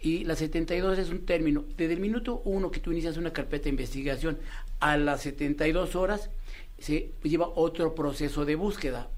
y 0.00 0.24
la 0.24 0.34
72 0.34 0.98
es 0.98 1.10
un 1.10 1.26
término. 1.26 1.64
Desde 1.76 1.92
el 1.92 2.00
minuto 2.00 2.40
uno 2.46 2.70
que 2.70 2.80
tú 2.80 2.92
inicias 2.92 3.18
una 3.18 3.34
carpeta 3.34 3.64
de 3.64 3.70
investigación 3.70 4.38
a 4.80 4.96
las 4.96 5.20
72 5.20 5.94
horas 5.94 6.30
se 6.78 7.12
lleva 7.22 7.48
otro 7.54 7.94
proceso 7.94 8.44
de 8.44 8.54
búsqueda. 8.56 9.08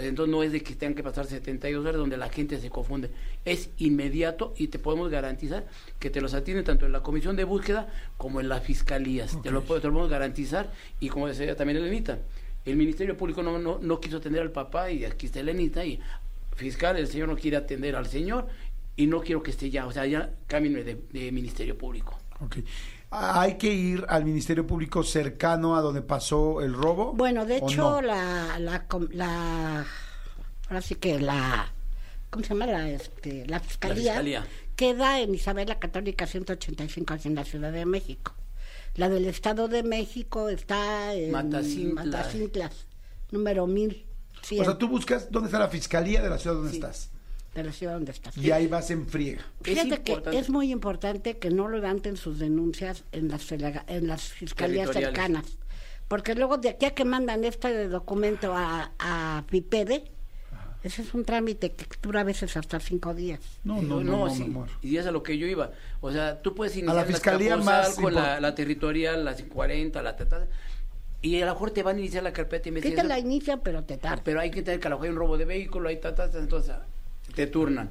Entonces 0.00 0.32
no 0.32 0.42
es 0.42 0.50
de 0.50 0.60
que 0.60 0.74
tengan 0.74 0.96
que 0.96 1.04
pasar 1.04 1.26
72 1.26 1.84
horas 1.86 1.96
donde 1.98 2.16
la 2.16 2.28
gente 2.30 2.58
se 2.60 2.68
confunde. 2.68 3.10
Es 3.44 3.70
inmediato 3.78 4.52
y 4.56 4.68
te 4.68 4.80
podemos 4.80 5.08
garantizar 5.08 5.66
que 6.00 6.10
te 6.10 6.20
los 6.20 6.34
atienden 6.34 6.64
tanto 6.64 6.84
en 6.86 6.90
la 6.90 7.02
comisión 7.04 7.36
de 7.36 7.44
búsqueda 7.44 7.88
como 8.16 8.40
en 8.40 8.48
las 8.48 8.64
fiscalías. 8.64 9.40
Te, 9.40 9.52
lo, 9.52 9.62
puedo- 9.62 9.80
te 9.80 9.86
lo 9.86 9.92
podemos 9.92 10.10
garantizar 10.10 10.72
y 10.98 11.08
como 11.08 11.28
decía 11.28 11.54
también 11.54 11.76
Elenita, 11.76 12.18
el 12.64 12.74
Ministerio 12.76 13.16
Público 13.16 13.40
no, 13.44 13.58
no, 13.60 13.78
no 13.80 14.00
quiso 14.00 14.16
atender 14.16 14.42
al 14.42 14.50
papá 14.50 14.90
y 14.90 15.04
aquí 15.04 15.26
está 15.26 15.38
Elenita 15.40 15.84
y 15.84 16.00
fiscal, 16.56 16.96
el 16.96 17.06
señor 17.06 17.28
no 17.28 17.36
quiere 17.36 17.56
atender 17.56 17.94
al 17.94 18.06
señor 18.08 18.48
y 18.96 19.06
no 19.06 19.20
quiero 19.20 19.44
que 19.44 19.52
esté 19.52 19.70
ya, 19.70 19.86
o 19.86 19.92
sea, 19.92 20.06
ya 20.06 20.32
cámbienme 20.48 20.82
de, 20.82 20.98
de 21.12 21.30
Ministerio 21.30 21.78
Público. 21.78 22.18
¿Hay 23.10 23.56
que 23.56 23.72
ir 23.72 24.04
al 24.08 24.24
Ministerio 24.24 24.66
Público 24.66 25.02
cercano 25.02 25.76
a 25.76 25.80
donde 25.80 26.02
pasó 26.02 26.60
el 26.60 26.74
robo? 26.74 27.12
Bueno, 27.14 27.46
de 27.46 27.58
¿O 27.60 27.66
hecho, 27.68 27.90
no? 27.92 28.02
la, 28.02 28.58
la, 28.58 28.86
com- 28.86 29.08
la, 29.12 29.86
ahora 30.68 30.82
sí 30.82 30.94
que 30.96 31.18
la, 31.18 31.72
¿cómo 32.28 32.44
se 32.44 32.50
llama? 32.50 32.66
La, 32.66 32.88
este, 32.90 33.46
la 33.46 33.60
fiscalía, 33.60 34.12
fiscalía. 34.12 34.46
queda 34.76 35.20
en 35.20 35.34
Isabela 35.34 35.78
Católica 35.78 36.26
185 36.26 37.14
aquí 37.14 37.28
en 37.28 37.34
la 37.36 37.44
Ciudad 37.44 37.72
de 37.72 37.86
México. 37.86 38.34
La 38.94 39.08
del 39.08 39.24
Estado 39.26 39.68
de 39.68 39.82
México 39.82 40.48
está 40.50 41.14
en 41.14 41.30
Matacintla. 41.30 42.04
Matacintlas, 42.04 42.86
número 43.30 43.66
1100 43.66 44.60
O 44.60 44.64
sea, 44.64 44.76
tú 44.76 44.86
buscas 44.88 45.30
dónde 45.30 45.46
está 45.48 45.58
la 45.58 45.68
Fiscalía 45.68 46.20
de 46.20 46.28
la 46.28 46.36
ciudad 46.38 46.56
donde 46.56 46.72
Sí. 46.72 46.76
estás. 46.76 47.10
De 47.58 47.64
la 47.68 47.72
ciudad 47.72 47.94
donde 47.94 48.12
estás. 48.12 48.36
Y 48.36 48.50
ahí 48.50 48.66
vas 48.66 48.90
en 48.90 49.06
friega. 49.06 49.42
Fíjate 49.62 50.02
que 50.02 50.12
importante. 50.12 50.38
es 50.38 50.50
muy 50.50 50.70
importante 50.72 51.38
que 51.38 51.50
no 51.50 51.68
levanten 51.68 52.16
sus 52.16 52.38
denuncias 52.38 53.04
en 53.12 53.28
las, 53.28 53.50
en 53.52 54.06
las 54.08 54.22
fiscalías 54.22 54.90
cercanas. 54.92 55.44
Porque 56.08 56.34
luego 56.34 56.56
de 56.56 56.70
aquí 56.70 56.86
a 56.86 56.94
que 56.94 57.04
mandan 57.04 57.44
este 57.44 57.86
documento 57.88 58.54
a, 58.54 58.92
a 58.98 59.44
PIPEDE, 59.50 60.10
ese 60.82 61.02
es 61.02 61.12
un 61.12 61.24
trámite 61.24 61.72
que 61.72 61.84
dura 62.00 62.20
a 62.20 62.24
veces 62.24 62.56
hasta 62.56 62.80
cinco 62.80 63.12
días. 63.12 63.40
No, 63.64 63.82
no, 63.82 64.02
no, 64.02 64.26
no, 64.28 64.34
sí. 64.34 64.44
me. 64.44 64.60
Y 64.80 64.96
es 64.96 65.06
a 65.06 65.10
lo 65.10 65.22
que 65.22 65.36
yo 65.36 65.46
iba. 65.46 65.72
O 66.00 66.10
sea, 66.12 66.40
tú 66.40 66.54
puedes 66.54 66.74
iniciar 66.76 66.94
la 66.96 67.04
fiscalía 67.04 67.56
con 67.56 67.64
más 67.64 67.98
la, 67.98 68.02
import- 68.02 68.40
la 68.40 68.54
territorial, 68.54 69.24
la 69.24 69.34
40, 69.36 70.00
la 70.02 70.16
tata, 70.16 70.46
y 71.20 71.42
a 71.42 71.46
lo 71.46 71.52
mejor 71.52 71.72
te 71.72 71.82
van 71.82 71.96
a 71.96 71.98
iniciar 71.98 72.22
la 72.22 72.32
carpeta 72.32 72.62
de 72.62 72.64
Sí 72.64 72.68
investigación. 72.70 73.08
te 73.08 73.12
la 73.12 73.18
inician, 73.18 73.60
pero 73.62 73.82
te 73.84 73.96
tarda. 73.98 74.22
Pero 74.24 74.40
hay 74.40 74.50
que 74.52 74.62
tener 74.62 74.78
que 74.80 74.86
a 74.86 74.90
lo 74.90 74.96
mejor 74.96 75.06
hay 75.06 75.12
un 75.12 75.18
robo 75.18 75.36
de 75.36 75.44
vehículo, 75.46 75.88
hay 75.88 75.96
tatas, 76.00 76.32
entonces 76.36 76.74
te 77.38 77.46
turnan. 77.46 77.90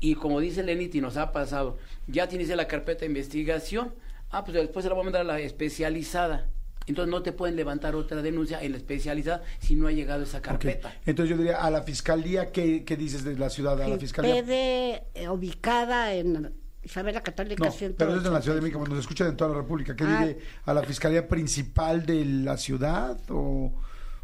Y 0.00 0.16
como 0.16 0.40
dice 0.40 0.64
Lenity, 0.64 1.00
nos 1.00 1.16
ha 1.16 1.30
pasado, 1.30 1.78
ya 2.08 2.28
tienes 2.28 2.48
la 2.48 2.66
carpeta 2.66 3.00
de 3.00 3.06
investigación, 3.06 3.94
ah, 4.30 4.42
pues 4.44 4.54
después 4.56 4.82
se 4.82 4.88
la 4.88 4.94
voy 4.96 5.02
a 5.02 5.04
mandar 5.04 5.20
a 5.22 5.24
la 5.24 5.38
especializada. 5.38 6.48
Entonces 6.88 7.10
no 7.12 7.22
te 7.22 7.30
pueden 7.30 7.54
levantar 7.54 7.94
otra 7.94 8.22
denuncia 8.22 8.60
en 8.60 8.72
la 8.72 8.78
especializada 8.78 9.42
si 9.60 9.76
no 9.76 9.86
ha 9.86 9.92
llegado 9.92 10.24
esa 10.24 10.42
carpeta. 10.42 10.92
Entonces 11.06 11.30
yo 11.30 11.36
diría, 11.40 11.62
a 11.62 11.70
la 11.70 11.82
Fiscalía, 11.82 12.50
¿qué, 12.50 12.82
qué 12.84 12.96
dices 12.96 13.22
de 13.22 13.38
la 13.38 13.50
ciudad? 13.50 13.80
A 13.80 13.86
la 13.86 13.98
Fiscalía. 13.98 14.34
PIPEDE, 14.34 15.02
eh, 15.14 15.28
ubicada 15.28 16.12
en 16.14 16.52
Isabela 16.82 17.22
Católica 17.22 17.66
No, 17.66 17.70
185. 17.70 17.94
pero 17.98 18.18
es 18.20 18.26
en 18.26 18.32
la 18.32 18.42
Ciudad 18.42 18.56
de 18.56 18.62
México, 18.62 18.84
nos 18.88 18.98
escuchan 18.98 19.28
en 19.28 19.36
toda 19.36 19.50
la 19.50 19.58
República. 19.58 19.94
¿Qué 19.94 20.04
Ah. 20.04 20.24
diré? 20.24 20.38
¿A 20.64 20.74
la 20.74 20.82
Fiscalía 20.82 21.28
Principal 21.28 22.04
de 22.04 22.24
la 22.24 22.56
ciudad? 22.56 23.20
¿O, 23.28 23.72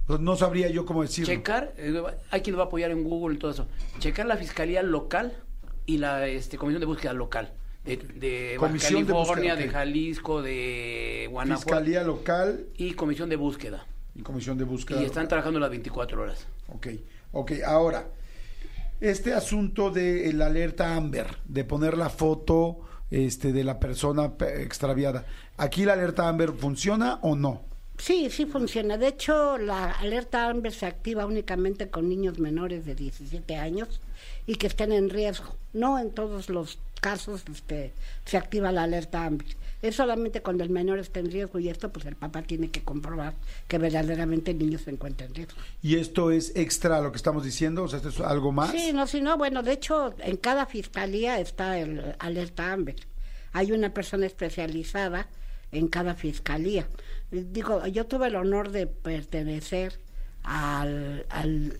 o 0.06 0.18
no 0.18 0.36
sabría 0.36 0.68
yo 0.70 0.84
cómo 0.84 1.02
decirlo? 1.02 1.32
Checar, 1.32 1.72
eh, 1.78 2.02
hay 2.30 2.40
quien 2.42 2.52
lo 2.52 2.58
va 2.58 2.64
a 2.64 2.66
apoyar 2.68 2.90
en 2.90 3.04
Google 3.04 3.36
y 3.36 3.38
todo 3.38 3.50
eso. 3.50 3.66
Checar 3.98 4.26
la 4.26 4.36
fiscalía 4.36 4.82
local 4.82 5.32
y 5.86 5.98
la 5.98 6.26
este, 6.26 6.56
comisión 6.58 6.80
de 6.80 6.86
búsqueda 6.86 7.12
local. 7.12 7.52
De, 7.84 7.98
de 7.98 8.56
Comisión 8.58 9.04
de 9.06 9.12
California, 9.12 9.52
búsqueda, 9.52 9.56
de 9.56 9.64
ok. 9.68 9.72
Jalisco, 9.72 10.42
de 10.42 11.28
Guanajuato 11.30 11.66
Fiscalía 11.68 12.02
Local 12.02 12.66
y 12.78 12.92
comisión 12.94 13.28
de 13.28 13.36
búsqueda. 13.36 13.86
y 14.14 14.22
Comisión 14.22 14.56
de 14.56 14.64
Búsqueda. 14.64 15.02
Y 15.02 15.04
están 15.04 15.24
local. 15.24 15.28
trabajando 15.28 15.60
las 15.60 15.68
24 15.68 16.22
horas. 16.22 16.46
Ok, 16.68 16.86
ok. 17.32 17.52
Ahora, 17.66 18.06
este 19.02 19.34
asunto 19.34 19.90
de 19.90 20.32
la 20.32 20.46
alerta 20.46 20.96
Amber, 20.96 21.26
de 21.44 21.64
poner 21.64 21.98
la 21.98 22.08
foto 22.08 22.78
este, 23.10 23.52
de 23.52 23.64
la 23.64 23.78
persona 23.78 24.32
pe- 24.38 24.62
extraviada, 24.62 25.26
¿aquí 25.58 25.84
la 25.84 25.92
alerta 25.92 26.26
Amber 26.26 26.52
funciona 26.52 27.18
o 27.20 27.36
no? 27.36 27.64
Sí, 27.98 28.28
sí 28.30 28.46
funciona. 28.46 28.98
De 28.98 29.08
hecho, 29.08 29.56
la 29.58 29.90
alerta 29.92 30.48
AMBER 30.48 30.72
se 30.72 30.86
activa 30.86 31.26
únicamente 31.26 31.88
con 31.88 32.08
niños 32.08 32.38
menores 32.38 32.84
de 32.84 32.94
17 32.94 33.56
años 33.56 34.00
y 34.46 34.56
que 34.56 34.66
estén 34.66 34.92
en 34.92 35.10
riesgo. 35.10 35.56
No 35.72 35.98
en 35.98 36.10
todos 36.10 36.48
los 36.48 36.78
casos 37.00 37.44
este, 37.52 37.92
se 38.24 38.36
activa 38.36 38.72
la 38.72 38.84
alerta 38.84 39.24
AMBER. 39.24 39.46
Es 39.82 39.96
solamente 39.96 40.40
cuando 40.40 40.64
el 40.64 40.70
menor 40.70 40.98
está 40.98 41.20
en 41.20 41.30
riesgo 41.30 41.58
y 41.58 41.68
esto, 41.68 41.92
pues 41.92 42.06
el 42.06 42.16
papá 42.16 42.42
tiene 42.42 42.70
que 42.70 42.82
comprobar 42.82 43.34
que 43.68 43.76
verdaderamente 43.76 44.52
el 44.52 44.58
niño 44.58 44.78
se 44.78 44.90
encuentra 44.90 45.26
en 45.26 45.34
riesgo. 45.34 45.58
¿Y 45.82 45.96
esto 45.96 46.30
es 46.30 46.52
extra 46.56 46.96
a 46.96 47.00
lo 47.02 47.12
que 47.12 47.18
estamos 47.18 47.44
diciendo? 47.44 47.82
O 47.82 47.88
sea, 47.88 47.98
¿esto 47.98 48.08
es 48.08 48.20
algo 48.20 48.50
más? 48.50 48.70
Sí, 48.70 48.92
no, 48.94 49.06
si 49.06 49.20
no, 49.20 49.36
bueno, 49.36 49.62
de 49.62 49.72
hecho, 49.72 50.14
en 50.20 50.38
cada 50.38 50.64
fiscalía 50.64 51.38
está 51.38 51.78
el 51.78 52.16
alerta 52.18 52.72
AMBER. 52.72 52.96
Hay 53.52 53.72
una 53.72 53.92
persona 53.92 54.24
especializada 54.24 55.28
en 55.74 55.88
cada 55.88 56.14
fiscalía. 56.14 56.86
Eh, 57.32 57.44
Digo, 57.50 57.86
yo 57.86 58.06
tuve 58.06 58.28
el 58.28 58.36
honor 58.36 58.70
de 58.70 58.86
pertenecer 58.86 59.98
al, 60.42 61.26
al, 61.30 61.78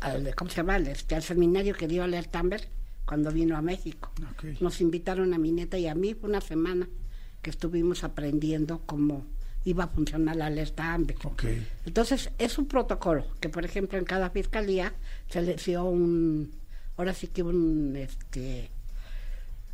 al- 0.00 0.34
¿cómo 0.34 0.50
se 0.50 0.56
llama? 0.58 0.74
Al, 0.76 0.86
Este, 0.88 1.14
al 1.14 1.22
seminario 1.22 1.74
que 1.74 1.88
dio 1.88 2.04
alerta 2.04 2.38
AMBER 2.40 2.68
cuando 3.06 3.30
vino 3.30 3.56
a 3.56 3.62
México. 3.62 4.10
Nos 4.60 4.80
invitaron 4.80 5.34
a 5.34 5.38
mi 5.38 5.52
neta 5.52 5.78
y 5.78 5.86
a 5.86 5.94
mí, 5.94 6.14
fue 6.14 6.28
una 6.28 6.40
semana 6.40 6.88
que 7.42 7.50
estuvimos 7.50 8.02
aprendiendo 8.04 8.80
cómo 8.86 9.26
iba 9.66 9.84
a 9.84 9.88
funcionar 9.88 10.36
la 10.36 10.46
alerta 10.46 10.92
AMBER. 10.94 11.16
Entonces, 11.86 12.30
es 12.38 12.58
un 12.58 12.66
protocolo 12.66 13.26
que, 13.40 13.48
por 13.48 13.64
ejemplo, 13.64 13.98
en 13.98 14.04
cada 14.04 14.30
fiscalía 14.30 14.92
se 15.30 15.40
le 15.42 15.54
dio 15.56 15.84
un, 15.84 16.50
ahora 16.96 17.14
sí 17.14 17.28
que 17.28 17.42
un, 17.42 17.94
este, 17.96 18.70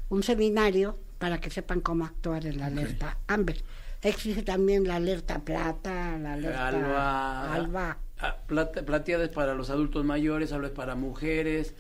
un 0.09 0.23
seminario 0.23 0.97
para 1.21 1.39
que 1.39 1.51
sepan 1.51 1.81
cómo 1.81 2.05
actuar 2.07 2.47
en 2.47 2.59
la 2.59 2.67
alerta 2.67 3.19
AMBER. 3.29 3.63
Existe 4.03 4.43
también 4.43 4.89
la 4.89 4.97
alerta 4.97 5.39
plata, 5.41 6.17
la 6.19 6.33
alerta 6.33 6.69
Alba, 6.69 7.55
alba. 7.55 7.99
ah, 8.21 8.37
plata- 8.47 8.83
plateada 8.83 9.25
es 9.25 9.31
para 9.31 9.55
los 9.55 9.69
adultos 9.69 10.03
mayores, 10.05 10.51
alba 10.53 10.69
es 10.69 10.73
para 10.73 10.95
mujeres, 10.95 11.75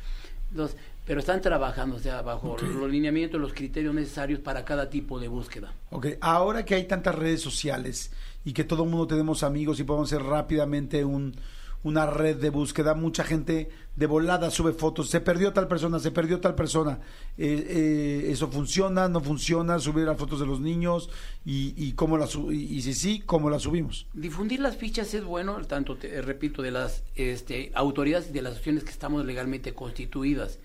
pero 1.07 1.21
están 1.21 1.41
trabajando, 1.41 1.97
o 1.97 1.99
sea, 1.99 2.21
bajo 2.21 2.59
los 2.59 2.91
lineamientos, 2.91 3.41
los 3.41 3.55
criterios 3.55 3.95
necesarios 3.95 4.41
para 4.41 4.67
cada 4.67 4.91
tipo 4.91 5.19
de 5.19 5.29
búsqueda. 5.29 5.73
Ok, 5.91 6.09
ahora 6.21 6.67
que 6.67 6.75
hay 6.75 6.85
tantas 6.85 7.15
redes 7.15 7.41
sociales 7.41 8.13
y 8.45 8.53
que 8.53 8.65
todo 8.65 8.85
el 8.85 8.91
mundo 8.91 9.07
tenemos 9.07 9.43
amigos 9.43 9.81
y 9.81 9.85
podemos 9.85 10.13
hacer 10.13 10.23
rápidamente 10.27 11.03
un, 11.03 11.35
una 11.83 12.05
red 12.07 12.37
de 12.37 12.51
búsqueda, 12.51 12.95
mucha 12.95 13.25
gente 13.25 13.71
de 13.97 14.07
volada 14.07 14.51
sube 14.51 14.73
fotos, 14.73 15.09
se 15.09 15.21
perdió 15.21 15.53
tal 15.53 15.67
persona, 15.67 15.99
se 15.99 16.11
perdió 16.11 16.39
tal 16.41 16.55
persona, 16.55 17.01
Eh, 17.39 17.67
eh, 17.69 18.31
eso 18.33 18.49
funciona, 18.49 19.09
no 19.09 19.21
funciona, 19.21 19.79
subir 19.79 20.05
las 20.05 20.19
fotos 20.19 20.41
de 20.41 20.47
los 20.47 20.61
niños 20.61 21.09
y, 21.45 21.73
y 21.77 21.93
cómo 21.93 22.19
las 22.19 22.35
y, 22.35 22.83
si 22.83 22.93
sí, 22.93 23.23
cómo 23.25 23.49
las 23.49 23.63
subimos. 23.63 24.07
Difundir 24.13 24.61
las 24.61 24.77
fichas 24.77 25.15
es 25.15 25.25
bueno, 25.25 25.57
tanto, 25.67 25.97
te- 25.97 26.15
eh, 26.17 26.23
repito, 26.23 26.61
de 26.61 26.71
las 26.71 27.03
este, 27.15 27.71
autoridades 27.75 28.29
y 28.29 28.33
de 28.33 28.43
las 28.43 28.53
asociaciones 28.53 28.85
que 28.85 28.91
estamos 28.91 29.25
legalmente 29.25 29.73
constituidas. 29.73 30.59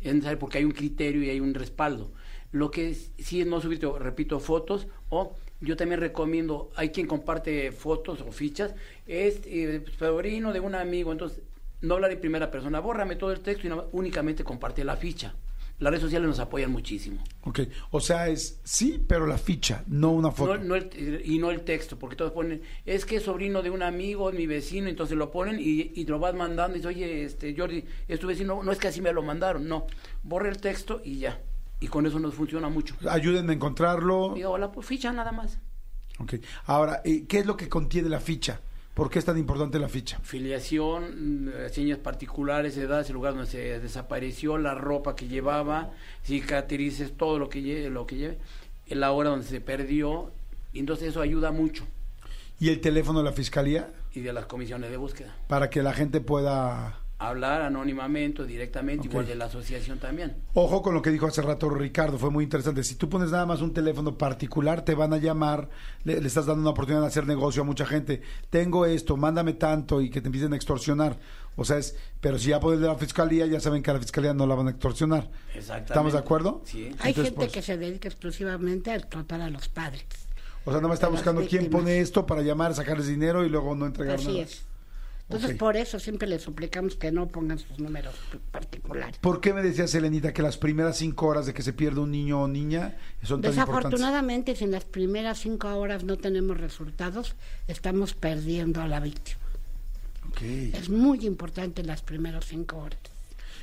Es 0.00 0.12
necesario 0.14 0.38
porque 0.38 0.58
hay 0.58 0.64
un 0.64 0.72
criterio 0.72 1.22
y 1.22 1.28
hay 1.30 1.40
un 1.40 1.52
respaldo. 1.54 2.10
Lo 2.50 2.70
que 2.70 2.90
es- 2.90 3.10
sí 3.18 3.40
es 3.42 3.46
no 3.46 3.60
subir, 3.60 3.80
repito, 3.98 4.40
fotos 4.40 4.86
o 5.10 5.36
yo 5.62 5.76
también 5.76 6.00
recomiendo, 6.00 6.70
hay 6.76 6.90
quien 6.90 7.06
comparte 7.06 7.72
fotos 7.72 8.20
o 8.20 8.30
fichas, 8.32 8.74
es 9.06 9.40
eh, 9.46 9.82
sobrino 9.98 10.52
de 10.52 10.60
un 10.60 10.74
amigo, 10.74 11.12
entonces 11.12 11.40
no 11.80 11.94
hablar 11.94 12.12
en 12.12 12.20
primera 12.20 12.50
persona, 12.50 12.80
bórrame 12.80 13.16
todo 13.16 13.32
el 13.32 13.40
texto 13.40 13.66
y 13.66 13.70
no- 13.70 13.86
únicamente 13.92 14.44
comparte 14.44 14.84
la 14.84 14.96
ficha. 14.96 15.34
Las 15.78 15.90
redes 15.90 16.02
sociales 16.02 16.28
nos 16.28 16.38
apoyan 16.38 16.70
muchísimo. 16.70 17.24
Ok, 17.42 17.60
o 17.90 17.98
sea, 18.00 18.28
es 18.28 18.60
sí, 18.62 19.02
pero 19.08 19.26
la 19.26 19.36
ficha, 19.38 19.82
no 19.88 20.12
una 20.12 20.30
foto. 20.30 20.56
No, 20.58 20.62
no 20.64 20.74
el- 20.76 21.22
y 21.24 21.38
no 21.38 21.50
el 21.50 21.62
texto, 21.62 21.98
porque 21.98 22.14
todos 22.14 22.30
ponen, 22.30 22.62
es 22.86 23.04
que 23.04 23.16
es 23.16 23.24
sobrino 23.24 23.62
de 23.62 23.70
un 23.70 23.82
amigo, 23.82 24.30
es 24.30 24.36
mi 24.36 24.46
vecino, 24.46 24.88
entonces 24.88 25.16
lo 25.16 25.32
ponen 25.32 25.58
y, 25.58 25.90
y 25.94 26.04
lo 26.06 26.20
vas 26.20 26.34
mandando 26.34 26.76
y 26.76 26.80
dices, 26.80 26.94
oye, 26.94 27.24
este, 27.24 27.56
Jordi, 27.56 27.84
es 28.06 28.20
tu 28.20 28.28
vecino, 28.28 28.62
no 28.62 28.70
es 28.70 28.78
que 28.78 28.88
así 28.88 29.00
me 29.00 29.12
lo 29.12 29.22
mandaron, 29.22 29.66
no, 29.66 29.86
borra 30.22 30.50
el 30.50 30.58
texto 30.58 31.00
y 31.04 31.18
ya. 31.18 31.40
Y 31.82 31.88
con 31.88 32.06
eso 32.06 32.20
nos 32.20 32.34
funciona 32.34 32.68
mucho. 32.68 32.94
Ayúdenme 33.10 33.52
a 33.52 33.56
encontrarlo. 33.56 34.34
Digo, 34.36 34.50
hola, 34.50 34.70
pues 34.70 34.86
ficha 34.86 35.12
nada 35.12 35.32
más. 35.32 35.58
Ok, 36.20 36.34
ahora, 36.66 37.02
eh, 37.04 37.24
¿qué 37.26 37.40
es 37.40 37.46
lo 37.46 37.56
que 37.56 37.68
contiene 37.68 38.08
la 38.08 38.20
ficha? 38.20 38.60
¿Por 38.94 39.10
qué 39.10 39.18
es 39.18 39.24
tan 39.24 39.36
importante 39.36 39.80
la 39.80 39.88
ficha? 39.88 40.20
Filiación, 40.22 41.46
mm, 41.46 41.50
señas 41.72 41.98
particulares, 41.98 42.76
edad, 42.76 43.04
el 43.04 43.14
lugar 43.14 43.34
donde 43.34 43.50
se 43.50 43.80
desapareció, 43.80 44.58
la 44.58 44.74
ropa 44.74 45.16
que 45.16 45.26
llevaba, 45.26 45.90
cicatrices, 46.24 47.16
todo 47.16 47.40
lo 47.40 47.48
que 47.48 47.62
lleve, 47.62 47.90
lo 47.90 48.06
que 48.06 48.16
lleve, 48.16 48.38
la 48.86 49.10
hora 49.10 49.30
donde 49.30 49.46
se 49.46 49.60
perdió, 49.60 50.30
y 50.72 50.78
entonces 50.78 51.08
eso 51.08 51.20
ayuda 51.20 51.50
mucho. 51.50 51.84
¿Y 52.60 52.68
el 52.68 52.80
teléfono 52.80 53.18
de 53.18 53.24
la 53.24 53.32
fiscalía? 53.32 53.92
Y 54.12 54.20
de 54.20 54.32
las 54.32 54.46
comisiones 54.46 54.88
de 54.88 54.98
búsqueda. 54.98 55.34
Para 55.48 55.68
que 55.68 55.82
la 55.82 55.94
gente 55.94 56.20
pueda 56.20 57.01
hablar 57.28 57.62
anónimamente 57.62 58.42
o 58.42 58.44
directamente, 58.44 59.06
Ok. 59.08 59.12
igual 59.12 59.26
de 59.26 59.34
la 59.34 59.46
asociación 59.46 59.98
también. 59.98 60.36
Ojo 60.54 60.82
con 60.82 60.94
lo 60.94 61.02
que 61.02 61.10
dijo 61.10 61.26
hace 61.26 61.42
rato 61.42 61.68
Ricardo, 61.70 62.18
fue 62.18 62.30
muy 62.30 62.44
interesante. 62.44 62.82
Si 62.84 62.94
tú 62.96 63.08
pones 63.08 63.30
nada 63.30 63.46
más 63.46 63.60
un 63.60 63.72
teléfono 63.72 64.16
particular, 64.18 64.84
te 64.84 64.94
van 64.94 65.12
a 65.12 65.18
llamar, 65.18 65.68
le, 66.04 66.20
le 66.20 66.26
estás 66.28 66.46
dando 66.46 66.60
una 66.62 66.70
oportunidad 66.70 67.02
de 67.02 67.08
hacer 67.08 67.26
negocio 67.26 67.62
a 67.62 67.64
mucha 67.64 67.86
gente. 67.86 68.22
Tengo 68.50 68.86
esto, 68.86 69.16
mándame 69.16 69.52
tanto 69.54 70.00
y 70.00 70.10
que 70.10 70.20
te 70.20 70.28
empiecen 70.28 70.52
a 70.52 70.56
extorsionar. 70.56 71.18
O 71.54 71.64
sea, 71.66 71.76
es, 71.78 71.96
pero 72.20 72.38
si 72.38 72.48
ya 72.48 72.60
pones 72.60 72.80
de 72.80 72.86
la 72.86 72.94
fiscalía, 72.94 73.44
ya 73.46 73.60
saben 73.60 73.82
que 73.82 73.90
a 73.90 73.94
la 73.94 74.00
fiscalía 74.00 74.32
no 74.32 74.46
la 74.46 74.54
van 74.54 74.68
a 74.68 74.70
extorsionar. 74.70 75.30
Exactamente. 75.54 75.92
¿Estamos 75.92 76.12
de 76.14 76.18
acuerdo? 76.18 76.62
Sí. 76.64 76.90
Hay 77.00 77.12
gente 77.12 77.32
pues- 77.32 77.52
que 77.52 77.60
se 77.62 77.76
dedica 77.76 78.08
exclusivamente 78.08 78.90
a 78.90 78.96
explotar 78.96 79.40
a 79.42 79.50
los 79.50 79.68
padres. 79.68 80.04
O 80.64 80.70
sea, 80.70 80.74
nada 80.78 80.88
más 80.88 80.94
está 80.96 81.08
buscando 81.08 81.42
quién 81.46 81.68
pone 81.70 81.98
esto 82.00 82.24
para 82.24 82.40
llamar, 82.42 82.72
sacarles 82.74 83.08
dinero 83.08 83.44
y 83.44 83.48
luego 83.48 83.74
no 83.74 83.84
entregar 83.84 84.14
Así 84.16 84.28
nada. 84.28 84.38
es. 84.42 84.62
Entonces, 85.36 85.58
por 85.58 85.76
eso 85.76 85.98
siempre 85.98 86.28
les 86.28 86.42
suplicamos 86.42 86.96
que 86.96 87.10
no 87.10 87.28
pongan 87.28 87.58
sus 87.58 87.78
números 87.78 88.14
particulares. 88.50 89.18
¿Por 89.18 89.40
qué 89.40 89.52
me 89.52 89.62
decías, 89.62 89.94
Elenita, 89.94 90.32
que 90.32 90.42
las 90.42 90.58
primeras 90.58 90.96
cinco 90.96 91.26
horas 91.26 91.46
de 91.46 91.54
que 91.54 91.62
se 91.62 91.72
pierde 91.72 92.00
un 92.00 92.10
niño 92.10 92.42
o 92.42 92.48
niña 92.48 92.96
son 93.22 93.40
tan 93.40 93.52
importantes? 93.52 93.56
Desafortunadamente, 93.56 94.56
si 94.56 94.64
en 94.64 94.70
las 94.70 94.84
primeras 94.84 95.38
cinco 95.38 95.68
horas 95.68 96.04
no 96.04 96.16
tenemos 96.16 96.58
resultados, 96.58 97.34
estamos 97.68 98.14
perdiendo 98.14 98.80
a 98.80 98.88
la 98.88 99.00
víctima. 99.00 99.40
Ok. 100.28 100.42
Es 100.42 100.88
muy 100.88 101.26
importante 101.26 101.82
las 101.82 102.02
primeras 102.02 102.44
cinco 102.46 102.78
horas. 102.78 102.98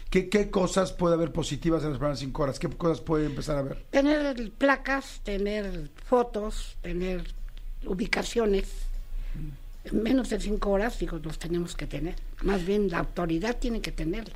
¿Qué, 0.09 0.27
¿Qué 0.27 0.49
cosas 0.49 0.91
puede 0.91 1.13
haber 1.13 1.31
positivas 1.31 1.83
en 1.83 1.89
las 1.89 1.99
primeras 1.99 2.19
cinco 2.19 2.43
horas? 2.43 2.57
¿Qué 2.57 2.67
cosas 2.67 2.99
puede 2.99 3.27
empezar 3.27 3.57
a 3.57 3.61
ver? 3.61 3.85
Tener 3.91 4.51
placas, 4.57 5.21
tener 5.23 5.89
fotos, 6.05 6.77
tener 6.81 7.31
ubicaciones. 7.85 8.69
Menos 9.93 10.29
de 10.29 10.39
cinco 10.39 10.71
horas, 10.71 10.99
digo, 10.99 11.19
los 11.19 11.39
tenemos 11.39 11.75
que 11.75 11.87
tener. 11.87 12.15
Más 12.43 12.65
bien, 12.65 12.89
la 12.89 12.99
autoridad 12.99 13.57
tiene 13.57 13.81
que 13.81 13.91
tenerlos. 13.91 14.35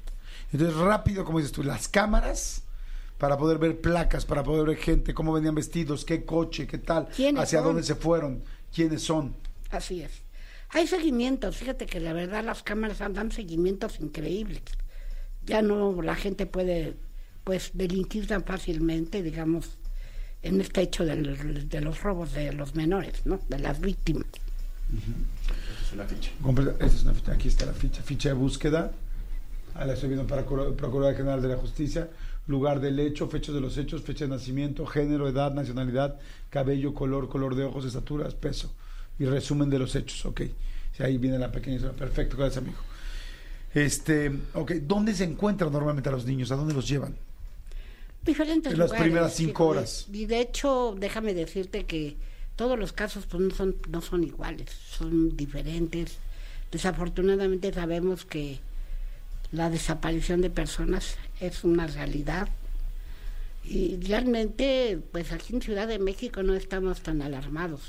Entonces, 0.52 0.76
rápido, 0.78 1.26
como 1.26 1.40
dices 1.40 1.52
tú, 1.54 1.64
las 1.64 1.88
cámaras 1.88 2.64
para 3.18 3.38
poder 3.38 3.58
ver 3.58 3.80
placas, 3.80 4.26
para 4.26 4.44
poder 4.44 4.68
ver 4.68 4.78
gente, 4.78 5.14
cómo 5.14 5.34
venían 5.34 5.56
vestidos, 5.56 6.04
qué 6.06 6.26
coche, 6.26 6.68
qué 6.68 6.78
tal, 6.78 7.08
¿Quiénes 7.16 7.42
hacia 7.44 7.60
son? 7.60 7.68
dónde 7.68 7.84
se 7.84 7.96
fueron, 7.96 8.44
quiénes 8.74 9.02
son. 9.04 9.36
Así 9.72 10.02
es. 10.02 10.12
Hay 10.70 10.88
seguimientos, 10.88 11.56
fíjate 11.58 11.86
que 11.86 12.00
la 12.00 12.14
verdad 12.14 12.44
las 12.44 12.64
cámaras 12.64 12.98
dan 13.00 13.32
seguimientos 13.32 14.00
increíbles. 14.00 14.62
Ya 15.46 15.62
no 15.62 16.02
la 16.02 16.16
gente 16.16 16.46
puede 16.46 16.96
pues 17.44 17.72
delinquir 17.74 18.28
tan 18.28 18.44
fácilmente, 18.44 19.22
digamos, 19.22 19.78
en 20.42 20.60
este 20.62 20.82
hecho 20.82 21.06
del- 21.06 21.70
de 21.70 21.82
los 21.82 22.02
robos 22.02 22.34
de 22.34 22.54
los 22.54 22.76
menores, 22.76 23.26
¿no? 23.26 23.40
De 23.50 23.60
las 23.60 23.80
víctimas. 23.82 24.26
Completa- 26.42 26.72
Esta 26.84 26.86
es 26.98 27.04
una 27.04 27.14
ficha, 27.14 27.32
aquí 27.34 27.48
está 27.48 27.66
la 27.66 27.74
ficha, 27.74 28.02
ficha 28.04 28.30
de 28.30 28.36
búsqueda. 28.36 28.92
Ahí 29.76 29.88
la 29.88 29.94
estoy 29.94 30.10
viendo 30.10 30.28
para 30.28 30.46
Procur- 30.46 30.76
Procuraduría 30.76 31.18
General 31.18 31.42
de 31.42 31.48
la 31.50 31.58
Justicia. 31.58 32.10
Lugar 32.48 32.80
del 32.82 33.00
hecho, 33.00 33.28
fechas 33.30 33.56
de 33.56 33.62
los 33.62 33.78
hechos, 33.78 34.02
fecha 34.02 34.26
de 34.26 34.30
nacimiento, 34.32 34.86
género, 34.86 35.28
edad, 35.30 35.54
nacionalidad, 35.54 36.20
cabello, 36.50 36.94
color, 36.94 37.30
color 37.30 37.56
de 37.56 37.64
ojos, 37.64 37.86
estaturas, 37.86 38.34
peso. 38.36 38.74
Y 39.18 39.26
resumen 39.26 39.70
de 39.70 39.80
los 39.80 39.96
hechos, 39.96 40.26
ok. 40.26 40.42
Sí, 40.98 41.04
ahí 41.04 41.18
viene 41.18 41.40
la 41.40 41.52
pequeña 41.52 41.78
historia. 41.78 41.98
Perfecto, 41.98 42.36
gracias, 42.38 42.64
amigo. 42.64 42.78
Este, 43.74 44.32
ok, 44.54 44.72
¿dónde 44.82 45.14
se 45.16 45.24
encuentran 45.24 45.72
normalmente 45.72 46.10
a 46.10 46.12
los 46.12 46.26
niños? 46.26 46.52
¿A 46.52 46.56
dónde 46.56 46.74
los 46.74 46.88
llevan? 46.88 47.16
Diferentes 48.24 48.72
En 48.74 48.80
las 48.80 48.92
primeras 48.92 49.34
cinco 49.34 49.66
horas. 49.68 50.08
Y 50.12 50.26
de 50.26 50.42
hecho, 50.42 50.96
déjame 51.00 51.34
decirte 51.34 51.86
que 51.86 52.16
todos 52.56 52.78
los 52.78 52.94
casos 52.94 53.26
pues 53.26 53.42
no 53.42 53.54
son, 53.54 53.76
no 53.90 54.02
son 54.02 54.24
iguales, 54.24 54.70
son 54.70 55.36
diferentes. 55.36 56.18
Desafortunadamente 56.72 57.74
sabemos 57.74 58.26
que 58.26 58.60
la 59.52 59.70
desaparición 59.70 60.42
de 60.42 60.50
personas 60.50 61.16
es 61.40 61.64
una 61.64 61.88
realidad. 61.88 62.50
Y 63.64 63.98
realmente, 63.98 65.00
pues 65.12 65.32
aquí 65.32 65.56
en 65.56 65.62
Ciudad 65.62 65.88
de 65.88 66.00
México 66.00 66.44
no 66.44 66.54
estamos 66.54 67.02
tan 67.02 67.22
alarmados. 67.22 67.82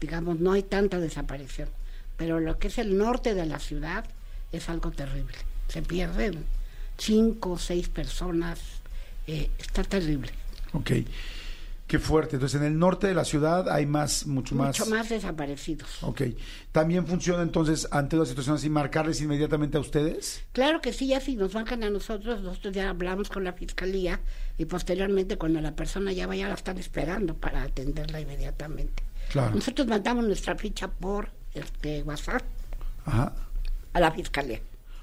Digamos, 0.00 0.40
no 0.40 0.52
hay 0.52 0.62
tanta 0.62 0.98
desaparición. 0.98 1.68
Pero 2.16 2.40
lo 2.40 2.58
que 2.58 2.68
es 2.68 2.78
el 2.78 2.96
norte 2.96 3.34
de 3.34 3.46
la 3.46 3.60
ciudad 3.60 4.04
es 4.52 4.68
algo 4.68 4.90
terrible. 4.90 5.36
Se 5.68 5.82
pierden 5.82 6.44
cinco 6.98 7.52
o 7.52 7.58
seis 7.58 7.88
personas. 7.88 8.58
eh, 9.26 9.50
está 9.58 9.82
terrible. 9.84 10.30
Ok, 10.72 10.92
qué 11.86 11.98
fuerte. 11.98 12.36
Entonces, 12.36 12.60
en 12.60 12.66
el 12.66 12.78
norte 12.78 13.06
de 13.06 13.14
la 13.14 13.24
ciudad 13.24 13.68
hay 13.68 13.86
más, 13.86 14.26
mucho 14.26 14.54
más. 14.54 14.78
Mucho 14.78 14.90
más 14.90 15.08
desaparecidos. 15.08 16.02
Ok. 16.02 16.22
¿También 16.72 17.06
funciona 17.06 17.42
entonces 17.42 17.88
ante 17.90 18.16
una 18.16 18.26
situación 18.26 18.56
así 18.56 18.68
marcarles 18.68 19.20
inmediatamente 19.20 19.76
a 19.76 19.80
ustedes? 19.80 20.42
Claro 20.52 20.80
que 20.80 20.92
sí, 20.92 21.08
ya 21.08 21.20
si 21.20 21.36
nos 21.36 21.54
marcan 21.54 21.84
a 21.84 21.90
nosotros, 21.90 22.42
nosotros 22.42 22.74
ya 22.74 22.90
hablamos 22.90 23.28
con 23.28 23.44
la 23.44 23.52
fiscalía 23.52 24.20
y 24.58 24.64
posteriormente 24.64 25.36
cuando 25.38 25.60
la 25.60 25.74
persona 25.74 26.12
ya 26.12 26.26
vaya 26.26 26.48
la 26.48 26.54
están 26.54 26.78
esperando 26.78 27.34
para 27.34 27.62
atenderla 27.62 28.20
inmediatamente. 28.20 29.02
Claro. 29.30 29.54
Nosotros 29.54 29.86
mandamos 29.86 30.24
nuestra 30.24 30.56
ficha 30.56 30.88
por 30.88 31.30
este 31.54 32.02
WhatsApp 32.02 32.42
Ajá. 33.04 33.34
a 33.92 34.00
la 34.00 34.10
fiscalía. 34.12 34.60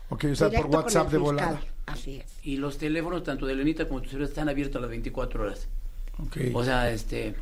Ok, 0.10 0.26
o 0.32 0.36
sea, 0.36 0.48
por 0.48 0.58
Directo 0.58 0.78
WhatsApp 0.78 1.12
de 1.12 1.18
volada. 1.18 1.62
Así 1.86 2.18
es. 2.18 2.26
Y 2.44 2.58
los 2.58 2.78
teléfonos, 2.78 3.24
tanto 3.24 3.46
de 3.46 3.56
Lenita 3.56 3.88
como 3.88 4.00
de 4.00 4.24
están 4.24 4.48
abiertos 4.48 4.78
a 4.78 4.82
las 4.82 4.90
24 4.90 5.44
horas. 5.44 5.68
Ok. 6.20 6.38
O 6.54 6.64
sea, 6.64 6.92
este, 6.92 7.36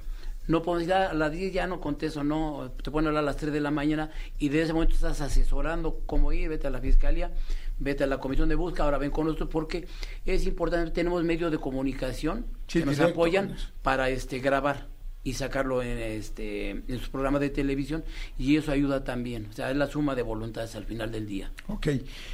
no 0.48 0.62
podemos 0.62 0.88
decir, 0.88 0.94
"Ah, 0.94 1.10
a 1.12 1.14
las 1.14 1.32
10 1.32 1.54
ya 1.54 1.68
no 1.68 1.80
contesto, 1.82 2.24
no, 2.24 2.72
te 2.84 2.90
pueden 2.92 3.08
hablar 3.08 3.24
a 3.24 3.26
las 3.26 3.38
3 3.38 3.52
de 3.54 3.60
la 3.62 3.72
mañana 3.72 4.10
y 4.40 4.50
de 4.50 4.62
ese 4.64 4.74
momento 4.74 4.96
estás 4.96 5.22
asesorando 5.22 6.02
cómo 6.06 6.32
ir, 6.34 6.50
vete 6.50 6.68
a 6.68 6.70
la 6.70 6.80
fiscalía, 6.80 7.32
vete 7.80 8.04
a 8.04 8.08
la 8.08 8.20
comisión 8.20 8.50
de 8.50 8.56
búsqueda, 8.56 8.86
ahora 8.86 8.98
ven 8.98 9.12
con 9.12 9.26
nosotros 9.26 9.50
porque 9.52 9.88
es 10.26 10.46
importante, 10.46 10.92
tenemos 10.92 11.24
medios 11.24 11.52
de 11.52 11.58
comunicación 11.58 12.46
Sí, 12.68 12.80
que 12.80 12.86
nos 12.86 12.96
directo 12.96 13.14
apoyan 13.14 13.56
para 13.82 14.10
este 14.10 14.40
grabar. 14.40 14.88
y 15.24 15.34
sacarlo 15.34 15.84
en 15.84 16.00
este 16.00 16.72
en 16.72 16.98
sus 16.98 17.10
programas 17.10 17.42
de 17.42 17.52
televisión 17.52 18.04
y 18.40 18.56
eso 18.58 18.72
ayuda 18.72 19.04
también 19.04 19.46
o 19.52 19.54
sea 19.54 19.70
es 19.70 19.78
la 19.78 19.86
suma 19.86 20.16
de 20.16 20.24
voluntades 20.24 20.76
al 20.76 20.84
final 20.86 21.12
del 21.12 21.28
día 21.28 21.52
Ok. 21.68 21.88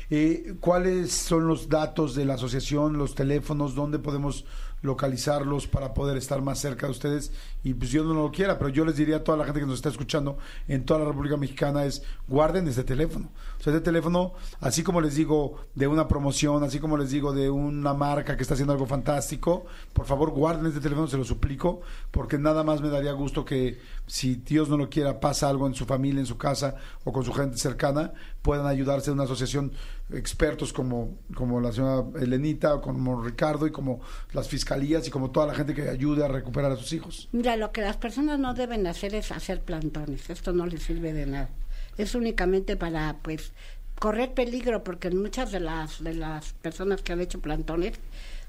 Eh, 0.09 0.53
¿Cuáles 0.61 1.11
son 1.11 1.49
los 1.49 1.67
datos 1.67 2.15
de 2.15 2.23
la 2.23 2.35
asociación, 2.35 2.97
los 2.97 3.13
teléfonos, 3.13 3.75
dónde 3.75 3.99
podemos 3.99 4.45
localizarlos 4.81 5.67
para 5.67 5.93
poder 5.93 6.17
estar 6.17 6.41
más 6.41 6.59
cerca 6.59 6.87
de 6.87 6.91
ustedes? 6.91 7.31
Y 7.63 7.73
pues 7.73 7.91
yo 7.91 8.03
no 8.03 8.13
lo 8.13 8.31
quiera, 8.31 8.57
pero 8.57 8.69
yo 8.69 8.85
les 8.85 8.95
diría 8.95 9.17
a 9.17 9.23
toda 9.23 9.37
la 9.37 9.45
gente 9.45 9.59
que 9.59 9.65
nos 9.65 9.75
está 9.75 9.89
escuchando 9.89 10.37
en 10.67 10.85
toda 10.85 10.99
la 10.99 11.05
República 11.07 11.37
Mexicana 11.37 11.85
es 11.85 12.03
guarden 12.27 12.67
este 12.67 12.83
teléfono. 12.83 13.29
Sea, 13.59 13.73
este 13.73 13.85
teléfono, 13.85 14.33
así 14.59 14.83
como 14.83 15.01
les 15.01 15.15
digo 15.15 15.57
de 15.75 15.87
una 15.87 16.07
promoción, 16.07 16.63
así 16.63 16.79
como 16.79 16.97
les 16.97 17.09
digo 17.09 17.33
de 17.33 17.49
una 17.49 17.93
marca 17.93 18.35
que 18.35 18.43
está 18.43 18.53
haciendo 18.53 18.73
algo 18.73 18.85
fantástico, 18.85 19.65
por 19.93 20.05
favor 20.05 20.31
guarden 20.31 20.67
este 20.67 20.79
teléfono, 20.79 21.07
se 21.07 21.17
lo 21.17 21.23
suplico, 21.23 21.81
porque 22.11 22.37
nada 22.37 22.63
más 22.63 22.81
me 22.81 22.89
daría 22.89 23.11
gusto 23.13 23.45
que 23.45 23.79
si 24.05 24.35
Dios 24.35 24.69
no 24.69 24.77
lo 24.77 24.89
quiera, 24.89 25.19
pasa 25.19 25.49
algo 25.49 25.67
en 25.67 25.73
su 25.73 25.85
familia, 25.85 26.19
en 26.19 26.25
su 26.25 26.37
casa 26.37 26.75
o 27.03 27.11
con 27.11 27.23
su 27.23 27.33
gente 27.33 27.57
cercana, 27.57 28.13
puedan 28.41 28.67
ayudarse 28.67 29.09
en 29.09 29.15
una 29.15 29.23
asociación 29.23 29.73
expertos 30.13 30.71
como, 30.71 31.17
como 31.35 31.59
la 31.59 31.71
señora 31.71 32.05
Elenita, 32.19 32.79
como 32.79 33.21
Ricardo 33.21 33.67
y 33.67 33.71
como 33.71 33.99
las 34.33 34.47
fiscalías 34.47 35.07
y 35.07 35.11
como 35.11 35.31
toda 35.31 35.47
la 35.47 35.53
gente 35.53 35.73
que 35.73 35.89
ayude 35.89 36.23
a 36.23 36.27
recuperar 36.27 36.71
a 36.71 36.75
sus 36.77 36.93
hijos. 36.93 37.27
Mira, 37.31 37.57
lo 37.57 37.71
que 37.71 37.81
las 37.81 37.97
personas 37.97 38.39
no 38.39 38.53
deben 38.53 38.87
hacer 38.87 39.15
es 39.15 39.31
hacer 39.31 39.61
plantones. 39.61 40.29
Esto 40.29 40.53
no 40.53 40.65
les 40.65 40.83
sirve 40.83 41.11
de 41.11 41.25
nada. 41.25 41.49
Es 41.97 42.15
únicamente 42.15 42.75
para, 42.75 43.17
pues, 43.21 43.51
correr 43.99 44.33
peligro, 44.33 44.83
porque 44.83 45.09
muchas 45.09 45.51
de 45.51 45.59
las 45.59 46.03
de 46.03 46.13
las 46.13 46.53
personas 46.53 47.01
que 47.01 47.13
han 47.13 47.21
hecho 47.21 47.39
plantones 47.39 47.93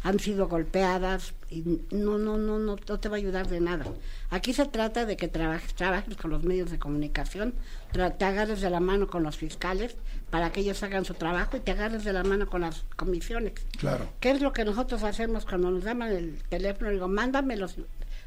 han 0.02 0.20
sido 0.20 0.46
golpeadas 0.46 1.34
y 1.50 1.62
no 1.90 2.18
no 2.18 2.38
no 2.38 2.58
no, 2.58 2.76
no 2.76 3.00
te 3.00 3.08
va 3.08 3.16
a 3.16 3.18
ayudar 3.18 3.48
de 3.48 3.60
nada. 3.60 3.86
Aquí 4.30 4.52
se 4.52 4.66
trata 4.66 5.06
de 5.06 5.16
que 5.16 5.26
trabajes 5.26 5.74
trabajes 5.74 6.16
con 6.16 6.30
los 6.30 6.44
medios 6.44 6.70
de 6.70 6.78
comunicación, 6.78 7.54
te 7.92 8.24
agarres 8.24 8.60
de 8.60 8.70
la 8.70 8.80
mano 8.80 9.08
con 9.08 9.22
los 9.22 9.36
fiscales 9.36 9.96
para 10.30 10.52
que 10.52 10.60
ellos 10.60 10.82
hagan 10.82 11.04
su 11.04 11.14
trabajo 11.14 11.56
y 11.56 11.60
te 11.60 11.72
agarres 11.72 12.04
de 12.04 12.12
la 12.12 12.22
mano 12.22 12.46
con 12.46 12.60
las 12.60 12.84
comisiones. 12.96 13.54
Claro. 13.78 14.08
¿Qué 14.20 14.30
es 14.30 14.40
lo 14.40 14.52
que 14.52 14.64
nosotros 14.64 15.02
hacemos 15.02 15.46
cuando 15.46 15.70
nos 15.70 15.82
llaman 15.82 16.12
el 16.12 16.42
teléfono? 16.48 16.90
Digo, 16.90 17.08
mándamelos 17.08 17.76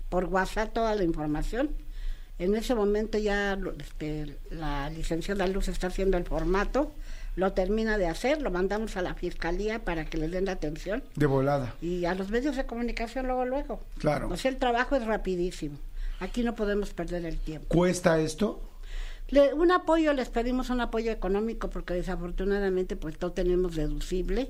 por 0.10 0.26
WhatsApp 0.26 0.74
toda 0.74 0.96
la 0.96 1.04
información. 1.04 1.70
En 2.42 2.56
ese 2.56 2.74
momento 2.74 3.18
ya 3.20 3.58
este, 3.80 4.36
la 4.50 4.90
licenciada 4.90 5.46
Luz 5.46 5.68
está 5.68 5.88
haciendo 5.88 6.18
el 6.18 6.26
formato, 6.26 6.92
lo 7.36 7.54
termina 7.54 7.98
de 8.00 8.08
hacer, 8.08 8.42
lo 8.42 8.50
mandamos 8.50 8.98
a 8.98 9.02
la 9.04 9.14
fiscalía 9.14 9.80
para 9.86 10.06
que 10.06 10.18
les 10.18 10.32
den 10.32 10.46
la 10.46 10.54
atención 10.54 11.04
De 11.16 11.28
volada. 11.28 11.76
y 11.82 12.06
a 12.06 12.16
los 12.16 12.30
medios 12.32 12.56
de 12.56 12.66
comunicación 12.66 13.28
luego, 13.28 13.46
luego. 13.46 13.80
Claro. 14.00 14.28
O 14.30 14.38
sea, 14.38 14.50
el 14.50 14.58
trabajo 14.58 14.96
es 14.96 15.06
rapidísimo. 15.06 15.78
Aquí 16.20 16.42
no 16.44 16.56
podemos 16.56 16.94
perder 16.94 17.26
el 17.26 17.38
tiempo. 17.38 17.68
¿Cuesta 17.70 18.20
esto? 18.20 18.60
Le- 19.30 19.54
un 19.54 19.72
apoyo, 19.72 20.12
les 20.14 20.30
pedimos 20.30 20.72
un 20.72 20.82
apoyo 20.82 21.12
económico 21.12 21.70
porque 21.70 21.94
desafortunadamente 21.94 22.96
pues 22.96 23.22
no 23.22 23.32
tenemos 23.32 23.76
deducible 23.76 24.50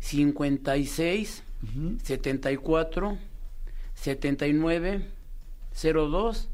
56 0.01 1.43
74 2.03 3.19
79 3.95 5.03
02 5.83 6.49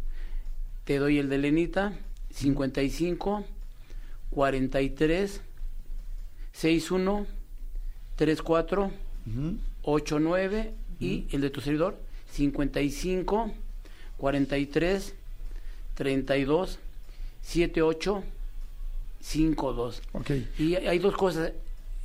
te 0.84 0.98
doy 0.98 1.18
el 1.18 1.28
de 1.28 1.38
Lenita 1.38 1.92
55 2.30 3.44
43 4.30 5.40
61 6.52 7.26
34 8.16 8.84
Ujú. 9.26 9.56
89 9.82 10.74
y 11.00 11.26
el 11.32 11.40
de 11.40 11.50
tu 11.50 11.60
servidor 11.60 11.98
55 12.32 13.52
43 14.18 15.14
32 15.94 16.78
78 17.42 18.24
52 19.20 20.02
ok. 20.12 20.30
Y 20.58 20.74
hay 20.76 20.98
dos 20.98 21.14
cosas. 21.16 21.52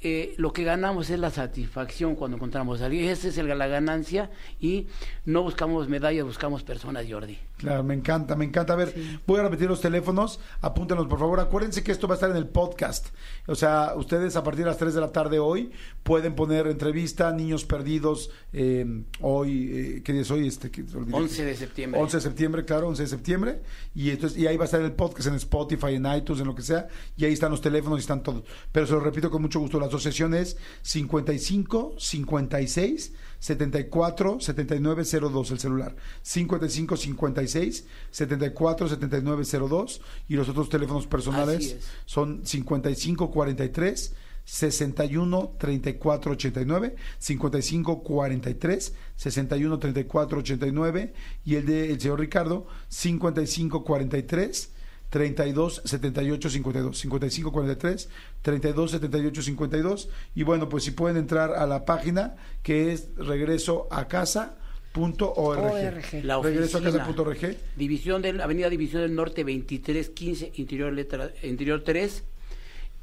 Eh, 0.01 0.33
lo 0.37 0.53
que 0.53 0.63
ganamos 0.63 1.09
es 1.09 1.19
la 1.19 1.29
satisfacción 1.29 2.15
cuando 2.15 2.37
encontramos 2.37 2.81
a 2.81 2.85
alguien. 2.85 3.09
Esa 3.09 3.27
es 3.27 3.37
el- 3.37 3.47
la 3.57 3.67
ganancia 3.67 4.29
y 4.61 4.87
no 5.25 5.43
buscamos 5.43 5.89
medallas 5.89 6.23
buscamos 6.25 6.63
personas 6.63 7.05
Jordi 7.09 7.37
Claro, 7.59 7.83
me 7.83 7.93
encanta, 7.93 8.37
me 8.37 8.45
encanta. 8.45 8.71
A 8.71 8.77
ver, 8.77 8.95
voy 9.27 9.37
a 9.41 9.43
repetir 9.43 9.67
los 9.67 9.81
teléfonos, 9.81 10.39
apúntenlos 10.61 11.07
por 11.07 11.19
favor. 11.19 11.41
Acuérdense 11.41 11.83
que 11.83 11.91
esto 11.91 12.07
va 12.07 12.13
a 12.13 12.15
estar 12.15 12.31
en 12.31 12.37
el 12.37 12.47
podcast. 12.47 13.07
O 13.47 13.55
sea, 13.55 13.95
ustedes 13.97 14.37
a 14.37 14.43
partir 14.45 14.63
de 14.63 14.71
las 14.71 14.77
3 14.77 14.93
de 14.93 15.01
la 15.01 15.11
tarde 15.11 15.39
hoy 15.39 15.71
pueden 16.03 16.35
poner 16.35 16.67
entrevista, 16.67 17.33
niños 17.33 17.65
perdidos, 17.65 18.31
eh, 18.53 19.03
hoy, 19.19 19.71
eh, 19.73 20.01
¿qué 20.05 20.13
día 20.13 20.21
es 20.21 20.31
hoy? 20.31 20.47
Este, 20.47 20.71
que- 20.71 20.83
olvidé. 20.95 21.17
11 21.17 21.43
de 21.43 21.55
septiembre 21.57 21.99
11 22.01 22.17
de 22.17 22.21
septiembre, 22.21 22.63
claro, 22.63 22.87
11 22.87 23.03
de 23.03 23.09
septiembre. 23.09 23.61
Y, 23.93 24.09
entonces, 24.11 24.39
y 24.39 24.47
ahí 24.47 24.55
va 24.55 24.63
a 24.63 24.65
estar 24.65 24.81
el 24.81 24.93
podcast 24.93 25.27
en 25.27 25.35
Spotify, 25.35 25.95
en 25.95 26.05
iTunes, 26.15 26.39
en 26.39 26.47
lo 26.47 26.55
que 26.55 26.61
sea. 26.61 26.87
Y 27.17 27.25
ahí 27.25 27.33
están 27.33 27.51
los 27.51 27.59
teléfonos 27.59 27.99
y 27.99 28.01
están 28.01 28.23
todos. 28.23 28.43
Pero 28.71 28.87
se 28.87 28.93
lo 28.93 29.01
repito 29.01 29.29
con 29.29 29.41
mucho 29.41 29.59
gusto. 29.59 29.81
La 29.81 29.87
asociación 29.87 30.33
es 30.33 30.55
55 30.81 31.95
56 31.97 33.13
74 33.39 34.39
79 34.39 35.03
02, 35.03 35.51
el 35.51 35.59
celular. 35.59 35.95
55 36.21 36.97
56 36.97 37.85
74 38.11 38.89
79 38.89 39.43
02. 39.69 40.01
Y 40.27 40.35
los 40.35 40.49
otros 40.49 40.69
teléfonos 40.69 41.07
personales 41.07 41.73
es. 41.73 41.87
son 42.05 42.45
55 42.45 43.31
43 43.31 44.13
61 44.43 45.55
34 45.59 46.31
89 46.31 46.95
55 47.19 48.03
43 48.03 48.93
61 49.15 49.79
34 49.79 50.39
89 50.39 51.13
y 51.45 51.55
el 51.55 51.65
de 51.65 51.91
el 51.91 52.01
señor 52.01 52.19
Ricardo 52.19 52.65
55 52.87 53.83
43 53.83 54.71
32 55.09 55.81
78 55.85 56.49
52 56.49 56.97
55 56.97 57.51
43 57.51 58.09
32 58.41 58.91
78 58.91 59.41
52 59.41 60.09
y 60.35 60.43
bueno 60.43 60.69
pues 60.69 60.83
si 60.83 60.91
pueden 60.91 61.17
entrar 61.17 61.53
a 61.53 61.65
la 61.65 61.85
página 61.85 62.35
que 62.63 62.91
es 62.91 63.09
regreso 63.17 63.87
a 63.91 64.07
casa 64.07 64.55
punto 64.91 65.31
org. 65.33 65.59
ORG. 65.59 66.23
La 66.23 66.41
regreso 66.41 66.79
a 66.79 66.81
casa 66.81 67.05
punto 67.05 67.23
org. 67.23 67.57
División 67.75 68.21
del 68.21 68.41
Avenida 68.41 68.69
División 68.69 69.01
del 69.01 69.15
Norte 69.15 69.43
2315 69.43 70.53
interior 70.55 70.93
letra 70.93 71.31
interior 71.43 71.83
3 71.83 72.23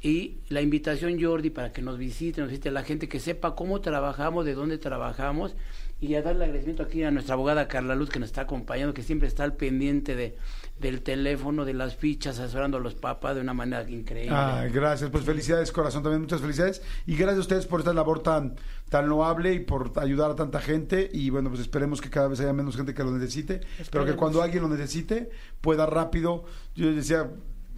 y 0.01 0.37
la 0.49 0.61
invitación 0.61 1.21
Jordi 1.21 1.49
para 1.49 1.71
que 1.71 1.81
nos 1.81 1.97
visite, 1.97 2.41
nos 2.41 2.51
visite 2.51 2.69
la 2.69 2.83
gente 2.83 3.09
que 3.09 3.19
sepa 3.19 3.55
cómo 3.55 3.81
trabajamos, 3.81 4.45
de 4.45 4.53
dónde 4.53 4.77
trabajamos 4.77 5.55
y 5.99 6.13
a 6.13 6.21
darle 6.21 6.45
agradecimiento 6.45 6.83
aquí 6.83 7.03
a 7.03 7.09
nuestra 7.09 7.33
abogada 7.33 7.67
Carla 7.67 7.95
Luz 7.95 8.09
que 8.09 8.19
nos 8.19 8.29
está 8.29 8.41
acompañando, 8.41 8.93
que 8.93 9.01
siempre 9.01 9.27
está 9.27 9.43
al 9.43 9.55
pendiente 9.55 10.15
de 10.15 10.35
del 10.79 11.01
teléfono, 11.01 11.65
de 11.65 11.73
las 11.73 11.95
fichas, 11.95 12.39
asesorando 12.39 12.77
a 12.77 12.79
los 12.79 12.95
papás 12.95 13.35
de 13.35 13.41
una 13.41 13.53
manera 13.53 13.89
increíble. 13.89 14.35
Ah, 14.35 14.67
gracias, 14.71 15.09
pues 15.09 15.23
felicidades 15.23 15.71
corazón, 15.71 16.03
también 16.03 16.21
muchas 16.21 16.41
felicidades. 16.41 16.81
Y 17.05 17.15
gracias 17.15 17.37
a 17.37 17.41
ustedes 17.41 17.65
por 17.65 17.79
esta 17.79 17.93
labor 17.93 18.21
tan 18.21 18.55
tan 18.89 19.09
loable 19.09 19.53
y 19.53 19.59
por 19.59 19.91
ayudar 19.97 20.31
a 20.31 20.35
tanta 20.35 20.61
gente. 20.61 21.09
Y 21.11 21.29
bueno, 21.29 21.49
pues 21.49 21.61
esperemos 21.61 22.01
que 22.01 22.09
cada 22.09 22.27
vez 22.27 22.39
haya 22.39 22.53
menos 22.53 22.75
gente 22.75 22.93
que 22.93 23.03
lo 23.03 23.11
necesite, 23.11 23.61
pero 23.91 24.05
que 24.05 24.15
cuando 24.15 24.41
alguien 24.41 24.63
lo 24.63 24.69
necesite 24.69 25.29
pueda 25.61 25.85
rápido, 25.85 26.45
yo 26.75 26.93
decía, 26.93 27.29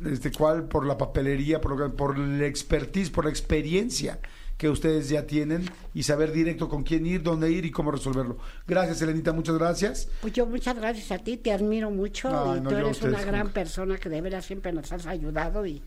este 0.05 0.31
cual 0.31 0.67
por 0.67 0.85
la 0.85 0.97
papelería, 0.97 1.61
por, 1.61 1.95
por 1.95 2.17
la 2.17 2.45
expertise, 2.45 3.09
por 3.09 3.25
la 3.25 3.31
experiencia 3.31 4.19
que 4.59 4.69
ustedes 4.69 5.07
ya 5.07 5.25
tienen 5.25 5.63
y 5.93 6.03
saber 6.03 6.33
directo 6.33 6.67
con 6.67 6.83
quién 6.83 7.05
ir, 7.05 7.23
dónde 7.23 7.49
ir 7.49 7.63
y 7.63 7.71
cómo 7.71 7.91
resolverlo. 7.91 8.37
Gracias, 8.67 9.01
Elenita, 9.01 9.31
muchas 9.31 9.57
gracias. 9.57 10.09
Pues 10.19 10.33
yo 10.33 10.45
muchas 10.45 10.75
gracias 10.75 11.13
a 11.13 11.17
ti, 11.23 11.37
te 11.37 11.53
admiro 11.53 11.89
mucho 11.89 12.27
y 12.27 12.59
no, 12.59 12.69
tú 12.69 12.75
eres 12.75 13.01
una 13.01 13.21
gran 13.21 13.43
nunca. 13.43 13.53
persona 13.53 13.97
que 13.97 14.09
de 14.09 14.19
veras 14.19 14.45
siempre 14.45 14.73
nos 14.73 14.91
has 14.91 15.07
ayudado 15.07 15.65
y, 15.65 15.81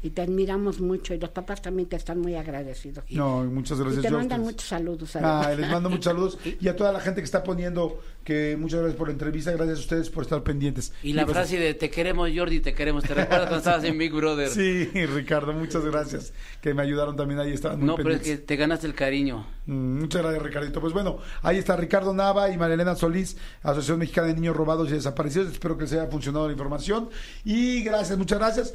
y 0.00 0.08
te 0.08 0.22
admiramos 0.22 0.80
mucho 0.80 1.12
y 1.12 1.18
los 1.20 1.28
papás 1.28 1.60
también 1.60 1.86
te 1.86 1.96
están 1.96 2.18
muy 2.18 2.34
agradecidos. 2.34 3.04
No, 3.10 3.44
muchas 3.44 3.78
gracias. 3.78 4.02
y 4.02 4.08
te 4.08 4.10
mandan 4.10 4.40
muchos 4.40 4.68
saludos. 4.68 5.16
Ah, 5.16 5.52
les 5.54 5.68
mando 5.70 5.90
muchos 5.90 6.06
saludos 6.06 6.38
y 6.62 6.66
a 6.68 6.74
toda 6.74 6.92
la 6.92 7.00
gente 7.00 7.20
que 7.20 7.26
está 7.26 7.44
poniendo 7.44 8.00
que 8.24 8.56
muchas 8.58 8.80
gracias 8.80 8.98
por 8.98 9.08
la 9.08 9.12
entrevista, 9.12 9.52
gracias 9.52 9.78
a 9.78 9.80
ustedes 9.82 10.10
por 10.10 10.24
estar 10.24 10.42
pendientes. 10.42 10.92
Y 11.02 11.12
la 11.12 11.24
pues, 11.24 11.36
frase 11.36 11.58
de 11.58 11.74
te 11.74 11.90
queremos 11.90 12.30
Jordi, 12.34 12.60
te 12.60 12.74
queremos, 12.74 13.04
¿te 13.04 13.14
recuerdas 13.14 13.48
cuando 13.48 13.58
estabas 13.58 13.84
en 13.84 13.98
Big 13.98 14.12
Brother? 14.12 14.48
Sí, 14.54 14.86
Ricardo, 15.06 15.52
muchas 15.52 15.84
gracias 15.84 16.32
que 16.60 16.74
me 16.74 16.82
ayudaron 16.82 17.16
también 17.16 17.40
ahí, 17.40 17.52
estaban 17.52 17.78
muy 17.78 17.86
no, 17.86 17.96
pero 17.96 18.10
es 18.10 18.22
que 18.22 18.36
te 18.38 18.56
ganaste 18.56 18.86
el 18.86 18.94
cariño. 18.94 19.46
Mm, 19.66 20.00
Muchas 20.00 20.22
gracias, 20.22 20.42
Ricardito. 20.42 20.80
Pues 20.80 20.92
bueno, 20.92 21.18
ahí 21.42 21.58
está 21.58 21.76
Ricardo 21.76 22.14
Nava 22.14 22.50
y 22.50 22.56
Marilena 22.56 22.94
Solís, 22.94 23.36
Asociación 23.62 23.98
Mexicana 23.98 24.28
de 24.28 24.34
Niños 24.34 24.56
Robados 24.56 24.88
y 24.90 24.92
Desaparecidos. 24.92 25.52
Espero 25.52 25.76
que 25.76 25.84
les 25.84 25.92
haya 25.92 26.06
funcionado 26.06 26.46
la 26.46 26.52
información. 26.52 27.10
Y 27.44 27.82
gracias, 27.82 28.16
muchas 28.18 28.38
gracias. 28.38 28.74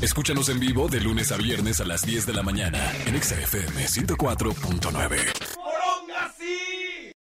Escúchanos 0.00 0.48
en 0.48 0.60
vivo 0.60 0.88
de 0.88 1.00
lunes 1.00 1.32
a 1.32 1.36
viernes 1.36 1.80
a 1.80 1.84
las 1.84 2.06
10 2.06 2.26
de 2.26 2.32
la 2.32 2.42
mañana 2.42 2.78
en 3.06 3.14
Exa 3.14 3.40
FM 3.40 3.86
104.9. 3.86 5.62